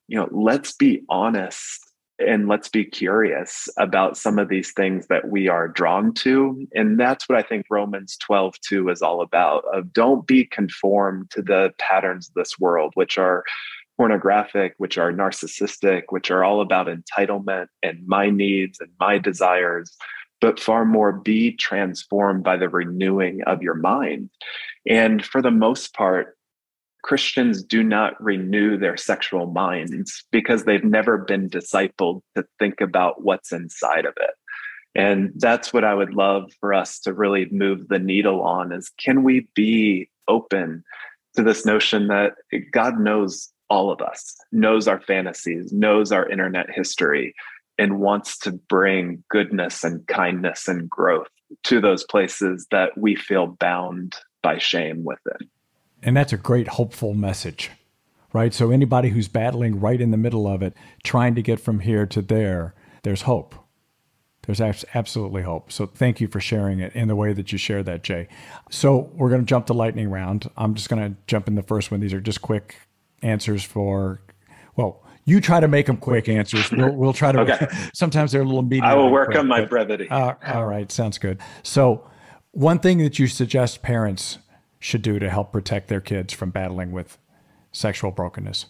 you 0.07 0.17
know, 0.17 0.29
let's 0.31 0.73
be 0.73 1.03
honest 1.09 1.85
and 2.19 2.47
let's 2.47 2.69
be 2.69 2.85
curious 2.85 3.67
about 3.77 4.17
some 4.17 4.39
of 4.39 4.47
these 4.47 4.71
things 4.71 5.07
that 5.07 5.29
we 5.29 5.49
are 5.49 5.67
drawn 5.67 6.13
to 6.13 6.65
and 6.73 6.99
that's 6.99 7.27
what 7.27 7.37
i 7.37 7.41
think 7.41 7.65
romans 7.69 8.17
12 8.17 8.55
2 8.61 8.89
is 8.89 9.01
all 9.01 9.21
about 9.21 9.63
of 9.73 9.91
don't 9.91 10.25
be 10.25 10.45
conformed 10.45 11.29
to 11.31 11.41
the 11.41 11.73
patterns 11.77 12.29
of 12.29 12.33
this 12.35 12.57
world 12.59 12.91
which 12.93 13.17
are 13.17 13.43
pornographic 13.97 14.75
which 14.77 14.97
are 14.97 15.11
narcissistic 15.11 16.03
which 16.09 16.31
are 16.31 16.43
all 16.43 16.61
about 16.61 16.87
entitlement 16.87 17.67
and 17.83 18.05
my 18.07 18.29
needs 18.29 18.79
and 18.79 18.89
my 18.99 19.17
desires 19.17 19.95
but 20.41 20.59
far 20.59 20.85
more 20.85 21.11
be 21.11 21.51
transformed 21.51 22.43
by 22.43 22.57
the 22.57 22.69
renewing 22.69 23.41
of 23.47 23.61
your 23.61 23.75
mind 23.75 24.29
and 24.87 25.25
for 25.25 25.41
the 25.41 25.51
most 25.51 25.93
part 25.93 26.37
Christians 27.05 27.63
do 27.63 27.83
not 27.83 28.21
renew 28.21 28.77
their 28.77 28.97
sexual 28.97 29.45
minds 29.45 30.25
because 30.31 30.63
they've 30.63 30.83
never 30.83 31.19
been 31.19 31.47
discipled 31.47 32.21
to 32.35 32.43
think 32.57 32.81
about 32.81 33.23
what's 33.23 33.51
inside 33.51 34.05
of 34.05 34.15
it. 34.19 34.31
And 34.95 35.31
that's 35.35 35.71
what 35.71 35.83
I 35.83 35.93
would 35.93 36.15
love 36.15 36.51
for 36.59 36.73
us 36.73 36.99
to 37.01 37.13
really 37.13 37.47
move 37.51 37.89
the 37.89 37.99
needle 37.99 38.41
on 38.41 38.71
is 38.71 38.89
can 38.97 39.23
we 39.23 39.47
be 39.53 40.09
open 40.27 40.83
to 41.35 41.43
this 41.43 41.63
notion 41.63 42.07
that 42.07 42.33
God 42.71 42.99
knows 42.99 43.51
all 43.69 43.91
of 43.91 44.01
us, 44.01 44.35
knows 44.51 44.87
our 44.87 44.99
fantasies, 44.99 45.71
knows 45.71 46.11
our 46.11 46.27
internet 46.27 46.71
history, 46.71 47.35
and 47.77 47.99
wants 47.99 48.37
to 48.39 48.51
bring 48.51 49.23
goodness 49.29 49.83
and 49.83 50.05
kindness 50.07 50.67
and 50.67 50.89
growth 50.89 51.27
to 51.63 51.79
those 51.81 52.03
places 52.03 52.67
that 52.71 52.97
we 52.97 53.15
feel 53.15 53.47
bound 53.47 54.15
by 54.41 54.57
shame 54.57 55.03
within. 55.03 55.49
And 56.03 56.15
that's 56.15 56.33
a 56.33 56.37
great 56.37 56.67
hopeful 56.67 57.13
message, 57.13 57.71
right? 58.33 58.53
So 58.53 58.71
anybody 58.71 59.09
who's 59.09 59.27
battling 59.27 59.79
right 59.79 59.99
in 59.99 60.11
the 60.11 60.17
middle 60.17 60.47
of 60.47 60.61
it, 60.61 60.73
trying 61.03 61.35
to 61.35 61.41
get 61.41 61.59
from 61.59 61.79
here 61.79 62.05
to 62.07 62.21
there, 62.21 62.73
there's 63.03 63.23
hope. 63.23 63.55
There's 64.43 64.61
absolutely 64.61 65.41
hope. 65.41 65.71
So 65.71 65.87
thank 65.87 66.21
you 66.21 66.27
for 66.27 66.39
sharing 66.39 66.79
it 66.79 66.93
in 66.95 67.07
the 67.07 67.15
way 67.15 67.33
that 67.33 67.51
you 67.51 67.57
share 67.57 67.81
that, 67.81 68.03
Jay. 68.03 68.27
So 68.69 69.09
we're 69.15 69.29
going 69.29 69.41
to 69.41 69.47
jump 69.47 69.65
to 69.67 69.73
lightning 69.73 70.11
round. 70.11 70.49
I'm 70.55 70.75
just 70.75 70.87
going 70.87 71.01
to 71.01 71.17
jump 71.25 71.47
in 71.47 71.55
the 71.55 71.63
first 71.63 71.89
one. 71.89 71.99
These 71.99 72.13
are 72.13 72.21
just 72.21 72.43
quick 72.43 72.75
answers 73.23 73.63
for, 73.63 74.21
well, 74.75 75.03
you 75.25 75.41
try 75.41 75.59
to 75.59 75.67
make 75.67 75.87
them 75.87 75.97
quick 75.97 76.29
answers. 76.29 76.71
We'll, 76.71 76.91
we'll 76.93 77.13
try 77.13 77.31
to. 77.31 77.39
okay. 77.53 77.67
Sometimes 77.93 78.31
they're 78.31 78.41
a 78.41 78.45
little 78.45 78.61
medium. 78.61 78.85
I 78.85 78.95
will 78.95 79.11
work 79.11 79.27
quick, 79.29 79.39
on 79.39 79.47
my 79.47 79.65
brevity. 79.65 80.07
Uh, 80.09 80.35
all 80.47 80.65
right, 80.65 80.91
sounds 80.91 81.17
good. 81.17 81.39
So, 81.63 82.07
one 82.51 82.79
thing 82.79 82.99
that 82.99 83.19
you 83.19 83.27
suggest 83.27 83.81
parents 83.81 84.37
should 84.79 85.01
do 85.01 85.19
to 85.19 85.29
help 85.29 85.51
protect 85.51 85.87
their 85.87 86.01
kids 86.01 86.31
from 86.31 86.51
battling 86.51 86.91
with 86.91 87.17
sexual 87.71 88.11
brokenness? 88.11 88.67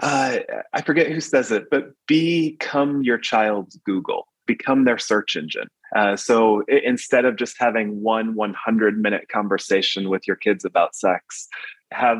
Uh, 0.00 0.38
I 0.72 0.82
forget 0.82 1.08
who 1.08 1.20
says 1.20 1.50
it, 1.50 1.70
but 1.70 1.90
become 2.06 3.02
your 3.02 3.18
child's 3.18 3.76
Google, 3.84 4.28
become 4.46 4.84
their 4.84 4.98
search 4.98 5.36
engine. 5.36 5.68
Uh, 5.96 6.16
so 6.16 6.62
it, 6.68 6.84
instead 6.84 7.24
of 7.24 7.36
just 7.36 7.56
having 7.58 8.02
one 8.02 8.34
100 8.34 9.00
minute 9.00 9.28
conversation 9.28 10.08
with 10.08 10.26
your 10.26 10.36
kids 10.36 10.64
about 10.64 10.94
sex, 10.94 11.48
have 11.92 12.18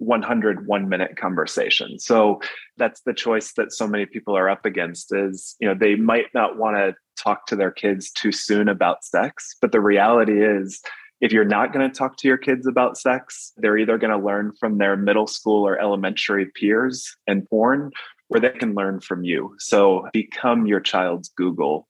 100 0.00 0.66
one 0.66 0.88
minute 0.88 1.16
conversations. 1.16 2.04
So 2.04 2.40
that's 2.78 3.02
the 3.02 3.12
choice 3.12 3.52
that 3.52 3.72
so 3.72 3.86
many 3.86 4.06
people 4.06 4.36
are 4.36 4.48
up 4.48 4.64
against 4.64 5.14
is, 5.14 5.56
you 5.60 5.68
know, 5.68 5.74
they 5.78 5.94
might 5.94 6.26
not 6.34 6.56
want 6.56 6.76
to 6.76 6.94
talk 7.22 7.46
to 7.46 7.56
their 7.56 7.70
kids 7.70 8.10
too 8.10 8.32
soon 8.32 8.68
about 8.68 9.04
sex, 9.04 9.56
but 9.60 9.72
the 9.72 9.80
reality 9.80 10.42
is 10.42 10.80
if 11.20 11.32
you're 11.32 11.44
not 11.44 11.74
going 11.74 11.88
to 11.88 11.94
talk 11.94 12.16
to 12.16 12.28
your 12.28 12.38
kids 12.38 12.66
about 12.66 12.96
sex, 12.96 13.52
they're 13.58 13.76
either 13.76 13.98
going 13.98 14.18
to 14.18 14.24
learn 14.24 14.52
from 14.58 14.78
their 14.78 14.96
middle 14.96 15.26
school 15.26 15.66
or 15.66 15.78
elementary 15.78 16.46
peers 16.46 17.14
and 17.26 17.46
porn, 17.50 17.90
or 18.30 18.40
they 18.40 18.50
can 18.50 18.74
learn 18.74 19.00
from 19.00 19.22
you. 19.22 19.54
So 19.58 20.08
become 20.14 20.66
your 20.66 20.80
child's 20.80 21.28
Google 21.28 21.86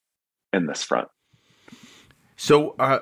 in 0.52 0.66
this 0.66 0.82
front. 0.82 1.06
So 2.36 2.74
uh, 2.80 3.00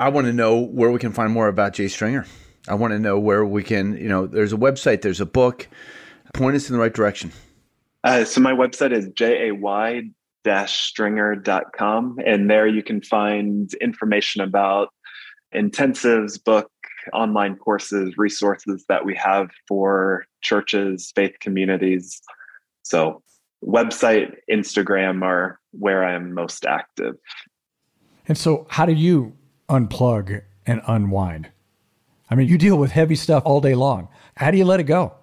I 0.00 0.08
want 0.08 0.26
to 0.26 0.32
know 0.32 0.58
where 0.58 0.90
we 0.90 0.98
can 0.98 1.12
find 1.12 1.32
more 1.32 1.46
about 1.46 1.74
Jay 1.74 1.86
Stringer. 1.86 2.26
I 2.68 2.74
want 2.74 2.92
to 2.92 2.98
know 2.98 3.18
where 3.18 3.44
we 3.44 3.62
can, 3.62 3.96
you 3.96 4.08
know, 4.08 4.26
there's 4.26 4.52
a 4.52 4.56
website, 4.56 5.02
there's 5.02 5.20
a 5.20 5.26
book. 5.26 5.68
Point 6.32 6.56
us 6.56 6.68
in 6.68 6.74
the 6.74 6.80
right 6.80 6.92
direction. 6.92 7.32
Uh, 8.02 8.24
so 8.24 8.40
my 8.40 8.52
website 8.52 8.92
is 8.92 9.08
jay 9.14 9.50
stringer.com 10.66 12.18
and 12.26 12.50
there 12.50 12.66
you 12.66 12.82
can 12.82 13.00
find 13.00 13.72
information 13.74 14.42
about 14.42 14.88
intensives, 15.54 16.42
book, 16.42 16.70
online 17.12 17.56
courses, 17.56 18.16
resources 18.16 18.84
that 18.88 19.04
we 19.04 19.14
have 19.14 19.50
for 19.68 20.24
churches, 20.42 21.12
faith 21.14 21.34
communities. 21.40 22.20
So, 22.82 23.22
website, 23.64 24.34
Instagram 24.50 25.22
are 25.22 25.58
where 25.72 26.04
I'm 26.04 26.34
most 26.34 26.64
active. 26.66 27.14
And 28.26 28.36
so, 28.36 28.66
how 28.70 28.86
do 28.86 28.92
you 28.92 29.34
unplug 29.68 30.42
and 30.66 30.82
unwind? 30.86 31.50
I 32.34 32.36
mean, 32.36 32.48
you 32.48 32.58
deal 32.58 32.76
with 32.76 32.90
heavy 32.90 33.14
stuff 33.14 33.44
all 33.46 33.60
day 33.60 33.76
long. 33.76 34.08
How 34.36 34.50
do 34.50 34.58
you 34.58 34.64
let 34.64 34.80
it 34.80 34.84
go? 34.84 35.14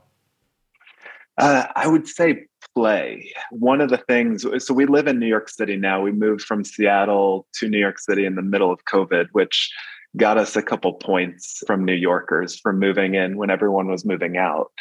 Uh, 1.37 1.65
I 1.75 1.85
would 1.85 2.07
say 2.07 2.45
play. 2.73 3.33
One 3.51 3.81
of 3.81 3.89
the 3.89 3.97
things, 3.97 4.45
so 4.59 4.73
we 4.73 4.85
live 4.85 5.07
in 5.07 5.19
New 5.19 5.27
York 5.27 5.49
City 5.49 5.75
now. 5.75 6.01
We 6.01 6.13
moved 6.13 6.43
from 6.43 6.63
Seattle 6.63 7.47
to 7.55 7.67
New 7.67 7.79
York 7.79 7.99
City 7.99 8.23
in 8.23 8.35
the 8.35 8.41
middle 8.41 8.71
of 8.71 8.85
COVID, 8.85 9.25
which 9.33 9.69
got 10.15 10.37
us 10.37 10.55
a 10.55 10.61
couple 10.61 10.93
points 10.93 11.61
from 11.67 11.83
New 11.83 11.95
Yorkers 11.95 12.57
for 12.57 12.71
moving 12.71 13.15
in 13.15 13.35
when 13.35 13.49
everyone 13.49 13.89
was 13.89 14.05
moving 14.05 14.37
out. 14.37 14.71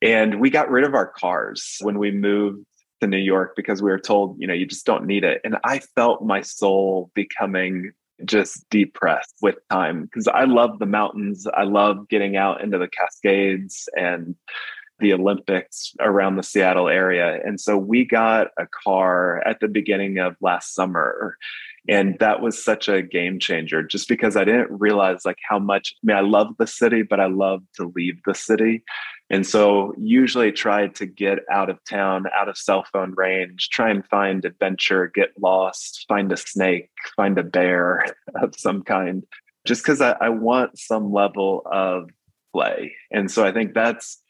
And 0.00 0.40
we 0.40 0.48
got 0.48 0.70
rid 0.70 0.84
of 0.84 0.94
our 0.94 1.08
cars 1.08 1.76
when 1.82 1.98
we 1.98 2.10
moved 2.10 2.64
to 3.02 3.06
New 3.06 3.18
York 3.18 3.56
because 3.56 3.82
we 3.82 3.90
were 3.90 3.98
told, 3.98 4.40
you 4.40 4.46
know, 4.46 4.54
you 4.54 4.64
just 4.64 4.86
don't 4.86 5.04
need 5.04 5.22
it. 5.22 5.42
And 5.44 5.58
I 5.64 5.80
felt 5.80 6.24
my 6.24 6.40
soul 6.40 7.10
becoming 7.14 7.92
just 8.24 8.68
depressed 8.70 9.34
with 9.42 9.56
time 9.70 10.04
because 10.04 10.28
I 10.28 10.44
love 10.44 10.78
the 10.78 10.86
mountains. 10.86 11.46
I 11.52 11.64
love 11.64 12.08
getting 12.08 12.36
out 12.36 12.62
into 12.62 12.78
the 12.78 12.88
Cascades 12.88 13.88
and 13.96 14.36
the 15.00 15.12
Olympics 15.12 15.92
around 16.00 16.36
the 16.36 16.42
Seattle 16.42 16.88
area. 16.88 17.40
And 17.44 17.60
so 17.60 17.76
we 17.76 18.04
got 18.04 18.48
a 18.58 18.66
car 18.84 19.42
at 19.46 19.60
the 19.60 19.68
beginning 19.68 20.18
of 20.18 20.36
last 20.40 20.74
summer 20.74 21.36
and 21.88 22.16
that 22.18 22.40
was 22.40 22.62
such 22.62 22.88
a 22.88 23.02
game 23.02 23.38
changer 23.38 23.82
just 23.82 24.08
because 24.08 24.36
I 24.36 24.44
didn't 24.44 24.70
realize 24.70 25.24
like 25.24 25.38
how 25.46 25.58
much 25.58 25.94
I 25.96 26.06
mean 26.06 26.16
I 26.16 26.20
love 26.20 26.56
the 26.58 26.66
city, 26.66 27.02
but 27.02 27.20
I 27.20 27.26
love 27.26 27.62
to 27.76 27.92
leave 27.94 28.20
the 28.24 28.34
city. 28.34 28.82
And 29.30 29.46
so 29.46 29.94
usually 29.98 30.52
try 30.52 30.88
to 30.88 31.06
get 31.06 31.40
out 31.50 31.70
of 31.70 31.82
town, 31.84 32.26
out 32.38 32.48
of 32.48 32.58
cell 32.58 32.84
phone 32.92 33.14
range, 33.16 33.70
try 33.70 33.90
and 33.90 34.06
find 34.06 34.44
adventure, 34.44 35.10
get 35.14 35.30
lost, 35.40 36.04
find 36.08 36.30
a 36.30 36.36
snake, 36.36 36.90
find 37.16 37.38
a 37.38 37.42
bear 37.42 38.06
of 38.34 38.54
some 38.56 38.82
kind, 38.82 39.24
just 39.64 39.82
because 39.82 40.00
I, 40.00 40.12
I 40.20 40.28
want 40.28 40.78
some 40.78 41.12
level 41.12 41.62
of 41.70 42.10
play. 42.52 42.94
And 43.10 43.30
so 43.30 43.44
I 43.44 43.52
think 43.52 43.74
that's 43.74 44.22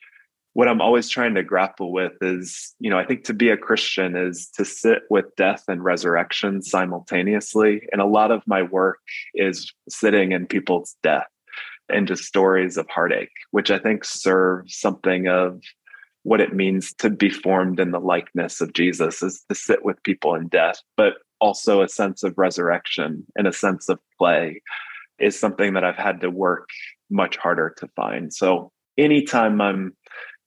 what 0.54 0.68
I'm 0.68 0.80
always 0.80 1.08
trying 1.08 1.34
to 1.34 1.42
grapple 1.42 1.92
with 1.92 2.12
is, 2.20 2.74
you 2.78 2.88
know, 2.88 2.98
I 2.98 3.04
think 3.04 3.24
to 3.24 3.34
be 3.34 3.50
a 3.50 3.56
Christian 3.56 4.16
is 4.16 4.48
to 4.54 4.64
sit 4.64 5.02
with 5.10 5.26
death 5.36 5.64
and 5.68 5.84
resurrection 5.84 6.62
simultaneously. 6.62 7.82
And 7.92 8.00
a 8.00 8.06
lot 8.06 8.30
of 8.30 8.42
my 8.46 8.62
work 8.62 8.98
is 9.34 9.72
sitting 9.88 10.32
in 10.32 10.46
people's 10.46 10.96
death 11.02 11.26
and 11.88 12.06
just 12.06 12.24
stories 12.24 12.76
of 12.76 12.88
heartache, 12.88 13.32
which 13.50 13.70
I 13.70 13.78
think 13.78 14.04
serves 14.04 14.76
something 14.76 15.28
of 15.28 15.60
what 16.22 16.40
it 16.40 16.54
means 16.54 16.94
to 16.94 17.10
be 17.10 17.28
formed 17.28 17.80
in 17.80 17.90
the 17.90 18.00
likeness 18.00 18.60
of 18.60 18.72
Jesus 18.72 19.22
is 19.22 19.44
to 19.48 19.54
sit 19.54 19.84
with 19.84 20.02
people 20.04 20.34
in 20.36 20.48
death, 20.48 20.80
but 20.96 21.14
also 21.40 21.82
a 21.82 21.88
sense 21.88 22.22
of 22.22 22.38
resurrection 22.38 23.26
and 23.36 23.46
a 23.46 23.52
sense 23.52 23.88
of 23.88 23.98
play 24.18 24.62
is 25.18 25.38
something 25.38 25.74
that 25.74 25.84
I've 25.84 25.96
had 25.96 26.20
to 26.20 26.30
work 26.30 26.68
much 27.10 27.36
harder 27.36 27.74
to 27.78 27.88
find. 27.88 28.32
So 28.32 28.72
anytime 28.96 29.60
I'm 29.60 29.94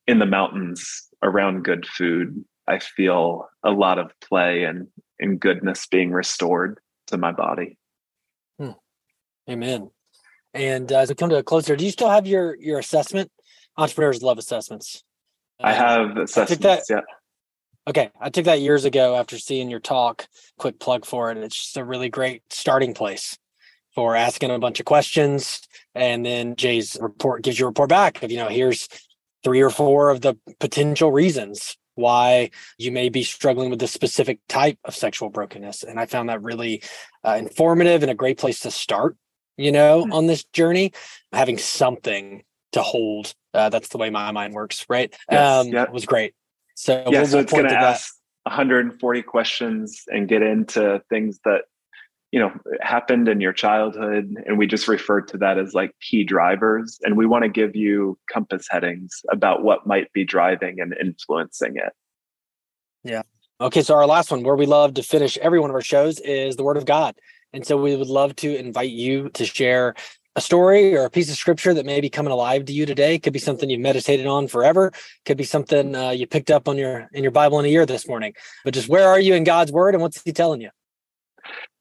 in 0.08 0.20
the 0.20 0.26
mountains 0.26 1.08
around 1.22 1.64
good 1.64 1.86
food, 1.86 2.44
I 2.68 2.80
feel 2.80 3.48
a 3.64 3.72
lot 3.72 4.00
of 4.00 4.12
play 4.22 4.64
and, 4.64 4.88
and 5.20 5.40
goodness 5.40 5.88
being 5.88 6.12
restored 6.12 6.80
to 7.08 7.18
my 7.18 7.32
body. 7.32 7.78
Hmm. 8.60 8.72
Amen. 9.50 9.92
And 10.54 10.92
uh, 10.92 11.00
as 11.00 11.10
we 11.10 11.16
come 11.16 11.30
to 11.30 11.38
a 11.38 11.44
closer, 11.44 11.76
do 11.76 11.86
you 11.86 11.92
still 11.92 12.10
have 12.10 12.26
your 12.26 12.56
your 12.60 12.80
assessment? 12.80 13.32
Entrepreneurs 13.78 14.24
love 14.24 14.38
assessments. 14.38 15.04
I 15.62 15.74
have 15.74 16.18
assessments. 16.18 16.66
I 16.66 16.76
that, 16.76 16.84
yeah. 16.90 17.02
Okay, 17.88 18.10
I 18.20 18.30
took 18.30 18.46
that 18.46 18.60
years 18.60 18.84
ago 18.84 19.16
after 19.16 19.38
seeing 19.38 19.70
your 19.70 19.80
talk. 19.80 20.28
Quick 20.58 20.80
plug 20.80 21.06
for 21.06 21.32
it. 21.32 21.38
It's 21.38 21.56
just 21.56 21.78
a 21.78 21.86
really 21.86 22.10
great 22.10 22.42
starting 22.50 22.94
place 22.94 23.38
for 23.94 24.16
asking 24.16 24.52
a 24.52 24.60
bunch 24.60 24.80
of 24.80 24.86
questions, 24.86 25.62
and 25.96 26.26
then 26.26 26.56
Jay's 26.56 26.98
report 27.00 27.44
gives 27.44 27.60
you 27.60 27.66
a 27.66 27.70
report 27.70 27.90
back 27.90 28.24
of 28.24 28.32
you 28.32 28.38
know 28.38 28.50
here's 28.50 28.90
three 29.48 29.62
or 29.62 29.70
four 29.70 30.10
of 30.10 30.20
the 30.20 30.38
potential 30.60 31.10
reasons 31.10 31.78
why 31.96 32.50
you 32.78 32.92
may 32.92 33.08
be 33.08 33.24
struggling 33.24 33.70
with 33.70 33.80
this 33.80 33.94
specific 33.94 34.40
type 34.50 34.78
of 34.84 34.94
sexual 34.94 35.30
brokenness. 35.30 35.84
And 35.84 35.98
I 35.98 36.06
found 36.06 36.28
that 36.28 36.44
really 36.44 36.84
uh, 37.26 37.38
informative 37.40 38.04
and 38.04 38.12
a 38.12 38.14
great 38.14 38.38
place 38.38 38.60
to 38.62 38.72
start, 38.72 39.16
you 39.56 39.72
know, 39.72 40.04
mm-hmm. 40.04 40.12
on 40.12 40.28
this 40.28 40.44
journey, 40.52 40.92
having 41.32 41.58
something 41.58 42.44
to 42.74 42.82
hold. 42.82 43.34
Uh, 43.54 43.70
that's 43.70 43.88
the 43.88 43.98
way 43.98 44.10
my 44.10 44.34
mind 44.34 44.54
works, 44.54 44.86
right? 44.90 45.16
Yes, 45.32 45.66
um, 45.66 45.72
yeah. 45.72 45.90
was 45.90 46.06
great. 46.06 46.34
So, 46.76 47.06
yeah, 47.10 47.22
we'll, 47.22 47.28
so 47.28 47.40
it's 47.40 47.54
going 47.54 47.70
to 47.70 47.74
ask 47.74 48.14
140 48.44 49.22
questions 49.22 50.04
and 50.08 50.28
get 50.28 50.42
into 50.42 51.02
things 51.10 51.40
that 51.46 51.62
you 52.32 52.40
know 52.40 52.52
happened 52.82 53.28
in 53.28 53.40
your 53.40 53.54
childhood 53.54 54.36
and 54.46 54.58
we 54.58 54.68
just 54.68 54.88
refer 54.88 55.22
to 55.22 55.38
that 55.38 55.58
as 55.58 55.74
like 55.74 55.92
key 56.02 56.24
drivers 56.24 57.00
and 57.04 57.18
we 57.18 57.26
want 57.26 57.44
to 57.44 57.50
give 57.50 57.76
you 57.76 58.18
compass 58.32 58.68
headings 58.70 59.22
about 59.32 59.64
what 59.64 59.88
might 59.88 60.12
be 60.14 60.26
driving 60.26 60.80
and 60.80 60.94
influencing 61.00 61.78
it. 61.78 61.94
Yeah. 63.04 63.24
Okay 63.62 63.82
so 63.82 63.96
our 63.96 64.06
last 64.06 64.32
one 64.32 64.44
where 64.44 64.56
we 64.56 64.66
love 64.66 64.96
to 64.96 65.04
finish 65.04 65.38
every 65.38 65.60
one 65.60 65.70
of 65.70 65.76
our 65.76 65.82
shows 65.82 66.20
is 66.20 66.56
the 66.56 66.64
word 66.64 66.78
of 66.78 66.86
god. 66.86 67.16
And 67.54 67.66
so 67.66 67.78
we 67.78 67.96
would 67.96 68.08
love 68.08 68.36
to 68.38 68.56
invite 68.58 68.90
you 68.90 69.30
to 69.30 69.46
share 69.46 69.96
a 70.36 70.42
story 70.42 70.96
or 70.96 71.06
a 71.06 71.10
piece 71.10 71.32
of 71.32 71.38
scripture 71.38 71.74
that 71.74 71.86
may 71.86 72.00
be 72.00 72.10
coming 72.10 72.32
alive 72.32 72.66
to 72.66 72.74
you 72.74 72.86
today. 72.86 73.18
Could 73.18 73.34
be 73.34 73.40
something 73.40 73.70
you've 73.70 73.80
meditated 73.80 74.28
on 74.28 74.48
forever. 74.48 74.92
Could 75.26 75.38
be 75.38 75.46
something 75.46 75.96
uh, 75.96 76.12
you 76.12 76.28
picked 76.28 76.52
up 76.52 76.68
on 76.68 76.78
your 76.78 77.08
in 77.14 77.24
your 77.24 77.32
bible 77.32 77.58
in 77.60 77.66
a 77.66 77.70
year 77.70 77.86
this 77.86 78.08
morning. 78.08 78.34
But 78.66 78.74
just 78.74 78.90
where 78.90 79.08
are 79.08 79.20
you 79.20 79.34
in 79.34 79.46
god's 79.46 79.72
word 79.72 79.96
and 79.96 80.02
what's 80.02 80.22
he 80.22 80.34
telling 80.34 80.62
you 80.62 80.70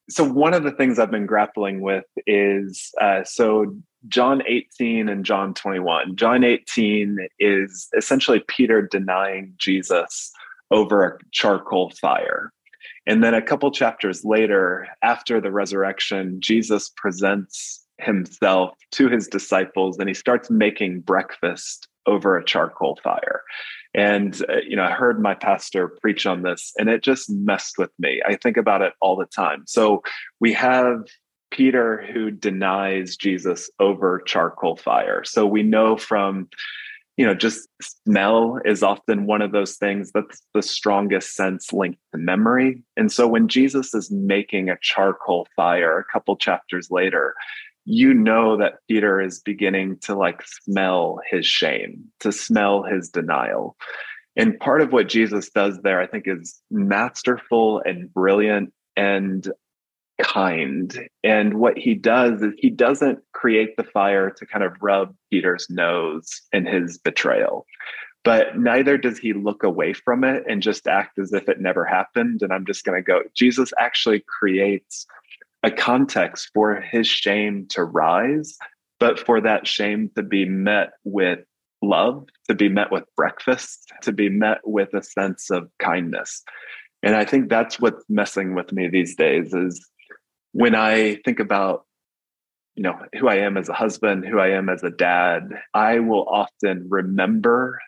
so 0.08 0.24
one 0.24 0.54
of 0.54 0.62
the 0.62 0.70
things 0.70 0.98
I've 0.98 1.10
been 1.10 1.26
grappling 1.26 1.80
with 1.80 2.04
is 2.26 2.92
uh, 3.00 3.24
so 3.24 3.76
John 4.08 4.42
18 4.46 5.08
and 5.08 5.24
John 5.24 5.52
21. 5.54 6.16
John 6.16 6.44
18 6.44 7.26
is 7.40 7.88
essentially 7.96 8.40
Peter 8.46 8.82
denying 8.82 9.54
Jesus 9.56 10.32
over 10.70 11.04
a 11.04 11.18
charcoal 11.32 11.90
fire. 11.90 12.52
And 13.06 13.22
then 13.22 13.34
a 13.34 13.42
couple 13.42 13.70
chapters 13.70 14.24
later, 14.24 14.88
after 15.02 15.40
the 15.40 15.52
resurrection, 15.52 16.40
Jesus 16.40 16.90
presents 16.96 17.84
himself 17.98 18.76
to 18.92 19.08
his 19.08 19.26
disciples 19.28 19.98
and 19.98 20.08
he 20.08 20.14
starts 20.14 20.50
making 20.50 21.00
breakfast 21.00 21.88
over 22.06 22.36
a 22.36 22.44
charcoal 22.44 22.98
fire. 23.02 23.42
And, 23.96 24.40
uh, 24.50 24.58
you 24.68 24.76
know, 24.76 24.84
I 24.84 24.92
heard 24.92 25.22
my 25.22 25.34
pastor 25.34 25.88
preach 25.88 26.26
on 26.26 26.42
this 26.42 26.72
and 26.78 26.90
it 26.90 27.02
just 27.02 27.30
messed 27.30 27.78
with 27.78 27.90
me. 27.98 28.22
I 28.26 28.36
think 28.36 28.58
about 28.58 28.82
it 28.82 28.92
all 29.00 29.16
the 29.16 29.24
time. 29.24 29.64
So 29.66 30.02
we 30.38 30.52
have 30.52 31.06
Peter 31.50 32.04
who 32.12 32.30
denies 32.30 33.16
Jesus 33.16 33.70
over 33.80 34.20
charcoal 34.26 34.76
fire. 34.76 35.24
So 35.24 35.46
we 35.46 35.62
know 35.62 35.96
from, 35.96 36.48
you 37.16 37.24
know, 37.24 37.34
just 37.34 37.68
smell 37.80 38.60
is 38.66 38.82
often 38.82 39.24
one 39.24 39.40
of 39.40 39.52
those 39.52 39.76
things 39.76 40.12
that's 40.12 40.42
the 40.52 40.62
strongest 40.62 41.34
sense 41.34 41.72
linked 41.72 41.98
to 42.12 42.18
memory. 42.18 42.82
And 42.98 43.10
so 43.10 43.26
when 43.26 43.48
Jesus 43.48 43.94
is 43.94 44.10
making 44.10 44.68
a 44.68 44.76
charcoal 44.82 45.48
fire 45.56 45.98
a 45.98 46.04
couple 46.04 46.36
chapters 46.36 46.90
later, 46.90 47.34
you 47.86 48.12
know 48.12 48.56
that 48.58 48.80
Peter 48.88 49.20
is 49.20 49.40
beginning 49.40 49.96
to 50.00 50.14
like 50.14 50.42
smell 50.44 51.20
his 51.30 51.46
shame, 51.46 52.04
to 52.20 52.32
smell 52.32 52.82
his 52.82 53.08
denial. 53.08 53.76
And 54.36 54.58
part 54.58 54.82
of 54.82 54.92
what 54.92 55.08
Jesus 55.08 55.48
does 55.48 55.80
there, 55.82 56.00
I 56.00 56.06
think, 56.06 56.24
is 56.26 56.60
masterful 56.70 57.80
and 57.86 58.12
brilliant 58.12 58.72
and 58.96 59.48
kind. 60.20 61.08
And 61.22 61.54
what 61.54 61.78
he 61.78 61.94
does 61.94 62.42
is 62.42 62.52
he 62.58 62.70
doesn't 62.70 63.20
create 63.32 63.76
the 63.76 63.84
fire 63.84 64.30
to 64.30 64.46
kind 64.46 64.64
of 64.64 64.72
rub 64.82 65.14
Peter's 65.30 65.68
nose 65.70 66.42
in 66.52 66.66
his 66.66 66.98
betrayal. 66.98 67.66
But 68.24 68.58
neither 68.58 68.98
does 68.98 69.18
he 69.18 69.32
look 69.32 69.62
away 69.62 69.92
from 69.92 70.24
it 70.24 70.42
and 70.48 70.60
just 70.60 70.88
act 70.88 71.20
as 71.20 71.32
if 71.32 71.48
it 71.48 71.60
never 71.60 71.84
happened. 71.84 72.42
And 72.42 72.52
I'm 72.52 72.66
just 72.66 72.84
going 72.84 73.00
to 73.00 73.06
go. 73.06 73.22
Jesus 73.36 73.72
actually 73.78 74.24
creates 74.26 75.06
a 75.66 75.70
context 75.70 76.50
for 76.54 76.80
his 76.80 77.08
shame 77.08 77.66
to 77.70 77.82
rise, 77.82 78.56
but 79.00 79.18
for 79.18 79.40
that 79.40 79.66
shame 79.66 80.08
to 80.14 80.22
be 80.22 80.44
met 80.44 80.92
with 81.02 81.40
love, 81.82 82.24
to 82.48 82.54
be 82.54 82.68
met 82.68 82.92
with 82.92 83.02
breakfast, 83.16 83.92
to 84.02 84.12
be 84.12 84.28
met 84.28 84.58
with 84.64 84.94
a 84.94 85.02
sense 85.02 85.50
of 85.50 85.68
kindness. 85.80 86.44
And 87.02 87.16
I 87.16 87.24
think 87.24 87.50
that's 87.50 87.80
what's 87.80 88.04
messing 88.08 88.54
with 88.54 88.72
me 88.72 88.88
these 88.88 89.16
days 89.16 89.52
is 89.52 89.84
when 90.52 90.76
I 90.76 91.16
think 91.24 91.40
about 91.40 91.84
you 92.76 92.84
know 92.84 92.94
who 93.18 93.26
I 93.26 93.36
am 93.36 93.56
as 93.56 93.68
a 93.68 93.74
husband, 93.74 94.24
who 94.24 94.38
I 94.38 94.50
am 94.50 94.68
as 94.68 94.84
a 94.84 94.90
dad, 94.90 95.48
I 95.74 95.98
will 95.98 96.28
often 96.28 96.86
remember 96.88 97.80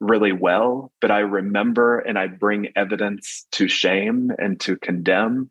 really 0.00 0.32
well, 0.32 0.92
but 1.00 1.10
I 1.10 1.20
remember 1.20 1.98
and 1.98 2.16
I 2.16 2.28
bring 2.28 2.68
evidence 2.76 3.46
to 3.52 3.66
shame 3.66 4.30
and 4.38 4.60
to 4.60 4.76
condemn 4.76 5.48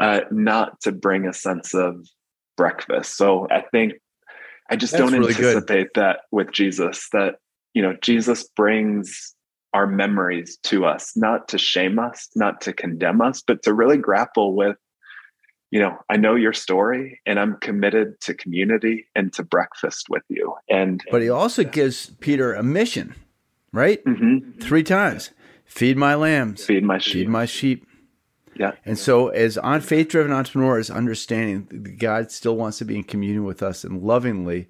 uh, 0.00 0.20
not 0.30 0.80
to 0.80 0.92
bring 0.92 1.26
a 1.26 1.32
sense 1.32 1.74
of 1.74 2.06
breakfast. 2.56 3.16
So 3.16 3.46
I 3.50 3.62
think 3.70 3.94
I 4.70 4.76
just 4.76 4.92
That's 4.92 5.02
don't 5.02 5.18
really 5.18 5.34
anticipate 5.34 5.92
good. 5.94 6.02
that 6.02 6.20
with 6.30 6.52
Jesus, 6.52 7.08
that, 7.12 7.36
you 7.74 7.82
know, 7.82 7.96
Jesus 8.00 8.48
brings 8.56 9.34
our 9.72 9.86
memories 9.86 10.58
to 10.64 10.84
us, 10.84 11.16
not 11.16 11.48
to 11.48 11.58
shame 11.58 11.98
us, 11.98 12.28
not 12.34 12.60
to 12.62 12.72
condemn 12.72 13.20
us, 13.20 13.42
but 13.46 13.62
to 13.62 13.74
really 13.74 13.96
grapple 13.96 14.54
with, 14.54 14.76
you 15.70 15.80
know, 15.80 15.96
I 16.08 16.16
know 16.16 16.34
your 16.34 16.52
story 16.52 17.20
and 17.26 17.38
I'm 17.38 17.56
committed 17.58 18.20
to 18.22 18.34
community 18.34 19.06
and 19.14 19.32
to 19.34 19.44
breakfast 19.44 20.06
with 20.08 20.24
you. 20.28 20.54
And, 20.68 21.02
but 21.10 21.22
he 21.22 21.30
also 21.30 21.62
gives 21.62 22.10
Peter 22.20 22.54
a 22.54 22.62
mission, 22.62 23.14
right? 23.72 24.04
Mm-hmm. 24.04 24.60
Three 24.60 24.82
times 24.82 25.30
feed 25.64 25.96
my 25.96 26.16
lambs, 26.16 26.64
feed 26.64 26.82
my 26.82 26.98
sheep, 26.98 27.12
feed 27.12 27.28
my 27.28 27.46
sheep. 27.46 27.86
Yeah. 28.60 28.72
And 28.84 28.98
so, 28.98 29.28
as 29.28 29.56
on 29.56 29.80
faith 29.80 30.08
driven 30.08 30.32
entrepreneurs, 30.32 30.90
understanding 30.90 31.96
God 31.98 32.30
still 32.30 32.58
wants 32.58 32.76
to 32.76 32.84
be 32.84 32.94
in 32.94 33.04
communion 33.04 33.44
with 33.44 33.62
us 33.62 33.84
and 33.84 34.02
lovingly 34.02 34.68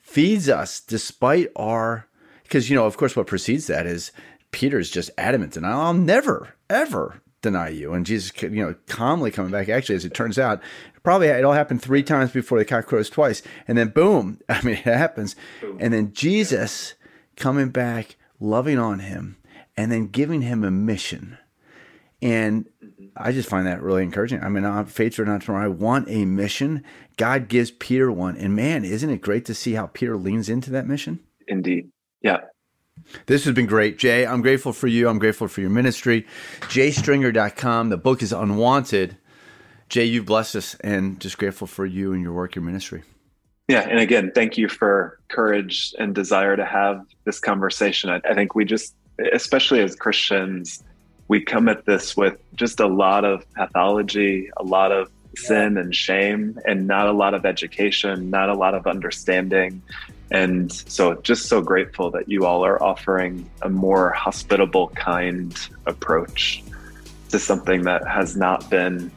feeds 0.00 0.48
us 0.48 0.78
despite 0.78 1.48
our, 1.56 2.06
because, 2.44 2.70
you 2.70 2.76
know, 2.76 2.86
of 2.86 2.96
course, 2.96 3.16
what 3.16 3.26
precedes 3.26 3.66
that 3.66 3.84
is 3.84 4.12
Peter's 4.52 4.90
just 4.90 5.10
adamant 5.18 5.56
and 5.56 5.66
I'll 5.66 5.92
never, 5.92 6.54
ever 6.70 7.20
deny 7.40 7.70
you. 7.70 7.92
And 7.92 8.06
Jesus, 8.06 8.30
you 8.42 8.64
know, 8.64 8.76
calmly 8.86 9.32
coming 9.32 9.50
back. 9.50 9.68
Actually, 9.68 9.96
as 9.96 10.04
it 10.04 10.14
turns 10.14 10.38
out, 10.38 10.62
probably 11.02 11.26
it 11.26 11.44
all 11.44 11.52
happened 11.52 11.82
three 11.82 12.04
times 12.04 12.30
before 12.30 12.60
the 12.60 12.64
cock 12.64 12.86
crows 12.86 13.10
twice. 13.10 13.42
And 13.66 13.76
then 13.76 13.88
boom, 13.88 14.38
I 14.48 14.62
mean, 14.62 14.76
it 14.76 14.84
happens. 14.84 15.34
Boom. 15.60 15.78
And 15.80 15.92
then 15.92 16.12
Jesus 16.12 16.94
coming 17.34 17.70
back, 17.70 18.14
loving 18.38 18.78
on 18.78 19.00
him, 19.00 19.36
and 19.76 19.90
then 19.90 20.06
giving 20.06 20.42
him 20.42 20.62
a 20.62 20.70
mission. 20.70 21.38
And 22.20 22.68
I 23.16 23.32
just 23.32 23.48
find 23.48 23.66
that 23.66 23.82
really 23.82 24.02
encouraging. 24.02 24.42
I 24.42 24.48
mean, 24.48 24.64
I'm 24.64 24.86
faith 24.86 25.18
or 25.18 25.24
not 25.24 25.42
tomorrow. 25.42 25.64
I 25.64 25.68
want 25.68 26.08
a 26.08 26.24
mission. 26.24 26.84
God 27.16 27.48
gives 27.48 27.70
Peter 27.70 28.10
one. 28.10 28.36
And 28.36 28.56
man, 28.56 28.84
isn't 28.84 29.08
it 29.08 29.20
great 29.20 29.44
to 29.46 29.54
see 29.54 29.74
how 29.74 29.86
Peter 29.86 30.16
leans 30.16 30.48
into 30.48 30.70
that 30.70 30.86
mission? 30.86 31.20
Indeed. 31.48 31.90
Yeah. 32.22 32.38
This 33.26 33.44
has 33.44 33.54
been 33.54 33.66
great, 33.66 33.98
Jay. 33.98 34.26
I'm 34.26 34.42
grateful 34.42 34.72
for 34.72 34.86
you. 34.86 35.08
I'm 35.08 35.18
grateful 35.18 35.48
for 35.48 35.60
your 35.60 35.70
ministry. 35.70 36.26
jaystringer.com. 36.60 37.88
The 37.88 37.96
book 37.96 38.22
is 38.22 38.32
Unwanted. 38.32 39.16
Jay, 39.88 40.04
you've 40.04 40.26
blessed 40.26 40.56
us 40.56 40.74
and 40.76 41.20
just 41.20 41.38
grateful 41.38 41.66
for 41.66 41.84
you 41.84 42.12
and 42.12 42.22
your 42.22 42.32
work, 42.32 42.54
your 42.54 42.64
ministry. 42.64 43.02
Yeah. 43.68 43.80
And 43.80 43.98
again, 43.98 44.32
thank 44.34 44.56
you 44.56 44.68
for 44.68 45.20
courage 45.28 45.94
and 45.98 46.14
desire 46.14 46.56
to 46.56 46.64
have 46.64 47.04
this 47.24 47.38
conversation. 47.40 48.10
I, 48.10 48.20
I 48.28 48.34
think 48.34 48.54
we 48.54 48.64
just, 48.64 48.94
especially 49.32 49.80
as 49.80 49.94
Christians, 49.94 50.82
we 51.28 51.40
come 51.40 51.68
at 51.68 51.86
this 51.86 52.16
with 52.16 52.38
just 52.54 52.80
a 52.80 52.86
lot 52.86 53.24
of 53.24 53.50
pathology, 53.54 54.50
a 54.56 54.62
lot 54.62 54.92
of 54.92 55.10
sin 55.36 55.78
and 55.78 55.94
shame, 55.94 56.58
and 56.66 56.86
not 56.86 57.06
a 57.06 57.12
lot 57.12 57.34
of 57.34 57.46
education, 57.46 58.30
not 58.30 58.48
a 58.48 58.54
lot 58.54 58.74
of 58.74 58.86
understanding. 58.86 59.82
And 60.30 60.72
so, 60.72 61.14
just 61.22 61.46
so 61.46 61.60
grateful 61.60 62.10
that 62.12 62.28
you 62.28 62.46
all 62.46 62.64
are 62.64 62.82
offering 62.82 63.48
a 63.60 63.68
more 63.68 64.10
hospitable, 64.10 64.88
kind 64.88 65.54
approach 65.86 66.62
to 67.28 67.38
something 67.38 67.82
that 67.82 68.06
has 68.06 68.36
not 68.36 68.68
been 68.70 69.10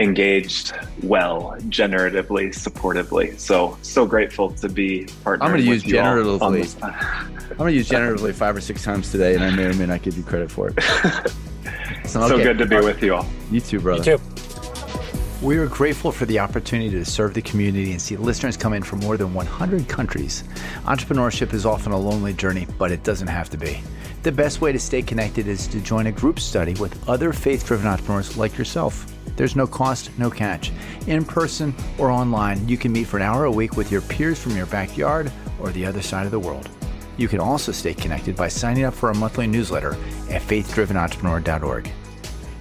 engaged 0.00 0.72
well, 1.02 1.56
generatively, 1.68 2.48
supportively. 2.48 3.38
So 3.38 3.76
so 3.82 4.06
grateful 4.06 4.50
to 4.52 4.68
be 4.68 5.04
partnering. 5.24 5.42
I'm 5.42 5.50
going 5.50 5.62
to 5.62 5.66
use 5.66 5.84
generatively. 5.84 6.82
I'm 6.82 7.56
going 7.56 7.72
to 7.72 7.76
use 7.76 7.88
generatively 7.88 8.34
five 8.34 8.56
or 8.56 8.60
six 8.60 8.82
times 8.82 9.10
today, 9.12 9.34
and 9.34 9.44
I 9.44 9.50
may 9.50 9.66
or 9.66 9.74
may 9.74 9.86
not 9.86 10.02
give 10.02 10.16
you 10.16 10.22
credit 10.22 10.50
for 10.50 10.68
it. 10.70 10.82
so, 12.06 12.20
okay. 12.22 12.28
so 12.28 12.38
good 12.38 12.58
to 12.58 12.66
be 12.66 12.76
with 12.76 13.02
you 13.02 13.14
all. 13.14 13.26
You 13.50 13.60
too, 13.60 13.80
brother. 13.80 14.10
You 14.10 14.18
too. 14.18 14.24
We 15.42 15.56
are 15.56 15.66
grateful 15.66 16.12
for 16.12 16.26
the 16.26 16.38
opportunity 16.38 16.90
to 16.90 17.04
serve 17.06 17.32
the 17.32 17.40
community 17.40 17.92
and 17.92 18.02
see 18.02 18.14
listeners 18.16 18.58
come 18.58 18.74
in 18.74 18.82
from 18.82 19.00
more 19.00 19.16
than 19.16 19.32
100 19.32 19.88
countries. 19.88 20.44
Entrepreneurship 20.84 21.54
is 21.54 21.64
often 21.64 21.92
a 21.92 21.98
lonely 21.98 22.34
journey, 22.34 22.66
but 22.78 22.92
it 22.92 23.04
doesn't 23.04 23.28
have 23.28 23.48
to 23.50 23.56
be. 23.56 23.80
The 24.22 24.32
best 24.32 24.60
way 24.60 24.70
to 24.70 24.78
stay 24.78 25.00
connected 25.00 25.48
is 25.48 25.66
to 25.68 25.80
join 25.80 26.08
a 26.08 26.12
group 26.12 26.40
study 26.40 26.74
with 26.74 27.08
other 27.08 27.32
faith 27.32 27.66
driven 27.66 27.86
entrepreneurs 27.86 28.36
like 28.36 28.58
yourself. 28.58 29.06
There's 29.40 29.56
no 29.56 29.66
cost, 29.66 30.10
no 30.18 30.28
catch. 30.28 30.70
In 31.06 31.24
person 31.24 31.74
or 31.96 32.10
online, 32.10 32.68
you 32.68 32.76
can 32.76 32.92
meet 32.92 33.06
for 33.06 33.16
an 33.16 33.22
hour 33.22 33.46
a 33.46 33.50
week 33.50 33.74
with 33.74 33.90
your 33.90 34.02
peers 34.02 34.38
from 34.38 34.54
your 34.54 34.66
backyard 34.66 35.32
or 35.58 35.70
the 35.70 35.86
other 35.86 36.02
side 36.02 36.26
of 36.26 36.30
the 36.30 36.38
world. 36.38 36.68
You 37.16 37.26
can 37.26 37.40
also 37.40 37.72
stay 37.72 37.94
connected 37.94 38.36
by 38.36 38.48
signing 38.48 38.84
up 38.84 38.92
for 38.92 39.08
our 39.08 39.14
monthly 39.14 39.46
newsletter 39.46 39.94
at 40.28 40.42
faithdrivenentrepreneur.org. 40.42 41.90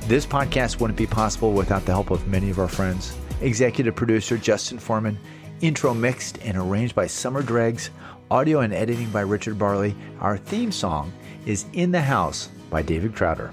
This 0.08 0.26
podcast 0.26 0.80
wouldn't 0.80 0.98
be 0.98 1.06
possible 1.06 1.52
without 1.52 1.86
the 1.86 1.92
help 1.92 2.12
of 2.12 2.26
many 2.30 2.50
of 2.50 2.60
our 2.60 2.70
friends. 2.70 3.14
Executive 3.42 3.94
producer 3.94 4.38
Justin 4.38 4.80
Foreman, 4.80 5.20
intro 5.60 5.94
mixed 5.94 6.38
and 6.46 6.56
arranged 6.56 6.96
by 6.96 7.08
Summer 7.08 7.42
Dregs, 7.42 7.90
audio 8.32 8.62
and 8.62 8.72
editing 8.72 9.10
by 9.10 9.20
Richard 9.20 9.60
Barley. 9.60 9.98
Our 10.22 10.38
theme 10.38 10.72
song 10.72 11.12
is 11.46 11.66
In 11.74 11.92
the 11.92 12.00
House 12.00 12.48
by 12.70 12.84
David 12.84 13.14
Crowder. 13.14 13.52